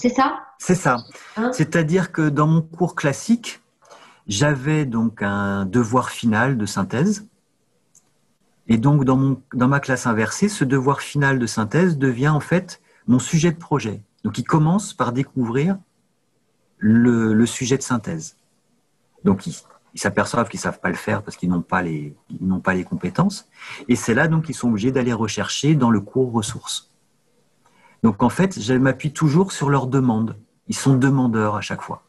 C'est 0.02 0.08
ça? 0.08 0.42
C'est 0.58 0.74
ça. 0.74 0.96
Hein? 1.36 1.52
C'est-à-dire 1.52 2.10
que 2.10 2.28
dans 2.28 2.48
mon 2.48 2.60
cours 2.60 2.96
classique, 2.96 3.60
j'avais 4.26 4.84
donc 4.84 5.22
un 5.22 5.64
devoir 5.64 6.10
final 6.10 6.58
de 6.58 6.66
synthèse. 6.66 7.28
Et 8.66 8.78
donc, 8.78 9.04
dans, 9.04 9.16
mon, 9.16 9.40
dans 9.54 9.68
ma 9.68 9.78
classe 9.78 10.08
inversée, 10.08 10.48
ce 10.48 10.64
devoir 10.64 11.02
final 11.02 11.38
de 11.38 11.46
synthèse 11.46 11.98
devient 11.98 12.30
en 12.30 12.40
fait 12.40 12.82
mon 13.06 13.20
sujet 13.20 13.52
de 13.52 13.56
projet. 13.56 14.02
Donc, 14.24 14.38
il 14.38 14.42
commence 14.42 14.92
par 14.92 15.12
découvrir 15.12 15.78
le, 16.78 17.46
sujet 17.46 17.78
de 17.78 17.82
synthèse. 17.84 18.36
Donc, 19.22 19.46
ils 19.46 19.54
s'aperçoivent 19.94 20.48
qu'ils 20.48 20.58
ne 20.58 20.62
savent 20.62 20.80
pas 20.80 20.88
le 20.88 20.96
faire 20.96 21.22
parce 21.22 21.36
qu'ils 21.36 21.48
n'ont 21.48 21.62
pas, 21.62 21.80
les, 21.80 22.16
n'ont 22.40 22.58
pas 22.58 22.74
les 22.74 22.82
compétences. 22.82 23.48
Et 23.86 23.94
c'est 23.94 24.14
là 24.14 24.26
donc 24.26 24.46
qu'ils 24.46 24.56
sont 24.56 24.70
obligés 24.70 24.90
d'aller 24.90 25.12
rechercher 25.12 25.76
dans 25.76 25.92
le 25.92 26.00
cours 26.00 26.32
ressources. 26.32 26.91
Donc 28.02 28.22
en 28.22 28.28
fait, 28.28 28.60
je 28.60 28.74
m'appuie 28.74 29.12
toujours 29.12 29.52
sur 29.52 29.70
leurs 29.70 29.86
demandes. 29.86 30.36
Ils 30.68 30.76
sont 30.76 30.94
demandeurs 30.94 31.56
à 31.56 31.60
chaque 31.60 31.82
fois. 31.82 32.02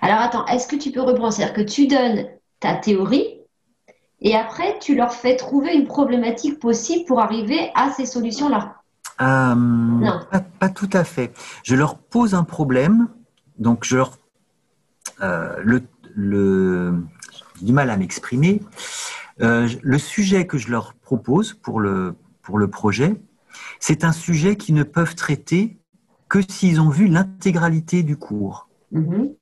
Alors 0.00 0.18
attends, 0.18 0.46
est-ce 0.46 0.66
que 0.66 0.76
tu 0.76 0.90
peux 0.90 1.00
reprendre? 1.00 1.32
C'est-à-dire 1.32 1.54
que 1.54 1.62
tu 1.62 1.86
donnes 1.86 2.26
ta 2.60 2.74
théorie 2.74 3.40
et 4.20 4.36
après 4.36 4.78
tu 4.80 4.94
leur 4.94 5.12
fais 5.12 5.36
trouver 5.36 5.74
une 5.74 5.86
problématique 5.86 6.60
possible 6.60 7.06
pour 7.06 7.20
arriver 7.20 7.70
à 7.74 7.90
ces 7.90 8.06
solutions-là 8.06 8.76
euh, 9.20 9.54
Non. 9.54 10.20
Pas, 10.58 10.68
tout 10.68 10.90
à 10.92 11.04
fait. 11.04 11.32
Je 11.64 11.74
leur 11.74 11.96
pose 11.98 12.34
un 12.34 12.44
problème, 12.44 13.08
donc 13.58 13.84
je 13.84 13.96
leur. 13.96 14.18
Euh, 15.22 15.56
le, 15.62 15.82
le 16.14 16.94
j'ai 17.58 17.66
du 17.66 17.72
mal 17.72 17.90
à 17.90 17.96
m'exprimer. 17.96 18.60
Euh, 19.40 19.68
le 19.82 19.98
sujet 19.98 20.46
que 20.46 20.58
je 20.58 20.70
leur 20.70 20.94
propose 20.94 21.54
pour 21.54 21.80
le, 21.80 22.14
pour 22.42 22.58
le 22.58 22.68
projet, 22.68 23.14
c'est 23.82 24.04
un 24.04 24.12
sujet 24.12 24.54
qu'ils 24.54 24.76
ne 24.76 24.84
peuvent 24.84 25.16
traiter 25.16 25.76
que 26.28 26.38
s'ils 26.40 26.80
ont 26.80 26.88
vu 26.88 27.08
l'intégralité 27.08 28.04
du 28.04 28.16
cours. 28.16 28.68
Mm-hmm. 28.92 29.34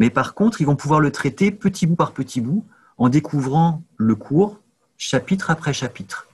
Mais 0.00 0.10
par 0.10 0.34
contre, 0.34 0.60
ils 0.60 0.64
vont 0.64 0.74
pouvoir 0.74 0.98
le 0.98 1.12
traiter 1.12 1.52
petit 1.52 1.86
bout 1.86 1.94
par 1.94 2.10
petit 2.10 2.40
bout 2.40 2.66
en 2.98 3.08
découvrant 3.08 3.84
le 3.96 4.16
cours 4.16 4.60
chapitre 4.98 5.48
après 5.48 5.72
chapitre. 5.72 6.26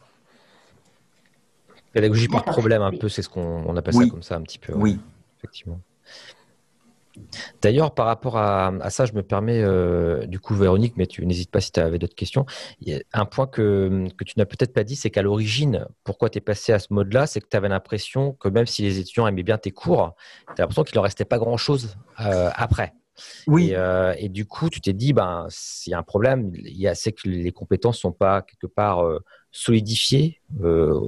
Pédagogie 1.93 2.29
par 2.29 2.45
problème, 2.45 2.81
un 2.81 2.97
peu, 2.97 3.11
c'est 3.11 3.21
ce 3.21 3.29
qu'on 3.29 3.77
appelle 3.77 3.95
ça 3.95 4.07
comme 4.07 4.23
ça 4.23 4.37
un 4.37 4.43
petit 4.43 4.59
peu. 4.59 4.73
Oui. 4.73 4.99
Effectivement. 5.39 5.81
D'ailleurs, 7.63 7.95
par 7.95 8.07
rapport 8.07 8.37
à, 8.39 8.73
ça, 8.91 9.05
je 9.05 9.13
me 9.13 9.23
permets, 9.23 9.63
euh, 9.63 10.27
du 10.27 10.39
coup, 10.39 10.55
Véronique, 10.55 10.95
mais 10.97 11.07
tu 11.07 11.25
n'hésites 11.27 11.51
pas 11.51 11.61
si 11.61 11.73
tu 11.73 11.81
avais 11.81 11.99
d'autres 11.99 12.15
questions. 12.15 12.47
un 13.13 13.25
point 13.25 13.47
que, 13.47 14.07
tu 14.25 14.35
n'as 14.39 14.47
peut-être 14.47 14.73
pas 14.73 14.85
dit, 14.85 14.97
c'est 14.97 15.11
qu'à 15.11 15.23
l'origine, 15.23 15.87
pourquoi 16.05 16.31
tu 16.31 16.39
es 16.39 16.41
passé 16.41 16.73
à 16.73 16.79
ce 16.79 16.93
mode-là, 16.93 17.27
c'est 17.27 17.41
que 17.41 17.49
tu 17.49 17.57
avais 17.57 17.69
l'impression 17.69 18.33
que 18.33 18.49
même 18.49 18.67
si 18.67 18.83
les 18.83 18.99
étudiants 18.99 19.27
aimaient 19.27 19.43
bien 19.43 19.59
tes 19.59 19.71
cours, 19.71 20.15
tu 20.47 20.53
as 20.53 20.63
l'impression 20.63 20.85
qu'il 20.85 20.95
leur 20.95 21.05
restait 21.05 21.25
pas 21.25 21.39
grand-chose 21.39 21.97
euh, 22.21 22.51
après. 22.55 22.95
Oui. 23.47 23.73
Euh, 23.75 24.15
et, 24.19 24.29
du 24.29 24.47
coup, 24.47 24.71
tu 24.71 24.81
t'es 24.81 24.93
dit, 24.93 25.13
ben, 25.13 25.47
s'il 25.49 25.91
y 25.91 25.95
a 25.95 25.99
un 25.99 26.03
problème, 26.03 26.53
c'est 26.95 27.13
que 27.13 27.29
les 27.29 27.53
compétences 27.53 27.97
ne 27.97 28.01
sont 28.01 28.13
pas 28.13 28.43
quelque 28.43 28.67
part 28.67 29.05
solidifiés. 29.53 30.41
Euh, 30.63 31.01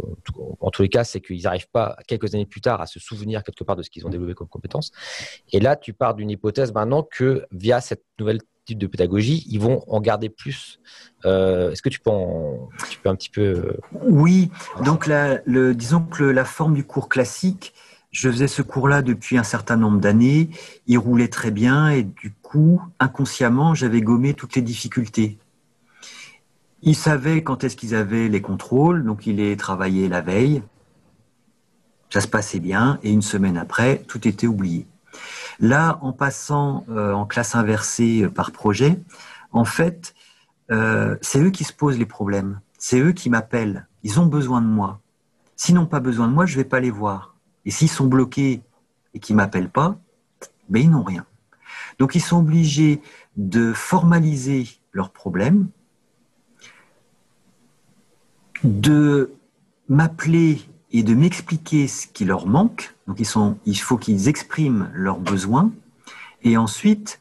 en 0.60 0.70
tous 0.70 0.82
les 0.82 0.88
cas, 0.88 1.04
c'est 1.04 1.20
qu'ils 1.20 1.42
n'arrivent 1.42 1.70
pas 1.70 1.96
quelques 2.06 2.34
années 2.34 2.46
plus 2.46 2.60
tard 2.60 2.80
à 2.80 2.86
se 2.86 2.98
souvenir 2.98 3.42
quelque 3.42 3.64
part 3.64 3.76
de 3.76 3.82
ce 3.82 3.90
qu'ils 3.90 4.06
ont 4.06 4.10
développé 4.10 4.34
comme 4.34 4.48
compétences. 4.48 4.90
Et 5.52 5.60
là, 5.60 5.76
tu 5.76 5.92
pars 5.92 6.14
d'une 6.14 6.30
hypothèse 6.30 6.72
maintenant 6.72 7.02
que 7.02 7.46
via 7.52 7.80
cette 7.80 8.04
nouvelle 8.18 8.40
type 8.64 8.78
de 8.78 8.86
pédagogie, 8.86 9.44
ils 9.48 9.60
vont 9.60 9.82
en 9.88 10.00
garder 10.00 10.28
plus. 10.28 10.80
Euh, 11.24 11.72
est-ce 11.72 11.82
que 11.82 11.88
tu 11.88 12.00
peux, 12.00 12.10
tu 12.88 12.98
peux 13.00 13.08
un 13.08 13.16
petit 13.16 13.30
peu... 13.30 13.42
Euh, 13.42 13.80
oui, 14.04 14.50
donc 14.84 15.06
la, 15.06 15.40
le, 15.44 15.74
disons 15.74 16.02
que 16.02 16.22
la 16.22 16.44
forme 16.44 16.74
du 16.74 16.84
cours 16.84 17.08
classique, 17.08 17.74
je 18.12 18.30
faisais 18.30 18.46
ce 18.46 18.62
cours-là 18.62 19.02
depuis 19.02 19.38
un 19.38 19.42
certain 19.42 19.76
nombre 19.76 19.98
d'années, 19.98 20.50
il 20.86 20.98
roulait 20.98 21.28
très 21.28 21.50
bien 21.50 21.88
et 21.88 22.02
du 22.02 22.32
coup, 22.42 22.80
inconsciemment, 23.00 23.74
j'avais 23.74 24.02
gommé 24.02 24.34
toutes 24.34 24.54
les 24.54 24.62
difficultés. 24.62 25.38
Ils 26.82 26.96
savaient 26.96 27.42
quand 27.42 27.64
est-ce 27.64 27.76
qu'ils 27.76 27.94
avaient 27.94 28.28
les 28.28 28.42
contrôles, 28.42 29.04
donc 29.04 29.26
il 29.26 29.40
est 29.40 29.58
travaillé 29.58 30.08
la 30.08 30.20
veille. 30.20 30.62
Ça 32.10 32.20
se 32.20 32.28
passait 32.28 32.60
bien, 32.60 32.98
et 33.02 33.10
une 33.10 33.22
semaine 33.22 33.56
après, 33.56 34.02
tout 34.06 34.28
était 34.28 34.46
oublié. 34.46 34.86
Là, 35.60 35.98
en 36.02 36.12
passant 36.12 36.84
euh, 36.90 37.12
en 37.12 37.24
classe 37.24 37.54
inversée 37.54 38.22
euh, 38.24 38.28
par 38.28 38.52
projet, 38.52 39.00
en 39.52 39.64
fait, 39.64 40.14
euh, 40.70 41.16
c'est 41.22 41.40
eux 41.40 41.50
qui 41.50 41.64
se 41.64 41.72
posent 41.72 41.98
les 41.98 42.06
problèmes. 42.06 42.60
C'est 42.76 43.00
eux 43.00 43.12
qui 43.12 43.30
m'appellent. 43.30 43.86
Ils 44.02 44.20
ont 44.20 44.26
besoin 44.26 44.60
de 44.60 44.66
moi. 44.66 45.00
S'ils 45.56 45.74
n'ont 45.74 45.86
pas 45.86 46.00
besoin 46.00 46.28
de 46.28 46.32
moi, 46.32 46.44
je 46.44 46.58
ne 46.58 46.62
vais 46.62 46.68
pas 46.68 46.80
les 46.80 46.90
voir. 46.90 47.32
Et 47.64 47.70
s'ils 47.70 47.88
sont 47.88 48.06
bloqués 48.06 48.62
et 49.14 49.18
qu'ils 49.18 49.36
m'appellent 49.36 49.70
pas, 49.70 49.98
ben 50.68 50.82
ils 50.82 50.90
n'ont 50.90 51.02
rien. 51.02 51.26
Donc 51.98 52.14
ils 52.14 52.20
sont 52.20 52.38
obligés 52.38 53.00
de 53.36 53.72
formaliser 53.72 54.68
leurs 54.92 55.10
problèmes, 55.10 55.68
de 58.64 59.32
m'appeler 59.88 60.62
et 60.90 61.02
de 61.02 61.14
m'expliquer 61.14 61.88
ce 61.88 62.06
qui 62.06 62.24
leur 62.24 62.46
manque. 62.46 62.94
Donc 63.06 63.20
il 63.20 63.78
faut 63.78 63.96
qu'ils 63.96 64.28
expriment 64.28 64.90
leurs 64.92 65.18
besoins. 65.18 65.72
Et 66.42 66.56
ensuite, 66.56 67.20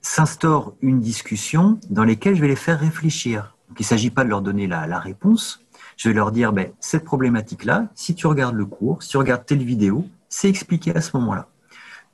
s'instaure 0.00 0.74
une 0.82 1.00
discussion 1.00 1.80
dans 1.88 2.04
laquelle 2.04 2.36
je 2.36 2.40
vais 2.40 2.48
les 2.48 2.56
faire 2.56 2.78
réfléchir. 2.78 3.56
Il 3.70 3.82
ne 3.82 3.84
s'agit 3.84 4.10
pas 4.10 4.22
de 4.24 4.28
leur 4.28 4.42
donner 4.42 4.66
la, 4.66 4.98
réponse. 4.98 5.63
Je 5.96 6.08
vais 6.08 6.14
leur 6.14 6.32
dire, 6.32 6.52
ben, 6.52 6.70
cette 6.80 7.04
problématique-là, 7.04 7.88
si 7.94 8.14
tu 8.14 8.26
regardes 8.26 8.56
le 8.56 8.66
cours, 8.66 9.02
si 9.02 9.10
tu 9.10 9.16
regardes 9.16 9.44
telle 9.46 9.62
vidéo, 9.62 10.06
c'est 10.28 10.48
expliqué 10.48 10.94
à 10.94 11.00
ce 11.00 11.16
moment-là. 11.16 11.48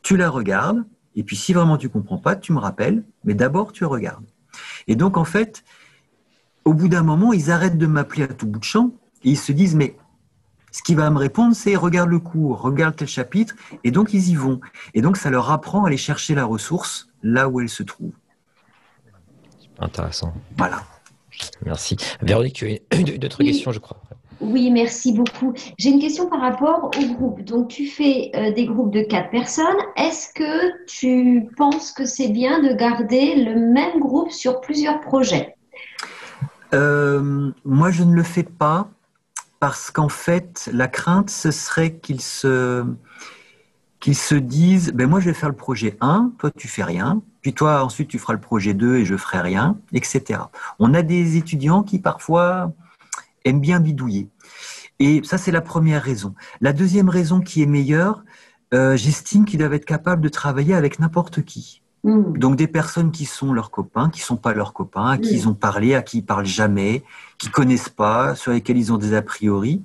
Tu 0.03 0.17
la 0.17 0.31
regardes, 0.31 0.85
et 1.17 1.23
puis 1.23 1.37
si 1.37 1.53
vraiment 1.53 1.77
tu 1.77 1.89
comprends 1.89 2.19
pas, 2.19 2.37
tu 2.37 2.53
me 2.53 2.59
rappelles, 2.59 3.05
mais 3.25 3.35
d'abord 3.35 3.73
tu 3.73 3.85
regardes. 3.85 4.25
Et 4.87 4.97
donc, 4.97 5.17
en 5.17 5.25
fait, 5.25 5.65
au 6.65 6.75
bout 6.75 6.89
d'un 6.89 7.03
moment, 7.03 7.33
ils 7.33 7.51
arrêtent 7.51 7.79
de 7.79 7.87
m'appeler 7.87 8.25
à 8.25 8.29
tout 8.29 8.47
bout 8.47 8.59
de 8.59 8.65
champ 8.65 8.91
et 9.25 9.31
ils 9.31 9.39
se 9.39 9.53
disent, 9.53 9.75
mais 9.75 9.97
ce 10.73 10.83
qui 10.83 10.95
va 10.95 11.11
me 11.11 11.19
répondre, 11.19 11.55
c'est 11.55 11.75
regarde 11.75 12.11
le 12.11 12.21
cours, 12.21 12.61
regarde 12.61 12.95
tel 12.95 13.09
chapitre, 13.09 13.55
et 13.83 13.91
donc 13.91 14.15
ils 14.15 14.29
y 14.29 14.37
vont. 14.37 14.61
Et 14.95 15.03
donc 15.03 15.17
ça 15.17 15.31
leur 15.31 15.51
apprend 15.51 15.85
à 15.85 15.89
aller 15.89 15.97
chercher 15.97 16.35
la 16.35 16.45
ressource 16.45 17.09
là 17.23 17.49
où 17.49 17.61
elle 17.61 17.69
se 17.69 17.83
trouve. 17.83 18.13
Intéressant. 19.79 20.33
Voilà. 20.57 20.83
Merci. 21.65 21.97
Véronique, 22.23 22.55
tu 22.55 22.81
as 22.91 22.97
une 22.97 23.09
autre 23.25 23.43
question, 23.43 23.73
je 23.73 23.79
crois. 23.79 23.99
Oui, 24.41 24.71
merci 24.71 25.13
beaucoup. 25.13 25.53
J'ai 25.77 25.91
une 25.91 26.01
question 26.01 26.27
par 26.29 26.41
rapport 26.41 26.91
au 26.99 27.15
groupe. 27.15 27.43
Donc, 27.43 27.69
tu 27.69 27.87
fais 27.87 28.31
euh, 28.35 28.53
des 28.53 28.65
groupes 28.65 28.93
de 28.93 29.03
quatre 29.03 29.31
personnes. 29.31 29.77
Est-ce 29.97 30.33
que 30.35 30.85
tu 30.87 31.47
penses 31.57 31.93
que 31.93 32.07
c'est 32.07 32.29
bien 32.29 32.63
de 32.63 32.73
garder 32.75 33.35
le 33.37 33.55
même 33.55 34.01
groupe 34.01 34.31
sur 34.31 34.61
plusieurs 34.63 35.01
projets? 35.01 35.57
Euh, 36.73 37.51
moi, 37.65 37.91
je 37.91 38.03
ne 38.03 38.15
le 38.15 38.23
fais 38.23 38.43
pas 38.43 38.89
parce 39.59 39.91
qu'en 39.91 40.09
fait, 40.09 40.71
la 40.73 40.89
crainte, 40.89 41.29
ce 41.29 41.51
serait 41.51 41.97
qu'ils 41.97 42.23
se, 42.23 42.85
qu'ils 44.01 44.17
se 44.17 44.35
disent, 44.35 44.93
ben 44.93 45.09
moi, 45.09 45.21
je 45.21 45.27
vais 45.27 45.35
faire 45.35 45.49
le 45.51 45.57
projet 45.57 45.97
1, 46.01 46.33
toi, 46.39 46.51
tu 46.57 46.69
fais 46.69 46.83
rien, 46.83 47.23
puis 47.43 47.53
toi, 47.53 47.85
ensuite, 47.85 48.09
tu 48.09 48.19
feras 48.19 48.33
le 48.33 48.41
projet 48.41 48.75
2 48.75 48.97
et 48.97 49.05
je 49.05 49.17
ferai 49.17 49.41
rien, 49.41 49.79
etc. 49.93 50.41
On 50.79 50.95
a 50.95 51.03
des 51.03 51.37
étudiants 51.37 51.83
qui, 51.83 51.99
parfois, 51.99 52.73
aiment 53.45 53.61
bien 53.61 53.81
bidouiller. 53.81 54.29
Et 54.99 55.23
ça, 55.25 55.39
c'est 55.39 55.53
la 55.53 55.61
première 55.61 56.03
raison. 56.03 56.35
La 56.61 56.73
deuxième 56.73 57.09
raison 57.09 57.41
qui 57.41 57.63
est 57.63 57.67
meilleure, 57.67 58.25
euh, 58.75 58.97
j'estime 58.97 59.45
qu'ils 59.45 59.59
doivent 59.59 59.75
être 59.75 59.85
capables 59.85 60.23
de 60.23 60.29
travailler 60.29 60.75
avec 60.75 60.99
n'importe 60.99 61.43
qui. 61.43 61.83
Hmm. 62.03 62.37
Donc 62.39 62.57
des 62.57 62.67
personnes 62.67 63.11
qui 63.11 63.27
sont 63.27 63.53
leurs 63.53 63.71
copains, 63.71 64.09
qui 64.09 64.21
sont 64.21 64.37
pas 64.37 64.55
leurs 64.55 64.73
copains, 64.73 65.07
à 65.07 65.19
qui 65.19 65.35
Mm. 65.35 65.37
ils 65.37 65.49
ont 65.49 65.55
parlé, 65.55 65.95
à 65.95 66.01
qui 66.01 66.19
ils 66.19 66.25
parlent 66.25 66.47
jamais, 66.47 67.03
qui 67.37 67.51
connaissent 67.51 67.91
pas, 67.91 68.35
sur 68.35 68.53
lesquels 68.53 68.79
ils 68.79 68.91
ont 68.91 68.97
des 68.97 69.13
a 69.13 69.21
priori. 69.21 69.83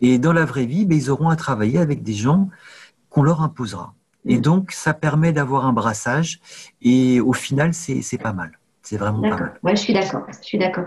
Et 0.00 0.18
dans 0.18 0.32
la 0.32 0.46
vraie 0.46 0.64
vie, 0.64 0.86
ben, 0.86 0.96
ils 0.96 1.10
auront 1.10 1.28
à 1.28 1.36
travailler 1.36 1.78
avec 1.78 2.02
des 2.02 2.14
gens 2.14 2.48
qu'on 3.10 3.22
leur 3.22 3.42
imposera. 3.42 3.94
Et 4.26 4.36
Mm. 4.38 4.40
donc 4.42 4.72
ça 4.72 4.94
permet 4.94 5.32
d'avoir 5.32 5.66
un 5.66 5.72
brassage. 5.72 6.40
Et 6.82 7.20
au 7.20 7.32
final, 7.32 7.72
c'est 7.74 8.18
pas 8.18 8.32
mal. 8.32 8.52
C'est 8.82 8.96
vraiment 8.96 9.20
pas 9.22 9.36
mal. 9.36 9.60
Ouais, 9.62 9.76
je 9.76 9.80
suis 9.82 9.92
d'accord. 9.92 10.22
Je 10.40 10.46
suis 10.46 10.58
d'accord. 10.58 10.84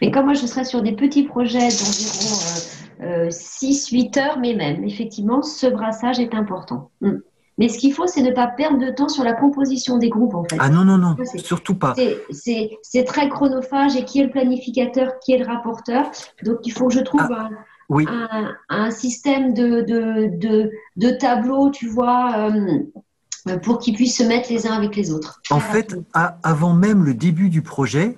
Mais 0.00 0.10
comme 0.10 0.26
moi, 0.26 0.34
je 0.34 0.46
serais 0.46 0.64
sur 0.64 0.82
des 0.82 0.92
petits 0.92 1.24
projets 1.24 1.58
d'environ 1.58 3.30
6-8 3.30 4.18
heures, 4.18 4.38
mais 4.38 4.54
même, 4.54 4.84
effectivement, 4.84 5.42
ce 5.42 5.66
brassage 5.66 6.18
est 6.20 6.34
important. 6.34 6.90
Hmm. 7.00 7.18
Mais 7.58 7.68
ce 7.68 7.78
qu'il 7.78 7.92
faut, 7.92 8.06
c'est 8.06 8.22
ne 8.22 8.30
pas 8.30 8.46
perdre 8.46 8.78
de 8.78 8.90
temps 8.90 9.08
sur 9.08 9.22
la 9.24 9.34
composition 9.34 9.98
des 9.98 10.08
groupes, 10.08 10.34
en 10.34 10.44
fait. 10.44 10.56
Ah 10.58 10.70
non 10.70 10.84
non 10.84 10.96
non, 10.96 11.14
surtout 11.36 11.74
pas. 11.74 11.94
C'est- 12.30 13.04
très 13.04 13.28
chronophage 13.28 13.96
et 13.96 14.04
qui 14.04 14.20
est 14.20 14.24
le 14.24 14.30
planificateur, 14.30 15.18
qui 15.22 15.32
est 15.32 15.38
le 15.38 15.46
rapporteur. 15.46 16.10
Donc, 16.44 16.58
il 16.64 16.70
faut 16.72 16.88
que 16.88 16.94
je 16.94 17.00
trouve 17.00 17.20
un, 17.22 17.50
Oui. 17.90 18.06
un, 18.08 18.54
un 18.70 18.90
système 18.90 19.52
de, 19.52 19.82
de, 19.82 20.30
de, 20.38 20.70
de 20.96 21.10
tableaux, 21.10 21.70
tu 21.70 21.88
vois, 21.88 22.48
euh, 22.50 23.56
pour 23.62 23.78
qu'ils 23.78 23.94
puissent 23.94 24.16
se 24.16 24.22
mettre 24.22 24.50
les 24.50 24.66
uns 24.66 24.72
avec 24.72 24.96
les 24.96 25.10
autres. 25.12 25.40
En 25.50 25.58
Très 25.58 25.72
fait, 25.82 25.96
à- 26.14 26.38
avant 26.42 26.72
même 26.72 27.04
le 27.04 27.12
début 27.14 27.48
du 27.50 27.60
projet, 27.62 28.16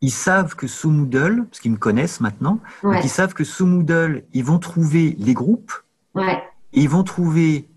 ils 0.00 0.10
savent 0.12 0.54
que 0.56 0.66
sous 0.66 0.90
Moodle, 0.90 1.44
parce 1.50 1.60
qu'ils 1.60 1.72
me 1.72 1.76
connaissent 1.76 2.20
maintenant, 2.20 2.60
donc 2.82 2.92
Ouais, 2.94 3.00
ils 3.04 3.08
savent 3.10 3.34
que 3.34 3.44
sous 3.44 3.66
Moodle, 3.66 4.24
ils 4.32 4.44
vont 4.44 4.58
trouver 4.58 5.14
les 5.18 5.34
groupes, 5.34 5.72
ouais. 6.14 6.42
et 6.72 6.80
ils 6.80 6.88
vont 6.88 7.02
trouver 7.04 7.68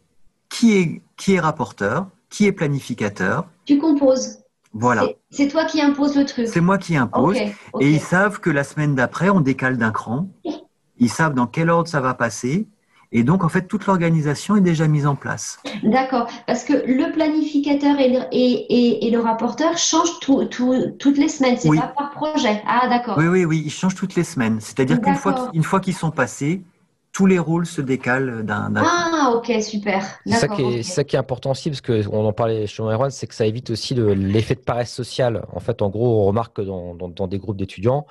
qui 0.50 0.78
est, 0.78 1.02
qui 1.18 1.34
est 1.34 1.40
rapporteur, 1.40 2.08
qui 2.30 2.46
est 2.46 2.52
planificateur. 2.52 3.48
Tu 3.66 3.78
composes. 3.80 4.38
Voilà, 4.74 5.04
C'est- 5.32 5.50
toi 5.50 5.66
qui 5.66 5.82
imposes 5.82 6.16
le 6.16 6.24
truc. 6.26 6.48
c'est 6.48 6.62
moi 6.62 6.78
qui 6.78 6.96
impose. 6.96 7.36
Et 7.36 7.90
ils 7.92 8.00
savent 8.00 8.40
que 8.40 8.50
la 8.50 8.64
semaine 8.64 8.96
d'après, 8.96 9.30
on 9.30 9.42
décale 9.42 9.78
d'un 9.78 9.92
cran. 9.92 10.30
Ils 11.02 11.10
savent 11.10 11.34
dans 11.34 11.48
quel 11.48 11.70
ordre 11.70 11.90
ça 11.90 12.00
va 12.00 12.14
passer. 12.14 12.68
Et 13.12 13.24
donc, 13.24 13.44
en 13.44 13.50
fait, 13.50 13.64
toute 13.68 13.88
l'organisation 13.88 14.56
est 14.56 14.62
déjà 14.62 14.88
mise 14.88 15.06
en 15.06 15.16
place. 15.16 15.60
D'accord. 15.84 16.28
Parce 16.48 16.64
que 16.64 16.72
le 16.72 17.12
planificateur 17.12 18.00
et 18.00 18.08
le, 18.08 18.20
et, 18.32 18.52
et, 18.70 19.08
et 19.08 19.12
le 19.12 19.20
rapporteur 19.20 19.78
changent 19.78 20.18
tout- 20.22 20.46
tout- 20.46 20.92
toutes 20.98 21.18
les 21.18 21.28
semaines. 21.28 21.58
C'est 21.58 21.68
Oui. 21.68 21.78
pas 21.78 21.88
par 21.98 22.12
projet. 22.12 22.62
Ah, 22.66 22.88
d'accord. 22.88 23.16
Oui, 23.18 23.28
oui, 23.28 23.44
oui, 23.44 23.64
ils 23.66 23.70
changent 23.70 23.96
toutes 23.96 24.16
les 24.16 24.24
semaines. 24.24 24.62
C'est-à-dire 24.62 25.02
qu'une 25.02 25.16
fois, 25.16 25.34
qu'ils- 25.34 25.58
une 25.58 25.64
fois 25.64 25.82
qu'ils 25.82 25.94
sont 25.96 26.12
passés, 26.12 26.62
tous 27.12 27.26
les 27.26 27.38
rôles 27.40 27.66
se 27.66 27.82
décalent 27.82 28.44
d'un. 28.46 28.74
Ah, 28.78 29.34
ok, 29.36 29.62
super. 29.62 30.02
C'est 30.26 30.36
ça, 30.36 30.48
qui 30.48 30.62
est, 30.62 30.66
ok. 30.66 30.72
c'est 30.78 30.84
ça 30.94 31.04
qui 31.04 31.18
est 31.18 31.20
important 31.20 31.52
aussi, 31.52 31.70
parce 31.70 31.82
qu'on 31.82 32.26
en 32.26 32.32
parlait 32.32 32.66
chez 32.68 32.82
Erwan, 32.82 33.12
c'est 33.12 33.28
que 33.28 33.36
ça 33.36 33.46
évite 33.46 33.72
aussi 33.72 33.94
le- 33.94 34.14
l'effet 34.14 34.56
de 34.56 34.62
paresse 34.62 34.94
sociale. 34.94 35.44
En 35.52 35.60
fait, 35.60 35.82
en 35.82 35.90
gros, 35.90 36.22
on 36.22 36.26
remarque 36.28 36.56
que 36.56 36.62
dans, 36.62 36.96
dans- 36.96 37.10
dans 37.10 37.28
des 37.28 37.40
groupes 37.40 37.58
d'étudiants, 37.58 38.06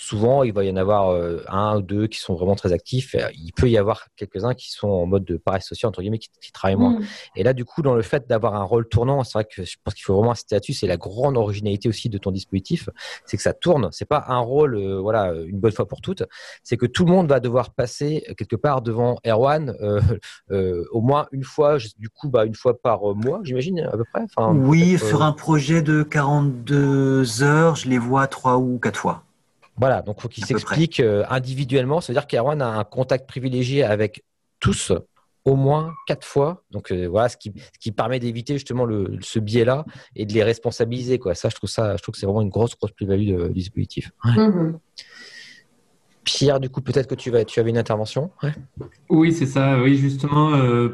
souvent, 0.00 0.42
il 0.42 0.52
va 0.52 0.64
y 0.64 0.70
en 0.70 0.76
avoir 0.76 1.10
euh, 1.10 1.42
un 1.48 1.78
ou 1.78 1.82
deux 1.82 2.06
qui 2.06 2.18
sont 2.18 2.34
vraiment 2.34 2.54
très 2.54 2.72
actifs. 2.72 3.14
Et 3.14 3.22
Il 3.34 3.52
peut 3.52 3.68
y 3.68 3.76
avoir 3.76 4.06
quelques-uns 4.16 4.54
qui 4.54 4.70
sont 4.70 4.88
en 4.88 5.06
mode 5.06 5.24
de 5.24 5.36
paresse 5.36 5.66
sociale, 5.66 5.88
entre 5.88 6.00
guillemets, 6.00 6.18
qui, 6.18 6.30
qui 6.40 6.52
travaillent 6.52 6.76
moins. 6.76 6.98
Hmm. 6.98 7.04
Et 7.36 7.42
là, 7.42 7.52
du 7.52 7.64
coup, 7.64 7.82
dans 7.82 7.94
le 7.94 8.02
fait 8.02 8.28
d'avoir 8.28 8.54
un 8.54 8.64
rôle 8.64 8.88
tournant, 8.88 9.22
c'est 9.24 9.34
vrai 9.34 9.44
que 9.44 9.64
je 9.64 9.76
pense 9.84 9.94
qu'il 9.94 10.04
faut 10.04 10.14
vraiment 10.14 10.32
insister 10.32 10.56
là-dessus. 10.56 10.72
C'est 10.72 10.86
la 10.86 10.96
grande 10.96 11.36
originalité 11.36 11.88
aussi 11.88 12.08
de 12.08 12.18
ton 12.18 12.30
dispositif, 12.30 12.88
c'est 13.26 13.36
que 13.36 13.42
ça 13.42 13.52
tourne. 13.52 13.88
C'est 13.92 14.08
pas 14.08 14.24
un 14.28 14.38
rôle, 14.38 14.76
euh, 14.76 15.00
voilà, 15.00 15.32
une 15.46 15.60
bonne 15.60 15.72
fois 15.72 15.86
pour 15.86 16.00
toutes. 16.00 16.22
C'est 16.62 16.76
que 16.76 16.86
tout 16.86 17.04
le 17.04 17.12
monde 17.12 17.28
va 17.28 17.40
devoir 17.40 17.70
passer 17.70 18.24
euh, 18.28 18.34
quelque 18.34 18.56
part 18.56 18.82
devant 18.82 19.18
Erwan 19.26 19.76
euh, 19.80 20.00
euh, 20.50 20.84
au 20.92 21.00
moins 21.00 21.26
une 21.32 21.44
fois. 21.44 21.78
Du 21.98 22.08
coup, 22.08 22.28
bah 22.28 22.44
une 22.44 22.54
fois 22.54 22.80
par 22.80 23.10
euh, 23.10 23.14
mois, 23.14 23.40
j'imagine 23.42 23.80
à 23.80 23.96
peu 23.96 24.04
près. 24.12 24.22
Enfin, 24.36 24.54
Oui, 24.54 24.98
sur 24.98 25.22
euh, 25.22 25.26
un 25.26 25.32
projet 25.32 25.82
de 25.82 26.02
42 26.02 27.42
heures, 27.42 27.76
je 27.76 27.88
les 27.88 27.98
vois 27.98 28.26
trois 28.26 28.58
ou 28.58 28.78
quatre 28.78 28.98
fois. 28.98 29.24
Voilà, 29.80 30.02
donc 30.02 30.20
faut 30.20 30.28
qu'il 30.28 30.44
s'explique 30.44 31.00
euh, 31.00 31.24
individuellement. 31.30 32.02
Ça 32.02 32.12
veut 32.12 32.18
dire 32.18 32.26
qu'Erwan 32.26 32.60
a 32.60 32.68
un 32.68 32.84
contact 32.84 33.26
privilégié 33.26 33.82
avec 33.82 34.22
tous 34.60 34.92
au 35.46 35.56
moins 35.56 35.94
quatre 36.06 36.26
fois. 36.26 36.62
Donc 36.70 36.92
euh, 36.92 37.06
voilà, 37.06 37.30
ce 37.30 37.38
qui, 37.38 37.50
ce 37.56 37.78
qui 37.78 37.90
permet 37.90 38.20
d'éviter 38.20 38.52
justement 38.52 38.84
le, 38.84 39.18
ce 39.22 39.38
biais-là 39.38 39.86
et 40.14 40.26
de 40.26 40.34
les 40.34 40.42
responsabiliser. 40.42 41.18
Quoi. 41.18 41.34
Ça, 41.34 41.48
je 41.48 41.54
trouve 41.54 41.70
ça, 41.70 41.96
je 41.96 42.02
trouve 42.02 42.12
que 42.12 42.18
c'est 42.18 42.26
vraiment 42.26 42.42
une 42.42 42.50
grosse, 42.50 42.76
grosse 42.76 42.92
plus-value 42.92 43.46
du 43.46 43.52
dispositif. 43.54 44.10
Ouais. 44.24 44.32
Mhm. 44.32 44.78
Pierre, 46.36 46.60
du 46.60 46.70
coup, 46.70 46.80
peut-être 46.80 47.08
que 47.08 47.14
tu, 47.14 47.34
avais 47.60 47.70
une 47.70 47.78
intervention. 47.78 48.30
Oui, 49.08 49.32
c'est 49.32 49.46
ça. 49.46 49.82
Oui, 49.82 49.96
justement, 49.96 50.54
euh, 50.54 50.88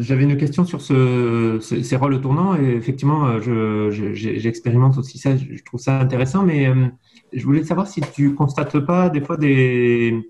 j'avais 0.00 0.24
une 0.24 0.36
question 0.36 0.64
sur 0.64 0.80
ce, 0.80 1.58
ce- 1.60 1.82
ces 1.82 1.96
rôles 1.96 2.20
tournants 2.20 2.56
et 2.56 2.70
effectivement, 2.70 3.26
euh, 3.26 3.90
j'expérimente 3.90 4.96
aussi 4.96 5.18
ça. 5.18 5.36
Je 5.36 5.62
trouve 5.62 5.80
ça 5.80 6.00
intéressant, 6.00 6.42
mais 6.42 6.68
euh, 6.68 6.86
je 7.32 7.44
voulais 7.44 7.64
savoir 7.64 7.86
si 7.86 8.00
tu 8.14 8.34
constates 8.34 8.78
pas 8.80 9.10
des 9.10 9.20
fois 9.20 9.36
des, 9.36 10.24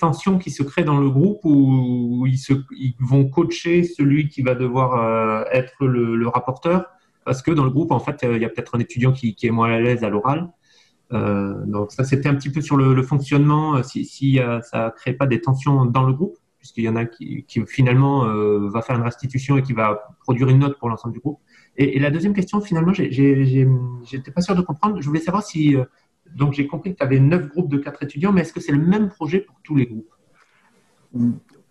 tensions 0.00 0.38
qui 0.38 0.50
se 0.50 0.62
créent 0.62 0.84
dans 0.84 0.98
le 0.98 1.08
groupe 1.08 1.40
où 1.44 2.26
ils, 2.26 2.94
vont 2.98 3.28
coacher 3.28 3.84
celui 3.84 4.28
qui 4.28 4.42
va 4.42 4.54
devoir 4.54 5.46
être 5.52 5.86
le, 5.86 6.26
rapporteur? 6.26 6.86
Parce 7.24 7.42
que 7.42 7.52
dans 7.52 7.64
le 7.64 7.70
groupe, 7.70 7.92
en 7.92 8.00
fait, 8.00 8.24
il 8.24 8.42
y 8.42 8.44
a 8.44 8.48
peut-être 8.48 8.74
un 8.74 8.80
étudiant 8.80 9.12
qui 9.12 9.36
est 9.40 9.50
moins 9.50 9.72
à 9.72 9.78
l'aise 9.78 10.04
à 10.04 10.10
l'oral. 10.10 10.50
Euh, 11.14 11.54
donc 11.66 11.92
ça, 11.92 12.04
c'était 12.04 12.28
un 12.28 12.34
petit 12.34 12.50
peu 12.50 12.60
sur 12.60 12.76
le, 12.76 13.02
fonctionnement, 13.02 13.76
euh, 13.76 13.82
si, 13.82 14.40
euh, 14.40 14.60
ça 14.62 14.92
crée 14.96 15.12
pas 15.12 15.26
des 15.26 15.40
tensions 15.40 15.84
dans 15.84 16.04
le 16.04 16.12
groupe, 16.12 16.36
puisqu'il 16.58 16.84
y 16.84 16.88
en 16.88 16.96
a 16.96 17.04
qui, 17.04 17.44
finalement 17.66 18.24
va 18.68 18.80
faire 18.82 18.96
une 18.96 19.02
restitution 19.02 19.58
et 19.58 19.62
qui 19.62 19.74
va 19.74 20.16
produire 20.20 20.48
une 20.48 20.60
note 20.60 20.78
pour 20.78 20.88
l'ensemble 20.88 21.12
du 21.12 21.20
groupe. 21.20 21.38
Et, 21.76 21.98
la 21.98 22.10
deuxième 22.10 22.32
question, 22.32 22.60
finalement, 22.60 22.92
j'étais 22.94 24.30
pas 24.34 24.40
sûr 24.40 24.56
de 24.56 24.62
comprendre. 24.62 25.00
Je 25.00 25.06
voulais 25.06 25.20
savoir 25.20 25.42
si, 25.42 25.76
donc 26.34 26.54
j'ai 26.54 26.66
compris 26.66 26.94
que 26.94 26.98
tu 26.98 27.04
avais 27.04 27.20
neuf 27.20 27.48
groupes 27.50 27.68
de 27.68 27.76
quatre 27.76 28.02
étudiants, 28.02 28.32
mais 28.32 28.40
est-ce 28.40 28.54
que 28.54 28.60
c'est 28.60 28.72
le 28.72 28.78
même 28.78 29.10
projet 29.10 29.40
pour 29.40 29.56
tous 29.62 29.76
les 29.76 29.84
groupes? 29.84 30.08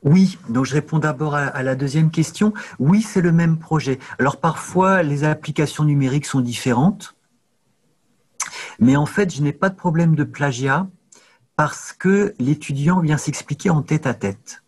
Oui, 0.04 0.38
donc 0.50 0.66
je 0.66 0.76
réponds 0.76 1.00
d'abord 1.00 1.34
à 1.34 1.64
la 1.64 1.76
deuxième 1.76 2.12
question. 2.12 2.54
Oui, 2.78 3.02
c'est 3.02 3.22
le 3.22 3.32
même 3.32 3.58
projet. 3.58 3.98
Alors 4.20 4.38
parfois, 4.38 5.02
les 5.02 5.24
applications 5.24 5.86
numériques 5.86 6.28
sont 6.28 6.42
différentes, 6.42 7.16
mais 8.80 8.96
en 8.96 9.06
fait, 9.06 9.34
je 9.34 9.42
n'ai 9.42 9.54
pas 9.54 9.70
de 9.70 9.76
problème 9.76 10.16
de 10.16 10.24
plagiat 10.24 10.88
parce 11.56 11.94
que 11.94 12.34
l'étudiant 12.40 13.00
vient 13.00 13.18
s'expliquer 13.18 13.70
en 13.70 13.82
tête 13.82 14.08
à 14.08 14.14
tête. 14.14 14.64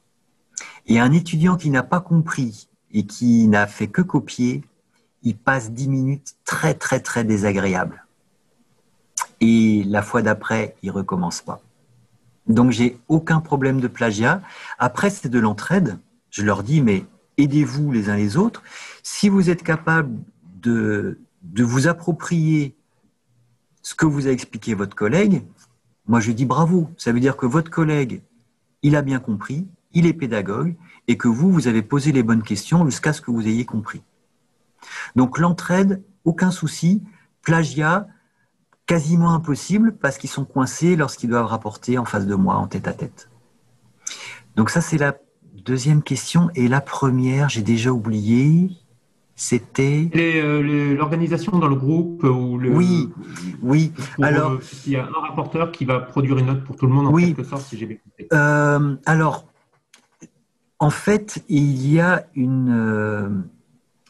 Et 0.87 0.99
un 0.99 1.11
étudiant 1.11 1.57
qui 1.57 1.69
n'a 1.69 1.83
pas 1.83 1.99
compris 1.99 2.69
et 2.91 3.05
qui 3.05 3.47
n'a 3.47 3.67
fait 3.67 3.87
que 3.87 4.01
copier, 4.01 4.63
il 5.23 5.35
passe 5.35 5.71
dix 5.71 5.89
minutes 5.89 6.35
très 6.45 6.75
très 6.75 6.99
très 6.99 7.23
désagréables. 7.23 8.05
Et 9.41 9.83
la 9.85 10.01
fois 10.01 10.21
d'après, 10.21 10.75
il 10.83 10.91
recommence 10.91 11.41
pas. 11.41 11.61
Donc 12.47 12.71
j'ai 12.71 12.99
aucun 13.07 13.41
problème 13.41 13.81
de 13.81 13.87
plagiat. 13.87 14.41
Après, 14.77 15.09
c'est 15.09 15.29
de 15.29 15.39
l'entraide. 15.39 15.97
Je 16.29 16.43
leur 16.43 16.61
dis, 16.61 16.81
mais 16.81 17.05
aidez-vous 17.37 17.91
les 17.91 18.09
uns 18.09 18.15
les 18.15 18.37
autres. 18.37 18.61
Si 19.01 19.29
vous 19.29 19.49
êtes 19.49 19.63
capable 19.63 20.19
de 20.53 21.17
vous 21.57 21.87
approprier 21.87 22.75
ce 23.85 23.93
que 23.93 24.07
vous 24.07 24.27
a 24.27 24.31
expliqué 24.31 24.73
votre 24.73 24.95
collègue, 24.95 25.43
moi 26.07 26.19
je 26.19 26.31
dis 26.31 26.45
bravo. 26.45 26.89
Ça 26.97 27.11
veut 27.11 27.19
dire 27.19 27.37
que 27.37 27.45
votre 27.45 27.69
collègue, 27.69 28.23
il 28.81 28.95
a 28.95 29.03
bien 29.03 29.19
compris, 29.19 29.67
il 29.93 30.07
est 30.07 30.13
pédagogue, 30.13 30.75
et 31.07 31.17
que 31.17 31.27
vous, 31.27 31.51
vous 31.51 31.67
avez 31.67 31.83
posé 31.83 32.11
les 32.11 32.23
bonnes 32.23 32.41
questions 32.41 32.83
jusqu'à 32.83 33.13
ce 33.13 33.21
que 33.21 33.29
vous 33.29 33.47
ayez 33.47 33.63
compris. 33.63 34.01
Donc 35.15 35.37
l'entraide, 35.37 36.01
aucun 36.23 36.49
souci. 36.49 37.03
Plagiat, 37.43 38.07
quasiment 38.87 39.35
impossible 39.35 39.95
parce 39.95 40.17
qu'ils 40.17 40.31
sont 40.31 40.45
coincés 40.45 40.95
lorsqu'ils 40.95 41.29
doivent 41.29 41.45
rapporter 41.45 41.99
en 41.99 42.05
face 42.05 42.25
de 42.25 42.33
moi, 42.33 42.55
en 42.55 42.65
tête 42.65 42.87
à 42.87 42.93
tête. 42.93 43.29
Donc 44.55 44.71
ça, 44.71 44.81
c'est 44.81 44.97
la 44.97 45.15
deuxième 45.53 46.01
question. 46.01 46.49
Et 46.55 46.67
la 46.67 46.81
première, 46.81 47.49
j'ai 47.49 47.61
déjà 47.61 47.91
oublié, 47.91 48.71
c'était... 49.35 50.09
Euh, 50.15 50.95
L'organisation 50.95 51.57
dans 51.59 51.67
le 51.67 51.75
groupe 51.75 52.23
ou 52.23 52.57
le. 52.57 52.69
Oui, 52.69 53.09
oui. 53.61 53.91
pour, 54.15 54.23
Alors- 54.25 54.51
euh, 54.53 54.59
il 54.85 54.93
y 54.93 54.95
a 54.95 55.05
un 55.05 55.21
rapporteur 55.21 55.71
qui 55.71 55.83
va 55.85 55.99
produire 55.99 56.37
une 56.37 56.45
note 56.47 56.63
pour 56.63 56.75
tout 56.77 56.87
le 56.87 56.93
monde 56.93 57.07
en 57.07 57.11
Oui. 57.11 57.27
quelque 57.27 57.43
sorte, 57.43 57.63
si 57.63 57.77
j'ai 57.77 57.85
bien 57.85 57.97
compris. 57.97 58.27
Euh, 58.33 58.95
alors, 59.05 59.45
en 60.79 60.89
fait, 60.89 61.43
il 61.49 61.85
y 61.87 61.99
a 61.99 62.25
une... 62.35 62.69
euh, 62.71 63.29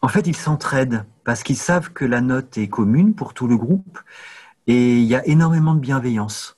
en 0.01 0.07
fait, 0.07 0.28
ils 0.28 0.36
s'entraident 0.36 1.05
parce 1.23 1.41
qu'ils 1.41 1.57
savent 1.57 1.91
que 1.91 2.05
la 2.05 2.21
note 2.21 2.57
est 2.59 2.67
commune 2.67 3.15
pour 3.15 3.34
tout 3.34 3.47
le 3.47 3.57
groupe 3.57 3.99
et 4.67 4.97
il 4.97 5.05
y 5.05 5.15
a 5.15 5.26
énormément 5.28 5.73
de 5.73 5.80
bienveillance. 5.80 6.57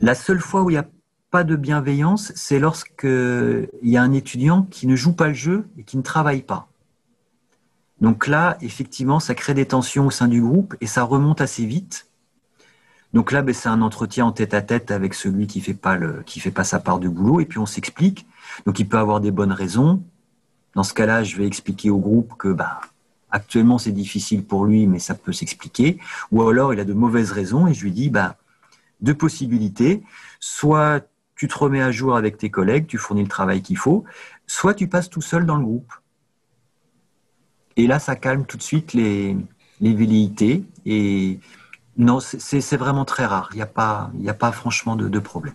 La 0.00 0.14
seule 0.14 0.40
fois 0.40 0.62
où 0.62 0.70
il 0.70 0.74
n'y 0.74 0.78
a 0.78 0.86
pas 1.30 1.44
de 1.44 1.56
bienveillance, 1.56 2.32
c'est 2.34 2.58
lorsqu'il 2.58 3.68
y 3.82 3.96
a 3.96 4.02
un 4.02 4.12
étudiant 4.12 4.62
qui 4.70 4.86
ne 4.86 4.94
joue 4.96 5.14
pas 5.14 5.28
le 5.28 5.34
jeu 5.34 5.66
et 5.78 5.84
qui 5.84 5.96
ne 5.96 6.02
travaille 6.02 6.42
pas. 6.42 6.68
Donc 8.00 8.26
là, 8.26 8.56
effectivement, 8.60 9.20
ça 9.20 9.34
crée 9.34 9.54
des 9.54 9.66
tensions 9.66 10.06
au 10.06 10.10
sein 10.10 10.28
du 10.28 10.42
groupe 10.42 10.74
et 10.80 10.86
ça 10.86 11.04
remonte 11.04 11.40
assez 11.40 11.64
vite. 11.64 12.08
Donc 13.12 13.30
là, 13.30 13.42
ben, 13.42 13.54
c'est 13.54 13.68
un 13.68 13.80
entretien 13.80 14.26
en 14.26 14.32
tête 14.32 14.54
à 14.54 14.62
tête 14.62 14.90
avec 14.90 15.14
celui 15.14 15.46
qui 15.46 15.60
fait 15.60 15.74
pas 15.74 15.96
le, 15.96 16.22
qui 16.26 16.40
fait 16.40 16.50
pas 16.50 16.64
sa 16.64 16.80
part 16.80 16.98
de 16.98 17.08
boulot, 17.08 17.40
et 17.40 17.44
puis 17.44 17.58
on 17.58 17.66
s'explique. 17.66 18.26
Donc 18.66 18.80
il 18.80 18.88
peut 18.88 18.98
avoir 18.98 19.20
des 19.20 19.30
bonnes 19.30 19.52
raisons. 19.52 20.02
Dans 20.74 20.82
ce 20.82 20.92
cas-là, 20.94 21.22
je 21.22 21.36
vais 21.36 21.46
expliquer 21.46 21.90
au 21.90 21.98
groupe 21.98 22.34
que 22.36 22.48
bah, 22.48 22.80
actuellement 23.30 23.78
c'est 23.78 23.92
difficile 23.92 24.44
pour 24.44 24.64
lui, 24.64 24.88
mais 24.88 24.98
ça 24.98 25.14
peut 25.14 25.32
s'expliquer. 25.32 26.00
Ou 26.32 26.42
alors 26.42 26.74
il 26.74 26.80
a 26.80 26.84
de 26.84 26.92
mauvaises 26.92 27.30
raisons 27.30 27.68
et 27.68 27.74
je 27.74 27.84
lui 27.84 27.92
dis 27.92 28.10
bah, 28.10 28.36
deux 29.00 29.14
possibilités. 29.14 30.02
Soit 30.40 31.06
tu 31.36 31.46
te 31.46 31.56
remets 31.56 31.82
à 31.82 31.92
jour 31.92 32.16
avec 32.16 32.36
tes 32.36 32.50
collègues, 32.50 32.86
tu 32.88 32.98
fournis 32.98 33.22
le 33.22 33.28
travail 33.28 33.62
qu'il 33.62 33.78
faut, 33.78 34.04
soit 34.48 34.74
tu 34.74 34.88
passes 34.88 35.08
tout 35.08 35.22
seul 35.22 35.46
dans 35.46 35.56
le 35.56 35.64
groupe. 35.64 35.92
Et 37.76 37.86
là, 37.86 37.98
ça 37.98 38.16
calme 38.16 38.46
tout 38.46 38.56
de 38.56 38.62
suite 38.62 38.92
les, 38.92 39.36
les 39.80 39.94
velléités. 39.94 40.64
Et 40.86 41.40
non, 41.96 42.18
c'est 42.20 42.76
vraiment 42.76 43.04
très 43.04 43.24
rare. 43.24 43.48
Il 43.52 43.56
n'y 43.56 43.62
a, 43.62 43.66
pas, 43.66 44.10
a 44.26 44.34
pas 44.34 44.52
franchement 44.52 44.96
de, 44.96 45.18
problème. 45.18 45.54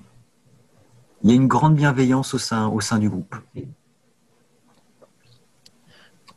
Il 1.23 1.29
y 1.29 1.33
a 1.33 1.35
une 1.35 1.47
grande 1.47 1.75
bienveillance 1.75 2.33
au 2.33 2.37
sein, 2.37 2.67
au 2.67 2.81
sein 2.81 2.97
du 2.97 3.09
groupe. 3.09 3.35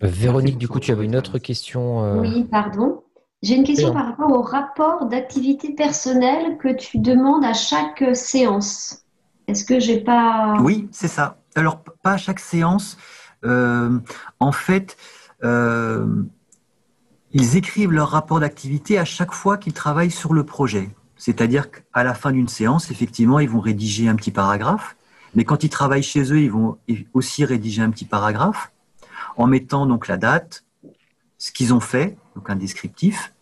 Véronique, 0.01 0.59
du 0.59 0.67
coup, 0.67 0.81
tu 0.81 0.91
avais 0.91 1.05
une 1.05 1.15
autre 1.15 1.39
question. 1.39 2.05
Euh, 2.05 2.21
oui, 2.21 2.45
pardon. 2.51 3.05
J'ai 3.43 3.57
une 3.57 3.65
question 3.65 3.93
par 3.93 4.07
rapport 4.07 4.31
au 4.31 4.43
rapport 4.43 5.07
d'activité 5.07 5.75
personnelle 5.75 6.59
que 6.59 6.69
tu 6.69 6.99
demandes 6.99 7.45
à 7.45 7.55
chaque 7.55 8.05
séance. 8.15 9.03
Est-ce 9.49 9.65
que 9.65 9.81
j'ai 9.81 10.01
pas. 10.01 10.57
Oui, 10.61 10.89
c'est 10.93 11.09
ça. 11.09 11.39
Alors, 11.57 11.83
pas 12.03 12.13
à 12.13 12.17
chaque 12.17 12.39
séance. 12.39 12.97
Euh, 13.45 13.99
en 14.39 14.53
fait, 14.53 14.97
euh, 15.45 16.07
ils 17.33 17.57
écrivent 17.57 17.93
leur 17.93 18.11
rapport 18.11 18.41
d'activité 18.41 18.99
à 18.99 19.05
chaque 19.05 19.33
fois 19.33 19.57
qu'ils 19.57 19.73
travaillent 19.73 20.11
sur 20.11 20.35
le 20.35 20.45
projet. 20.45 20.91
C'est-à-dire 21.17 21.71
qu'à 21.71 22.05
la 22.05 22.15
fin 22.15 22.33
d'une 22.33 22.49
séance, 22.49 22.91
effectivement, 22.91 23.39
ils 23.39 23.49
vont 23.49 23.61
rédiger 23.61 24.09
un 24.09 24.17
petit 24.17 24.31
paragraphe, 24.31 24.97
mais 25.35 25.45
quand 25.45 25.65
ils 25.65 25.71
travaillent 25.71 26.03
chez 26.03 26.33
eux, 26.33 26.41
ils 26.41 26.51
vont 26.51 26.79
aussi 27.15 27.45
rédiger 27.45 27.81
un 27.83 27.91
petit 27.91 28.05
paragraphe 28.05 28.73
en 29.37 29.47
mettant 29.47 29.87
donc 29.87 30.09
la 30.09 30.17
date, 30.17 30.65
ce 31.39 31.53
qu'ils 31.53 31.73
ont 31.73 31.81
fait, 31.81 32.17
donc 32.37 32.51
un 32.51 32.57
descriptif, 32.57 33.33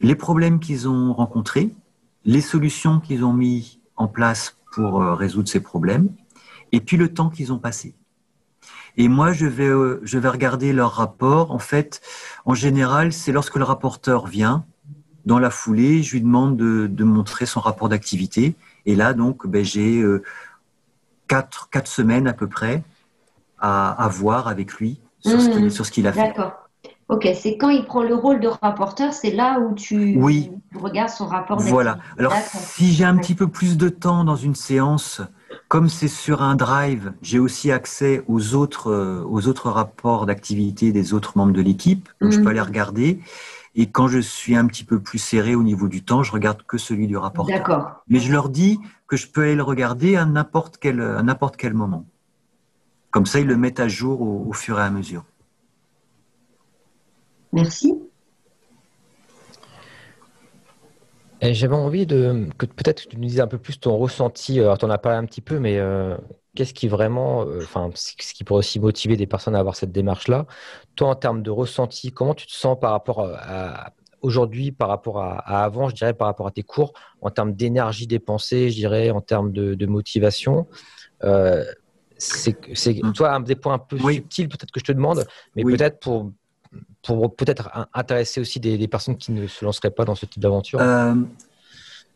les 0.00 0.14
problèmes 0.14 0.60
qu'ils 0.60 0.88
ont 0.88 1.12
rencontrés, 1.12 1.74
les 2.24 2.40
solutions 2.40 3.00
qu'ils 3.00 3.24
ont 3.24 3.32
mis 3.32 3.80
en 3.96 4.08
place 4.08 4.56
pour 4.72 5.02
euh, 5.02 5.14
résoudre 5.14 5.48
ces 5.48 5.60
problèmes, 5.60 6.08
et 6.72 6.80
puis 6.80 6.96
le 6.96 7.12
temps 7.12 7.28
qu'ils 7.28 7.52
ont 7.52 7.58
passé. 7.58 7.94
Et 8.96 9.08
moi, 9.08 9.32
je 9.32 9.46
vais, 9.46 9.68
euh, 9.68 10.00
je 10.02 10.18
vais 10.18 10.28
regarder 10.28 10.72
leur 10.72 10.92
rapport. 10.92 11.52
En 11.52 11.58
fait, 11.58 12.00
en 12.44 12.54
général, 12.54 13.12
c'est 13.12 13.32
lorsque 13.32 13.56
le 13.56 13.64
rapporteur 13.64 14.26
vient, 14.26 14.64
dans 15.26 15.38
la 15.38 15.50
foulée, 15.50 16.02
je 16.02 16.12
lui 16.12 16.22
demande 16.22 16.56
de, 16.56 17.04
montrer 17.04 17.46
son 17.46 17.60
rapport 17.60 17.88
d'activité. 17.88 18.54
Et 18.86 18.94
là, 18.94 19.12
donc, 19.12 19.46
ben, 19.46 19.64
j'ai 19.64 20.00
euh, 20.00 20.22
quatre, 21.28 21.68
quatre, 21.70 21.88
semaines 21.88 22.26
à 22.26 22.32
peu 22.32 22.46
près 22.46 22.82
à, 23.58 24.08
voir 24.10 24.48
avec 24.48 24.74
lui 24.74 25.00
sur 25.20 25.40
ce 25.40 25.90
qu'il 25.90 26.06
a 26.06 26.12
fait. 26.12 26.28
D'accord. 26.28 26.59
Ok, 27.10 27.28
c'est 27.34 27.56
quand 27.56 27.70
il 27.70 27.84
prend 27.84 28.04
le 28.04 28.14
rôle 28.14 28.38
de 28.38 28.46
rapporteur, 28.46 29.12
c'est 29.12 29.32
là 29.32 29.58
où 29.58 29.74
tu, 29.74 30.14
oui. 30.16 30.52
regardes 30.76 31.10
son 31.10 31.26
rapport 31.26 31.56
d'activité. 31.56 31.72
Voilà. 31.72 31.98
Alors, 32.18 32.32
si 32.32 32.92
j'ai 32.92 33.04
un 33.04 33.16
petit 33.16 33.34
peu 33.34 33.48
plus 33.48 33.76
de 33.76 33.88
temps 33.88 34.22
dans 34.22 34.36
une 34.36 34.54
séance, 34.54 35.20
comme 35.66 35.88
c'est 35.88 36.06
sur 36.06 36.40
un 36.40 36.54
drive, 36.54 37.12
j'ai 37.20 37.40
aussi 37.40 37.72
accès 37.72 38.22
aux 38.28 38.54
autres, 38.54 38.92
euh, 38.92 39.24
aux 39.28 39.48
autres 39.48 39.70
rapports 39.70 40.24
d'activité 40.24 40.92
des 40.92 41.12
autres 41.12 41.36
membres 41.36 41.52
de 41.52 41.60
l'équipe, 41.60 42.08
donc 42.20 42.30
je 42.30 42.36
peux 42.36 42.42
mhm. 42.42 42.48
aller 42.48 42.60
regarder. 42.60 43.20
Et 43.74 43.86
quand 43.86 44.06
je 44.06 44.20
suis 44.20 44.54
un 44.54 44.66
petit 44.68 44.84
peu 44.84 45.00
plus 45.00 45.18
serré 45.18 45.56
au 45.56 45.64
niveau 45.64 45.88
du 45.88 46.04
temps, 46.04 46.22
je 46.22 46.30
regarde 46.30 46.62
que 46.62 46.78
celui 46.78 47.08
du 47.08 47.16
rapport. 47.16 47.46
D'accord. 47.46 48.04
Mais 48.08 48.20
je 48.20 48.30
leur 48.30 48.50
dis 48.50 48.78
que 49.08 49.16
je 49.16 49.26
peux 49.26 49.42
aller 49.42 49.56
le 49.56 49.64
regarder 49.64 50.14
à 50.14 50.26
n'importe 50.26 50.76
quel, 50.80 51.00
à 51.00 51.24
n'importe 51.24 51.56
quel 51.56 51.74
moment. 51.74 52.06
Comme 53.10 53.26
ça, 53.26 53.40
ils 53.40 53.46
le 53.48 53.56
mettent 53.56 53.80
à 53.80 53.88
jour 53.88 54.20
au 54.22 54.52
fur 54.52 54.78
et 54.78 54.82
à 54.82 54.90
mesure. 54.90 55.24
Merci. 57.52 57.94
J'avais 61.42 61.74
envie 61.74 62.06
de 62.06 62.48
que 62.58 62.66
peut-être 62.66 63.08
tu 63.08 63.16
nous 63.16 63.26
dises 63.26 63.40
un 63.40 63.46
peu 63.46 63.56
plus 63.56 63.80
ton 63.80 63.96
ressenti. 63.96 64.60
Alors, 64.60 64.76
tu 64.76 64.84
en 64.84 64.90
as 64.90 64.98
parlé 64.98 65.18
un 65.18 65.24
petit 65.24 65.40
peu, 65.40 65.58
mais 65.58 65.78
euh, 65.78 66.16
qu'est-ce 66.54 66.74
qui 66.74 66.86
vraiment, 66.86 67.46
euh, 67.46 67.60
enfin, 67.62 67.90
ce 67.94 68.14
qui 68.34 68.44
pourrait 68.44 68.58
aussi 68.58 68.78
motiver 68.78 69.16
des 69.16 69.26
personnes 69.26 69.56
à 69.56 69.58
avoir 69.58 69.74
cette 69.74 69.90
démarche-là? 69.90 70.46
Toi, 70.96 71.08
en 71.08 71.14
termes 71.14 71.42
de 71.42 71.50
ressenti, 71.50 72.12
comment 72.12 72.34
tu 72.34 72.46
te 72.46 72.52
sens 72.52 72.78
par 72.78 72.90
rapport 72.90 73.20
à, 73.20 73.94
aujourd'hui, 74.20 74.70
par 74.70 74.88
rapport 74.88 75.18
à, 75.18 75.38
avant, 75.64 75.88
je 75.88 75.94
dirais, 75.94 76.12
par 76.12 76.26
rapport 76.26 76.46
à 76.46 76.50
tes 76.50 76.62
cours, 76.62 76.92
en 77.22 77.30
termes 77.30 77.54
d'énergie 77.54 78.06
dépensée, 78.06 78.68
je 78.68 78.74
dirais, 78.74 79.10
en 79.10 79.22
termes 79.22 79.50
de, 79.50 79.86
motivation? 79.86 80.66
Euh, 81.24 81.64
C'est 82.18 82.54
mmh. 83.02 83.14
toi 83.14 83.32
un 83.32 83.40
des 83.40 83.56
points 83.56 83.74
un 83.74 83.78
peu 83.78 83.96
subtils, 83.96 84.48
peut-être 84.50 84.72
que 84.72 84.80
je 84.80 84.84
te 84.84 84.92
demande, 84.92 85.26
mais 85.56 85.62
peut-être 85.62 86.00
pour 86.00 86.32
pour 87.02 87.34
peut-être 87.34 87.70
intéresser 87.94 88.40
aussi 88.40 88.60
des, 88.60 88.88
personnes 88.88 89.16
qui 89.16 89.32
ne 89.32 89.46
se 89.46 89.64
lanceraient 89.64 89.90
pas 89.90 90.04
dans 90.04 90.14
ce 90.14 90.26
type 90.26 90.42
d'aventure 90.42 90.80
euh, 90.80 91.14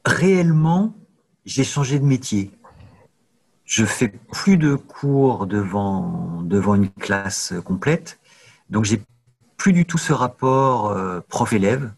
Réellement, 0.05 0.95
j'ai 1.47 1.65
changé 1.65 1.99
de 1.99 2.05
métier. 2.05 2.51
Je 3.65 3.87
fais 3.87 4.09
plus 4.09 4.59
de 4.59 4.75
cours 4.75 5.47
devant, 5.47 6.43
devant 6.43 6.75
une 6.75 6.91
classe 6.91 7.55
complète, 7.65 8.19
donc 8.69 8.85
j'ai 8.85 9.01
plus 9.57 9.73
du 9.73 9.87
tout 9.87 9.97
ce 9.97 10.13
rapport 10.13 10.91
euh, 10.91 11.21
prof-élève. 11.29 11.93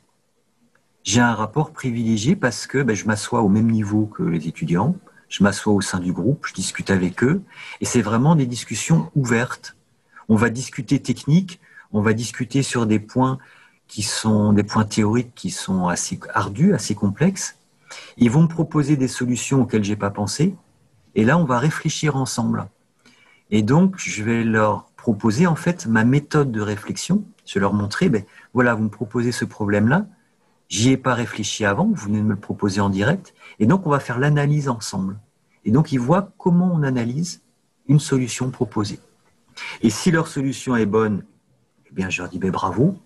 J'ai 1.03 1.20
un 1.20 1.34
rapport 1.34 1.72
privilégié 1.72 2.37
parce 2.37 2.66
que 2.66 2.82
ben, 2.82 2.95
je 2.95 3.07
m'assois 3.07 3.41
au 3.41 3.49
même 3.49 3.70
niveau 3.70 4.07
que 4.07 4.22
les 4.22 4.47
étudiants, 4.47 4.95
je 5.28 5.43
m'assois 5.43 5.72
au 5.72 5.80
sein 5.80 5.99
du 5.99 6.12
groupe, 6.12 6.47
je 6.47 6.55
discute 6.55 6.91
avec 6.91 7.24
eux, 7.24 7.43
et 7.80 7.84
c'est 7.84 8.03
vraiment 8.03 8.37
des 8.37 8.47
discussions 8.47 9.11
ouvertes. 9.16 9.76
On 10.28 10.37
va 10.37 10.51
discuter 10.51 11.01
technique, 11.01 11.61
on 11.97 12.03
va 12.03 12.12
discuter 12.12 12.62
sur 12.62 12.84
des 12.84 12.99
points 12.99 13.38
qui 13.88 14.03
sont 14.03 14.53
des 14.53 14.64
points 14.64 14.84
théoriques 14.84 15.34
qui 15.34 15.51
sont 15.51 15.88
assez 15.88 16.20
ardus, 16.34 16.74
assez 16.74 16.94
complexes. 16.94 17.57
Ils 18.18 18.30
vont 18.30 18.42
me 18.42 18.49
proposer 18.49 18.97
des 18.97 19.09
solutions 19.09 19.62
auxquelles 19.62 19.84
j'ai 19.84 19.97
pas 19.97 20.11
pensé. 20.11 20.55
Et 21.14 21.24
là, 21.24 21.38
on 21.38 21.44
va 21.44 21.59
réfléchir 21.59 22.16
ensemble. 22.16 22.68
Et 23.51 23.62
donc, 23.62 23.94
je 23.97 24.22
vais 24.22 24.44
leur 24.44 24.90
proposer 24.99 25.47
en 25.47 25.57
fait 25.57 25.86
ma 25.86 26.05
méthode 26.05 26.53
de 26.53 26.61
réflexion. 26.61 27.24
Je 27.47 27.55
vais 27.55 27.61
leur 27.61 27.72
montrer, 27.72 28.11
ben 28.11 28.24
voilà, 28.53 28.74
vous 28.74 28.84
me 28.84 28.90
proposez 28.90 29.32
ce 29.32 29.47
problème-là. 29.47 30.07
J'y 30.68 30.90
ai 30.90 30.99
pas 30.99 31.14
réfléchi 31.14 31.64
avant. 31.64 31.86
Vous 31.86 32.07
venez 32.07 32.18
de 32.18 32.24
me 32.24 32.34
le 32.34 32.40
proposer 32.40 32.82
en 32.82 32.90
direct. 32.90 33.32
Et 33.59 33.64
donc, 33.64 33.86
on 33.86 33.90
va 33.90 34.01
faire 34.01 34.18
l'analyse 34.18 34.68
ensemble. 34.68 35.18
Et 35.64 35.70
donc, 35.70 35.92
ils 35.92 36.01
voient 36.01 36.32
comment 36.36 36.70
on 36.74 36.82
analyse 36.82 37.40
une 37.88 38.01
solution 38.01 38.51
proposée. 38.51 38.99
Et 39.80 39.88
si 39.88 40.11
leur 40.11 40.28
solution 40.28 40.76
est 40.76 40.84
bonne 40.84 41.22
eh 41.91 41.95
bien, 41.95 42.11
je 42.11 42.22
leur 42.22 42.30
dis 42.30 42.39
ben, 42.39 42.51
bravo, 42.51 42.97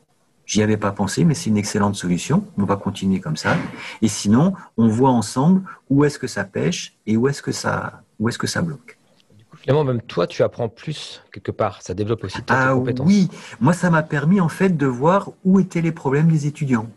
j'y 0.47 0.63
avais 0.63 0.77
pas 0.77 0.93
pensé, 0.93 1.25
mais 1.25 1.35
c'est 1.35 1.51
une 1.51 1.57
excellente 1.57 1.95
solution. 1.95 2.45
On 2.59 2.65
va 2.65 2.77
continuer 2.77 3.21
comme 3.21 3.37
ça. 3.37 3.57
Et 4.03 4.09
sinon, 4.09 4.55
on 4.77 4.89
voit 4.89 5.11
ensemble 5.11 5.63
où 5.89 6.05
est-ce 6.05 6.19
que 6.19 6.27
ça 6.27 6.45
pêche 6.45 6.95
et 7.07 7.17
où 7.17 7.29
est-ce 7.29 7.43
que 7.43 7.53
ça, 7.53 8.03
où 8.19 8.29
est-ce 8.29 8.39
que 8.39 8.47
ça 8.47 8.63
bloque. 8.63 8.99
Du 9.39 9.45
coup, 9.45 9.57
finalement, 9.57 9.85
même 9.85 10.03
toi, 10.03 10.27
tu 10.27 10.43
apprends 10.43 10.69
plus 10.69 11.23
quelque 11.33 11.53
part. 11.53 11.83
Ça 11.83 11.95
développe 11.95 12.25
aussi 12.25 12.43
tes 12.43 12.53
ah, 12.53 12.73
compétences. 12.75 13.07
Oui, 13.07 13.29
moi, 13.61 13.73
ça 13.73 13.91
m'a 13.91 14.03
permis 14.03 14.41
en 14.41 14.49
fait 14.49 14.77
de 14.77 14.87
voir 14.87 15.31
où 15.45 15.61
étaient 15.61 15.83
les 15.83 15.93
problèmes 15.93 16.29
des 16.29 16.47
étudiants 16.47 16.89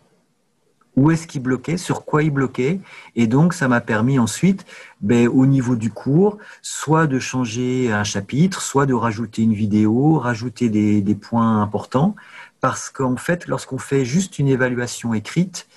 où 0.96 1.12
est-ce 1.12 1.26
qu'il 1.28 1.42
bloquait, 1.42 1.78
sur 1.78 2.06
quoi 2.06 2.24
il 2.24 2.32
bloquait. 2.32 2.80
Et 3.16 3.28
donc, 3.28 3.54
ça 3.54 3.68
m'a 3.68 3.82
permis 3.82 4.20
ensuite, 4.20 4.66
ben, 5.02 5.28
au 5.28 5.46
niveau 5.46 5.76
du 5.76 5.90
cours, 5.90 6.38
soit 6.62 7.08
de 7.08 7.20
changer 7.20 7.92
un 7.92 8.04
chapitre, 8.04 8.62
soit 8.62 8.86
de 8.86 8.94
rajouter 8.94 9.42
une 9.42 9.54
vidéo, 9.54 10.20
rajouter 10.20 10.70
des, 10.70 11.02
des 11.02 11.16
points 11.16 11.62
importants. 11.62 12.16
Parce 12.62 12.90
qu'en 12.90 13.18
fait, 13.18 13.48
lorsqu'on 13.48 13.80
fait 13.80 14.06
juste 14.06 14.40
une 14.40 14.48
évaluation 14.48 15.14
écrite, 15.14 15.68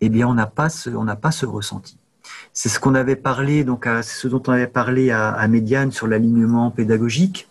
eh 0.00 0.08
bien, 0.08 0.28
on 0.28 0.34
n'a 0.34 0.46
pas 0.46 0.68
ce, 0.68 0.90
on 0.90 1.04
pas 1.16 1.30
ce 1.32 1.46
ressenti. 1.46 1.98
C'est 2.52 2.68
ce 2.68 2.78
qu'on 2.78 2.94
avait 2.94 3.16
parlé, 3.16 3.64
donc, 3.64 3.86
c'est 4.02 4.20
ce 4.20 4.28
dont 4.28 4.42
on 4.46 4.52
avait 4.52 4.68
parlé 4.68 5.10
à, 5.10 5.30
à 5.30 5.48
Médiane 5.48 5.90
sur 5.90 6.06
l'alignement 6.06 6.70
pédagogique. 6.70 7.48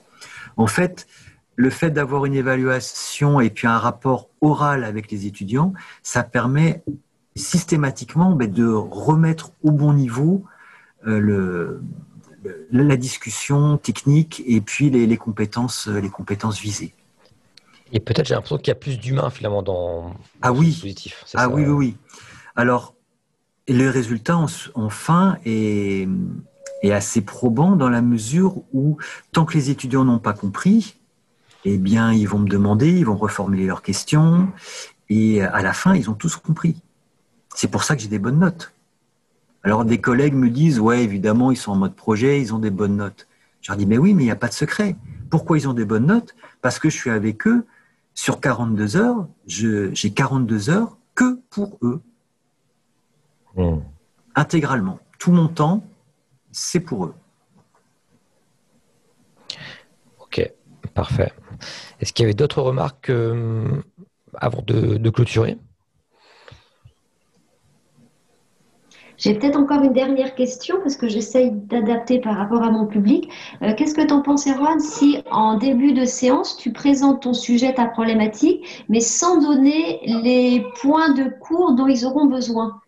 En 0.56 0.68
fait, 0.68 1.08
le 1.56 1.70
fait 1.70 1.92
d'avoir 1.92 2.26
une 2.26 2.34
évaluation 2.34 3.40
et 3.40 3.50
puis 3.50 3.68
un 3.68 3.78
rapport 3.78 4.30
oral 4.42 4.84
avec 4.84 5.12
les 5.12 5.26
étudiants, 5.26 5.74
ça 6.02 6.24
permet 6.24 6.84
systématiquement 7.36 8.32
ben, 8.32 8.52
de 8.52 8.66
remettre 8.66 9.52
au 9.64 9.72
bon 9.72 9.94
niveau 9.94 10.44
euh, 11.08 11.80
la 12.72 12.98
discussion 12.98 13.78
technique 13.78 14.44
et 14.46 14.62
puis 14.62 14.90
les, 14.90 15.18
compétences, 15.18 15.88
les 15.88 16.10
compétences 16.10 16.60
visées. 16.60 16.94
Et 17.94 18.00
peut-être 18.00 18.28
j'ai 18.28 18.34
l'impression 18.34 18.58
qu'il 18.58 18.70
y 18.70 18.72
a 18.72 18.76
plus 18.76 19.00
d'humains 19.00 19.30
finalement 19.30 19.62
dans, 19.62 20.14
ah 20.42 20.52
oui. 20.52 20.68
dispositif. 20.68 21.24
Ah 21.36 21.48
oui, 21.48 21.64
oui, 21.64 21.72
oui. 21.72 21.98
Alors, 22.56 22.96
le 23.68 23.90
résultat 23.90 24.38
en, 24.74 24.90
fin 24.90 25.38
est, 25.46 26.08
est 26.82 26.92
assez 26.92 27.22
probant 27.22 27.76
dans 27.76 27.90
la 27.90 28.02
mesure 28.02 28.58
où, 28.74 28.98
tant 29.32 29.46
que 29.46 29.54
les 29.54 29.70
étudiants 29.70 30.04
n'ont 30.04 30.20
pas 30.20 30.34
compris, 30.34 30.96
eh 31.66 31.78
bien, 31.78 32.12
ils 32.12 32.28
vont 32.28 32.40
me 32.40 32.50
demander, 32.50 32.92
ils 32.92 33.06
vont 33.06 33.16
reformuler 33.16 33.66
leurs 33.68 33.82
questions, 33.82 34.50
et 35.10 35.42
à 35.42 35.62
la 35.62 35.74
fin, 35.74 35.96
ils 35.96 36.10
ont 36.10 36.14
tous 36.14 36.36
compris. 36.36 36.82
C'est 37.56 37.70
pour 37.70 37.84
ça 37.84 37.96
que 37.96 38.02
j'ai 38.02 38.08
des 38.08 38.20
bonnes 38.20 38.40
notes. 38.40 38.74
Alors, 39.64 39.86
des 39.86 40.02
collègues 40.02 40.34
me 40.34 40.50
disent, 40.50 40.80
ouais, 40.80 41.04
évidemment, 41.04 41.52
ils 41.52 41.58
sont 41.58 41.72
en 41.72 41.76
mode 41.76 41.96
projet, 41.96 42.42
ils 42.42 42.54
ont 42.54 42.60
des 42.60 42.70
bonnes 42.70 42.98
notes. 42.98 43.28
Je 43.62 43.72
leur 43.72 43.78
dis, 43.78 43.86
mais 43.86 43.98
oui, 43.98 44.14
mais 44.14 44.24
il 44.24 44.26
n'y 44.26 44.32
a 44.32 44.36
pas 44.36 44.50
de 44.50 44.54
secret. 44.54 44.98
Pourquoi 45.30 45.58
ils 45.58 45.70
ont 45.70 45.74
des 45.74 45.86
bonnes 45.86 46.06
notes? 46.06 46.36
Parce 46.62 46.80
que 46.80 46.90
je 46.90 46.98
suis 46.98 47.10
avec 47.10 47.48
eux 47.48 47.66
sur 48.14 48.42
42 48.42 48.98
heures, 48.98 49.28
j'ai 49.46 50.12
42 50.14 50.70
heures 50.70 50.98
que 51.16 51.40
pour 51.50 51.78
eux. 51.82 52.02
Hmm. 53.56 53.80
Intégralement. 54.36 55.00
Tout 55.18 55.32
mon 55.32 55.48
temps, 55.48 55.86
c'est 56.52 56.80
pour 56.80 57.06
eux. 57.06 57.16
Ok, 60.20 60.52
parfait. 60.94 61.32
Est-ce 62.00 62.14
qu'il 62.14 62.24
y 62.24 62.26
avait 62.26 62.34
d'autres 62.34 62.62
remarques 62.62 63.10
euh, 63.10 63.82
avant 64.36 64.64
de 64.66 65.10
clôturer? 65.10 65.58
J'ai 69.18 69.36
peut-être 69.36 69.58
encore 69.58 69.82
une 69.82 69.94
dernière 69.94 70.36
question 70.36 70.78
parce 70.82 70.98
que 70.98 71.08
j'essaye 71.08 71.52
d'adapter 71.52 72.20
par 72.20 72.36
rapport 72.36 72.64
à 72.64 72.72
mon 72.72 72.86
public. 72.86 73.30
Euh, 73.62 73.74
qu'est-ce 73.74 73.94
que 73.96 74.06
tu 74.06 74.14
en 74.14 74.22
penses, 74.22 74.48
Erwan, 74.48 74.80
si 74.80 75.24
en 75.32 75.58
début 75.58 75.94
de 75.94 76.04
séance, 76.04 76.58
tu 76.58 76.74
présentes 76.74 77.22
ton 77.22 77.34
sujet, 77.34 77.74
ta 77.74 77.86
problématique, 77.86 78.86
mais 78.90 79.00
sans 79.00 79.40
donner 79.40 80.02
les 80.06 80.66
points 80.82 81.14
de 81.14 81.30
cours 81.40 81.74
dont 81.74 81.88
ils 81.88 82.06
auront 82.06 82.26
besoin 82.26 82.82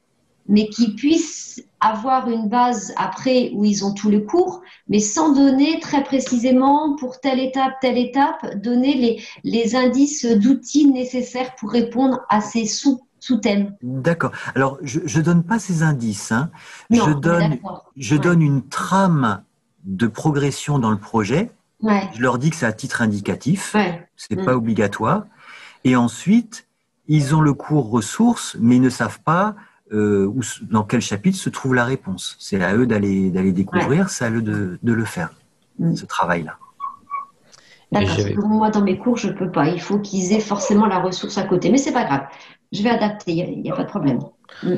mais 0.47 0.67
qu'ils 0.67 0.95
puissent 0.95 1.65
avoir 1.85 2.29
une 2.29 2.49
base 2.49 2.93
après 2.97 3.51
où 3.53 3.65
ils 3.65 3.85
ont 3.85 3.93
tout 3.93 4.09
le 4.09 4.21
cours, 4.21 4.61
mais 4.87 4.99
sans 4.99 5.33
donner 5.33 5.79
très 5.79 6.03
précisément 6.03 6.95
pour 6.95 7.19
telle 7.19 7.39
étape, 7.39 7.73
telle 7.81 7.97
étape, 7.97 8.55
donner 8.55 8.93
les, 8.95 9.23
les 9.43 9.75
indices 9.75 10.25
d'outils 10.25 10.87
nécessaires 10.87 11.55
pour 11.55 11.71
répondre 11.71 12.21
à 12.29 12.41
ces 12.41 12.65
sous 12.65 12.99
thème 13.41 13.75
D'accord. 13.81 14.31
Alors, 14.53 14.77
je 14.83 14.99
ne 14.99 15.23
donne 15.23 15.43
pas 15.43 15.59
ces 15.59 15.83
indices. 15.83 16.31
Hein. 16.31 16.51
je 16.91 17.11
donne, 17.11 17.57
je 17.97 18.15
donne 18.15 18.41
une 18.41 18.67
trame 18.67 19.43
de 19.83 20.07
progression 20.07 20.79
dans 20.79 20.91
le 20.91 20.97
projet. 20.97 21.51
Je 21.81 22.21
leur 22.21 22.37
dis 22.37 22.49
que 22.49 22.55
c'est 22.55 22.65
à 22.65 22.73
titre 22.73 23.01
indicatif. 23.01 23.73
Ouais. 23.75 24.07
C'est 24.15 24.35
pas 24.35 24.53
mm. 24.53 24.57
obligatoire. 24.57 25.25
Et 25.83 25.95
ensuite, 25.95 26.67
ils 27.07 27.35
ont 27.35 27.41
le 27.41 27.53
cours 27.53 27.89
ressources, 27.89 28.57
mais 28.59 28.77
ils 28.77 28.81
ne 28.81 28.89
savent 28.89 29.19
pas 29.21 29.55
euh, 29.95 30.25
où, 30.25 30.41
dans 30.69 30.83
quel 30.83 31.01
chapitre 31.01 31.37
se 31.37 31.49
trouve 31.49 31.73
la 31.73 31.85
réponse. 31.85 32.35
C'est 32.39 32.61
à 32.61 32.75
eux 32.75 32.85
d'aller 32.85 33.31
d'aller 33.31 33.51
découvrir, 33.51 34.09
c'est 34.09 34.25
à 34.25 34.31
eux 34.31 34.41
de, 34.41 34.79
de 34.81 34.93
le 34.93 35.05
faire, 35.05 35.33
mm. 35.79 35.95
ce 35.95 36.05
travail-là. 36.05 36.57
D'accord. 37.91 38.47
Moi, 38.47 38.69
dans 38.71 38.81
mes 38.81 38.97
cours, 38.97 39.17
je 39.17 39.29
peux 39.29 39.51
pas. 39.51 39.69
Il 39.69 39.79
faut 39.79 39.99
qu'ils 39.99 40.33
aient 40.33 40.39
forcément 40.39 40.87
la 40.87 40.99
ressource 40.99 41.37
à 41.37 41.43
côté, 41.43 41.69
mais 41.69 41.77
c'est 41.77 41.93
pas 41.93 42.03
grave 42.03 42.27
je 42.71 42.83
vais 42.83 42.89
adapter, 42.89 43.31
il 43.33 43.61
n'y 43.61 43.71
a, 43.71 43.75
pas 43.75 43.83
de 43.83 43.89
problème. 43.89 44.19
Mm. 44.63 44.75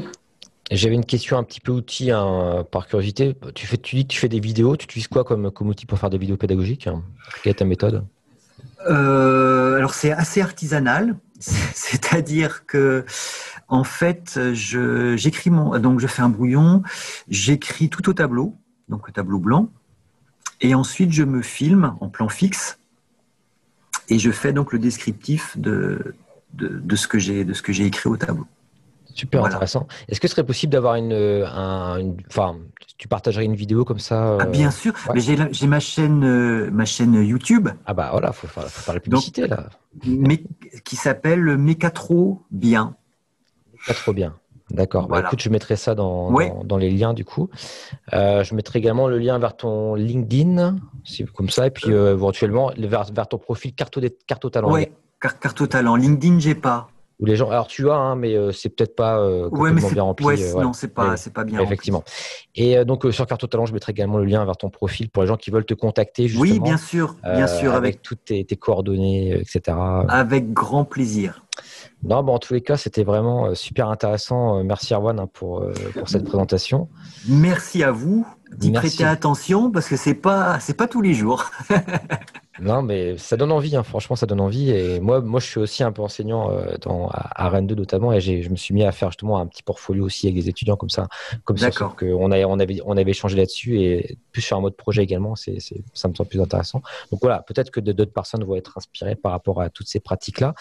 J'avais 0.72 0.96
une 0.96 1.06
question 1.06 1.38
un 1.38 1.44
petit 1.44 1.62
peu 1.62 1.72
outil 1.72 2.12
hein, 2.12 2.66
par 2.72 2.88
curiosité. 2.88 3.36
Tu, 3.56 3.66
fais, 3.66 3.78
tu 3.78 3.96
dis 3.96 4.04
que 4.06 4.14
tu 4.14 4.20
fais 4.20 4.28
des 4.28 4.42
vidéos, 4.42 4.76
tu 4.76 4.84
utilises 4.84 5.08
quoi 5.08 5.24
comme, 5.24 5.50
comme 5.52 5.70
outil 5.70 5.86
pour 5.86 5.98
faire 5.98 6.10
des 6.10 6.18
vidéos 6.18 6.38
pédagogiques 6.38 6.90
Quelle 7.42 7.52
est 7.52 7.56
ta 7.56 7.66
méthode? 7.66 8.06
Euh, 8.90 9.78
Alors 9.78 9.94
c'est 9.94 10.12
assez 10.12 10.42
artisanal, 10.42 11.16
c'est-à-dire 11.40 12.66
que 12.66 13.06
en 13.68 13.84
fait, 13.84 14.40
j'écris 14.54 15.50
mon, 15.50 15.78
donc 15.80 16.00
je 16.00 16.08
fais 16.08 16.22
un 16.22 16.30
brouillon, 16.30 16.84
j'écris 17.28 17.90
tout 17.90 18.10
au 18.10 18.14
tableau, 18.14 18.56
donc 18.90 19.08
au 19.08 19.12
tableau 19.12 19.40
blanc, 19.40 19.70
et 20.62 20.74
ensuite 20.74 21.12
je 21.12 21.24
me 21.24 21.42
filme 21.42 21.96
en 22.00 22.10
plan 22.10 22.30
fixe 22.30 22.80
et 24.10 24.20
je 24.20 24.32
fais 24.32 24.54
donc 24.54 24.72
le 24.72 24.80
descriptif 24.80 25.58
de 25.58 26.16
ce 26.96 27.08
que 27.08 27.20
j'ai 27.20 27.86
écrit 27.86 28.10
au 28.10 28.18
tableau. 28.18 28.48
Super 29.18 29.46
intéressant. 29.46 29.88
Est-ce 30.08 30.20
que 30.20 30.28
ce 30.28 30.36
serait 30.36 30.46
possible 30.46 30.72
d'avoir 30.72 30.94
une, 30.94 31.12
une, 31.12 32.18
enfin, 32.30 32.56
tu 33.00 33.08
partagerais 33.08 33.46
une 33.46 33.56
vidéo 33.56 33.84
comme 33.84 33.98
ça 33.98 34.38
ah, 34.40 34.46
Bien 34.46 34.70
sûr. 34.70 34.94
Mais 35.14 35.22
j'ai 35.22 35.68
ma 35.68 35.80
chaîne, 35.80 36.24
euh, 36.24 36.70
ma 36.72 36.86
chaîne 36.86 37.16
YouTube. 37.16 37.68
Ah 37.88 37.96
bah 37.96 38.10
voilà, 38.12 38.32
faut 38.32 38.46
faire, 38.46 38.66
faut 38.66 38.82
faire 38.82 38.94
la 38.94 39.00
publicité 39.00 39.48
là. 39.48 39.70
Mais, 40.06 40.44
qui 40.86 40.96
s'appelle 40.96 41.58
Mécatro 41.58 42.44
Bien. 42.52 42.96
Mécatro 43.74 44.14
Bien. 44.14 44.36
D'accord. 44.70 45.08
Bah, 45.08 45.22
écoute, 45.26 45.42
je 45.42 45.50
mettrai 45.50 45.78
ça 45.78 45.96
dans, 45.96 46.32
dans, 46.64 46.78
les 46.78 46.92
liens 46.92 47.14
du 47.14 47.26
coup. 47.26 47.50
Euh, 48.14 48.44
je 48.44 48.54
mettrai 48.54 48.80
également 48.80 49.08
le 49.08 49.18
lien 49.18 49.40
vers 49.40 49.56
ton 49.56 49.96
LinkedIn, 49.96 50.76
comme 51.34 51.50
ça, 51.50 51.66
et 51.68 51.72
puis 51.72 51.92
euh, 51.92 52.14
éventuellement 52.14 52.72
vers, 52.78 53.06
vers 53.06 53.28
ton 53.28 53.38
profil 53.38 53.74
Carto, 53.74 54.02
Carto 54.28 54.50
Talent. 54.50 54.72
Oui, 54.72 54.90
Carte 55.20 55.62
au 55.62 55.68
talent. 55.68 55.96
LinkedIn, 55.96 56.40
j'ai 56.40 56.54
pas. 56.54 56.90
Les 57.20 57.36
gens, 57.36 57.50
alors 57.50 57.66
tu 57.66 57.90
as, 57.90 57.96
hein, 57.96 58.16
mais 58.16 58.36
euh, 58.36 58.52
c'est 58.52 58.70
peut-être 58.70 58.96
pas 58.96 59.18
euh, 59.18 59.50
complètement 59.50 59.90
bien 59.90 60.04
rempli. 60.04 60.26
Ouais, 60.26 60.56
euh, 60.56 60.62
Non, 60.62 60.74
c'est 60.74 60.94
pas, 60.94 61.18
c'est 61.18 61.34
pas 61.34 61.44
bien. 61.44 61.60
Effectivement. 61.60 62.04
Et 62.54 62.86
donc 62.86 63.12
sur 63.12 63.26
Carte 63.26 63.44
au 63.44 63.48
talent, 63.48 63.66
je 63.66 63.74
mettrai 63.74 63.92
également 63.92 64.20
le 64.20 64.26
lien 64.26 64.46
vers 64.46 64.58
ton 64.58 64.70
profil 64.70 65.10
pour 65.10 65.24
les 65.24 65.28
gens 65.28 65.36
qui 65.36 65.50
veulent 65.50 65.66
te 65.66 65.74
contacter. 65.74 66.28
Justement, 66.28 66.42
oui, 66.44 66.60
bien 66.60 66.78
sûr, 66.78 67.16
bien 67.24 67.48
sûr, 67.48 67.74
avec, 67.74 68.04
toutes 68.04 68.26
tes, 68.26 68.46
coordonnées, 68.46 69.34
etc. 69.34 69.78
Avec 70.08 70.54
grand 70.54 70.86
plaisir. 70.86 71.44
Non, 72.04 72.22
bon, 72.22 72.36
en 72.36 72.40
tous 72.40 72.54
les 72.54 72.62
cas, 72.62 72.78
c'était 72.78 73.04
vraiment 73.04 73.56
super 73.56 73.90
intéressant. 73.90 74.64
Merci 74.64 74.94
Erwan 74.94 75.20
hein, 75.20 75.28
pour, 75.34 75.66
pour 75.96 76.10
cette 76.10 76.26
présentation. 76.26 76.88
Merci 77.28 77.84
à 77.84 77.92
vous 77.92 78.28
d'y 78.56 78.72
prêter 78.72 79.04
attention 79.04 79.72
parce 79.72 79.88
que 79.88 79.98
c'est 79.98 80.14
pas 80.14 80.60
c'est 80.60 80.76
pas 80.76 80.88
tous 80.88 81.02
les 81.02 81.16
jours. 81.16 81.50
Non, 82.60 82.82
mais 82.82 83.18
ça 83.18 83.38
donne 83.38 83.52
envie, 83.52 83.76
hein. 83.76 83.84
franchement, 83.84 84.16
ça 84.16 84.26
donne 84.26 84.42
envie. 84.42 84.72
Et 84.72 85.00
moi, 85.00 85.22
moi, 85.22 85.40
je 85.40 85.46
suis 85.46 85.60
aussi 85.60 85.84
un 85.84 85.92
peu 85.92 86.02
enseignant 86.02 86.52
euh, 86.52 86.76
dans, 86.82 87.10
à, 87.12 87.50
Rennes 87.50 87.68
2 87.68 87.76
notamment, 87.76 88.14
et 88.14 88.22
je 88.22 88.50
me 88.50 88.56
suis 88.56 88.74
mis 88.74 88.84
à 88.84 88.92
faire 88.92 89.10
justement 89.10 89.40
un 89.40 89.48
petit 89.48 89.64
portfolio 89.64 90.06
aussi 90.06 90.28
avec 90.28 90.36
des 90.36 90.50
étudiants 90.50 90.76
comme 90.76 90.90
ça, 90.90 91.08
comme 91.44 91.58
ça, 91.58 91.72
qu'on 91.72 92.32
avait, 92.32 92.46
on 92.46 92.60
avait, 92.60 92.80
on 92.86 92.98
avait 92.98 93.12
échangé 93.12 93.38
là-dessus 93.38 93.80
et 93.80 94.18
plus 94.32 94.42
sur 94.42 94.58
un 94.58 94.62
mode 94.62 94.76
projet 94.76 95.04
également, 95.04 95.36
c'est, 95.36 95.60
ça 95.94 96.08
me 96.08 96.14
semble 96.14 96.30
plus 96.30 96.42
intéressant. 96.42 96.82
Donc 97.12 97.22
voilà, 97.22 97.44
peut-être 97.48 97.72
que 97.72 97.80
d'autres 97.80 98.14
personnes 98.14 98.44
vont 98.44 98.56
être 98.56 98.78
inspirées 98.78 99.16
par 99.16 99.32
rapport 99.32 99.62
à 99.62 99.70
toutes 99.70 99.88
ces 99.88 100.00
pratiques-là. 100.00 100.54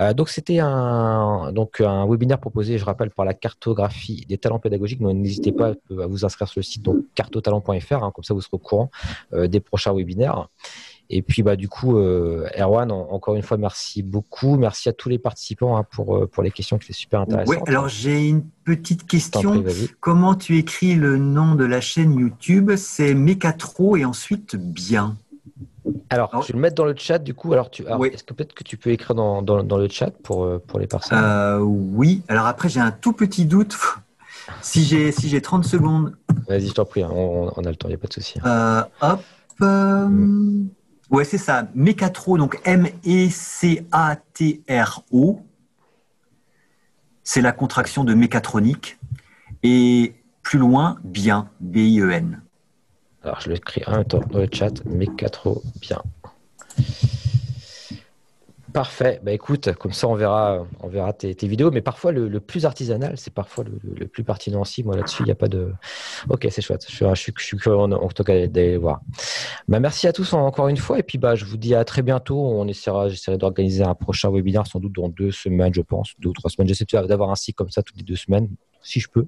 Euh, 0.00 0.14
donc 0.14 0.28
c'était 0.28 0.58
un, 0.58 1.52
donc 1.52 1.80
un 1.80 2.06
webinaire 2.06 2.38
proposé, 2.38 2.78
je 2.78 2.84
rappelle, 2.84 3.10
par 3.10 3.24
la 3.24 3.34
cartographie 3.34 4.24
des 4.28 4.38
talents 4.38 4.58
pédagogiques. 4.58 5.00
Donc 5.00 5.16
n'hésitez 5.16 5.52
pas 5.52 5.70
à 5.70 6.06
vous 6.06 6.24
inscrire 6.24 6.48
sur 6.48 6.60
le 6.60 6.64
site 6.64 6.82
donc 6.82 6.98
cartotalent.fr, 7.14 8.02
hein, 8.02 8.12
comme 8.14 8.24
ça 8.24 8.34
vous 8.34 8.40
serez 8.40 8.50
au 8.52 8.58
courant 8.58 8.90
euh, 9.32 9.48
des 9.48 9.60
prochains 9.60 9.92
webinaires. 9.92 10.48
Et 11.10 11.22
puis, 11.22 11.42
bah, 11.42 11.56
du 11.56 11.68
coup, 11.68 11.96
euh, 11.96 12.46
Erwan, 12.58 12.90
encore 12.92 13.34
une 13.34 13.42
fois, 13.42 13.56
merci 13.56 14.02
beaucoup. 14.02 14.56
Merci 14.56 14.90
à 14.90 14.92
tous 14.92 15.08
les 15.08 15.18
participants 15.18 15.78
hein, 15.78 15.84
pour, 15.90 16.16
euh, 16.16 16.26
pour 16.26 16.42
les 16.42 16.50
questions 16.50 16.76
qui 16.76 16.84
étaient 16.84 16.92
super 16.92 17.20
intéressantes. 17.20 17.56
Oui, 17.56 17.62
alors 17.66 17.88
j'ai 17.88 18.28
une 18.28 18.44
petite 18.64 19.06
question. 19.06 19.64
Comment 20.00 20.34
tu 20.34 20.58
écris 20.58 20.96
le 20.96 21.16
nom 21.16 21.54
de 21.54 21.64
la 21.64 21.80
chaîne 21.80 22.18
YouTube? 22.18 22.72
C'est 22.76 23.14
Mécatro 23.14 23.96
et 23.96 24.04
ensuite 24.04 24.56
bien. 24.56 25.16
Alors, 26.10 26.42
je 26.42 26.48
vais 26.48 26.52
le 26.54 26.60
mettre 26.60 26.74
dans 26.74 26.84
le 26.84 26.94
chat 26.94 27.18
du 27.18 27.32
coup. 27.32 27.54
Alors, 27.54 27.70
tu, 27.70 27.82
est-ce 27.84 28.22
que 28.22 28.34
peut-être 28.34 28.52
que 28.52 28.64
tu 28.64 28.76
peux 28.76 28.90
écrire 28.90 29.14
dans, 29.14 29.40
dans, 29.40 29.78
le 29.78 29.88
chat 29.88 30.10
pour, 30.22 30.44
euh, 30.44 30.62
pour 30.66 30.78
les 30.78 30.86
personnes? 30.86 31.58
Oui. 31.62 32.22
Alors 32.28 32.44
après, 32.44 32.68
j'ai 32.68 32.80
un 32.80 32.90
tout 32.90 33.14
petit 33.14 33.46
doute. 33.46 33.78
si 34.60 34.84
j'ai 34.84 35.10
si 35.12 35.30
j'ai 35.30 35.40
30 35.40 35.64
secondes. 35.64 36.14
Vas-y, 36.48 36.66
je 36.68 36.74
t'en 36.74 36.84
prie. 36.84 37.02
Hein. 37.02 37.10
On, 37.10 37.48
a 37.48 37.70
le 37.70 37.76
temps, 37.76 37.88
il 37.88 37.92
n'y 37.92 37.94
a 37.94 37.98
pas 37.98 38.08
de 38.08 38.12
souci. 38.12 38.38
hop. 39.00 39.22
Mm. 39.60 40.68
Ouais, 41.10 41.24
c'est 41.24 41.38
ça. 41.38 41.66
Mécatro, 41.74 42.36
donc 42.38 42.60
M-E-C-A-T-R-O. 42.64 43.00
C'est 47.24 47.40
la 47.40 47.52
contraction 47.52 48.04
de 48.04 48.14
mécatronique. 48.14 48.98
Et 49.62 50.14
plus 50.42 50.58
loin, 50.58 50.98
bien, 51.04 51.50
B-I-E-N. 51.60 52.42
Alors, 53.22 53.40
je 53.40 53.50
l'écris 53.50 53.82
même 53.88 54.04
temps 54.04 54.20
dans 54.30 54.38
le 54.38 54.48
chat. 54.52 54.84
Mécatro, 54.84 55.62
bien. 55.80 56.02
Parfait. 58.72 59.20
Bah 59.22 59.32
écoute, 59.32 59.72
comme 59.74 59.92
ça 59.92 60.08
on 60.08 60.14
verra, 60.14 60.66
on 60.80 60.88
verra 60.88 61.12
tes, 61.12 61.34
vidéos. 61.46 61.70
Mais 61.70 61.80
parfois 61.80 62.12
le, 62.12 62.40
plus 62.40 62.66
artisanal, 62.66 63.14
c'est 63.16 63.32
parfois 63.32 63.64
le, 63.64 64.06
plus 64.06 64.24
pertinent 64.24 64.60
aussi. 64.60 64.84
Moi 64.84 64.96
là-dessus, 64.96 65.22
il 65.22 65.26
n'y 65.26 65.32
a 65.32 65.36
pas 65.36 65.48
de. 65.48 65.72
Ok, 66.28 66.46
c'est 66.50 66.60
chouette. 66.60 66.86
Je, 66.88 67.14
suis, 67.14 67.32
curieux 67.32 67.78
en, 67.78 67.88
d'aller 67.88 68.76
voir. 68.76 69.00
Bah, 69.68 69.80
merci 69.80 70.06
à 70.06 70.12
tous 70.12 70.32
encore 70.34 70.68
une 70.68 70.76
fois. 70.76 70.98
Et 70.98 71.02
puis 71.02 71.18
bah 71.18 71.34
je 71.34 71.44
vous 71.44 71.56
dis 71.56 71.74
à 71.74 71.84
très 71.84 72.02
bientôt. 72.02 72.38
On 72.38 72.68
essaiera, 72.68 73.08
j'essaierai 73.08 73.38
d'organiser 73.38 73.84
un 73.84 73.94
prochain 73.94 74.30
webinaire 74.30 74.66
sans 74.66 74.80
doute 74.80 74.92
dans 74.92 75.08
deux 75.08 75.30
semaines, 75.30 75.72
je 75.72 75.82
pense, 75.82 76.12
deux 76.18 76.28
ou 76.28 76.34
trois 76.34 76.50
semaines. 76.50 76.68
J'essaie 76.68 76.84
d'avoir 77.06 77.30
un 77.30 77.36
cycle 77.36 77.56
comme 77.56 77.70
ça 77.70 77.82
toutes 77.82 77.96
les 77.96 78.04
deux 78.04 78.16
semaines 78.16 78.48
si 78.82 79.00
je 79.00 79.08
peux. 79.08 79.26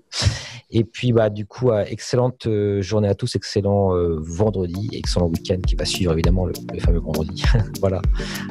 Et 0.71 0.85
puis, 0.85 1.13
bah, 1.13 1.31
du 1.31 1.47
coup, 1.47 1.71
euh, 1.71 1.85
excellente 1.87 2.47
euh, 2.47 2.81
journée 2.81 3.09
à 3.09 3.15
tous, 3.15 3.35
excellent 3.35 3.95
euh, 3.95 4.19
vendredi, 4.21 4.89
excellent 4.93 5.27
week-end 5.27 5.61
qui 5.67 5.75
va 5.75 5.85
suivre 5.85 6.13
évidemment 6.13 6.47
le, 6.47 6.55
fameux 6.81 7.01
vendredi. 7.01 7.43
voilà. 7.81 8.01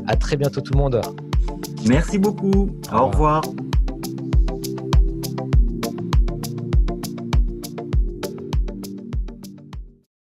À 0.07 0.15
très 0.15 0.35
bientôt 0.35 0.61
tout 0.61 0.73
le 0.73 0.79
monde. 0.79 1.01
Merci 1.87 2.17
beaucoup. 2.19 2.69
Au 2.91 3.07
revoir. 3.07 3.41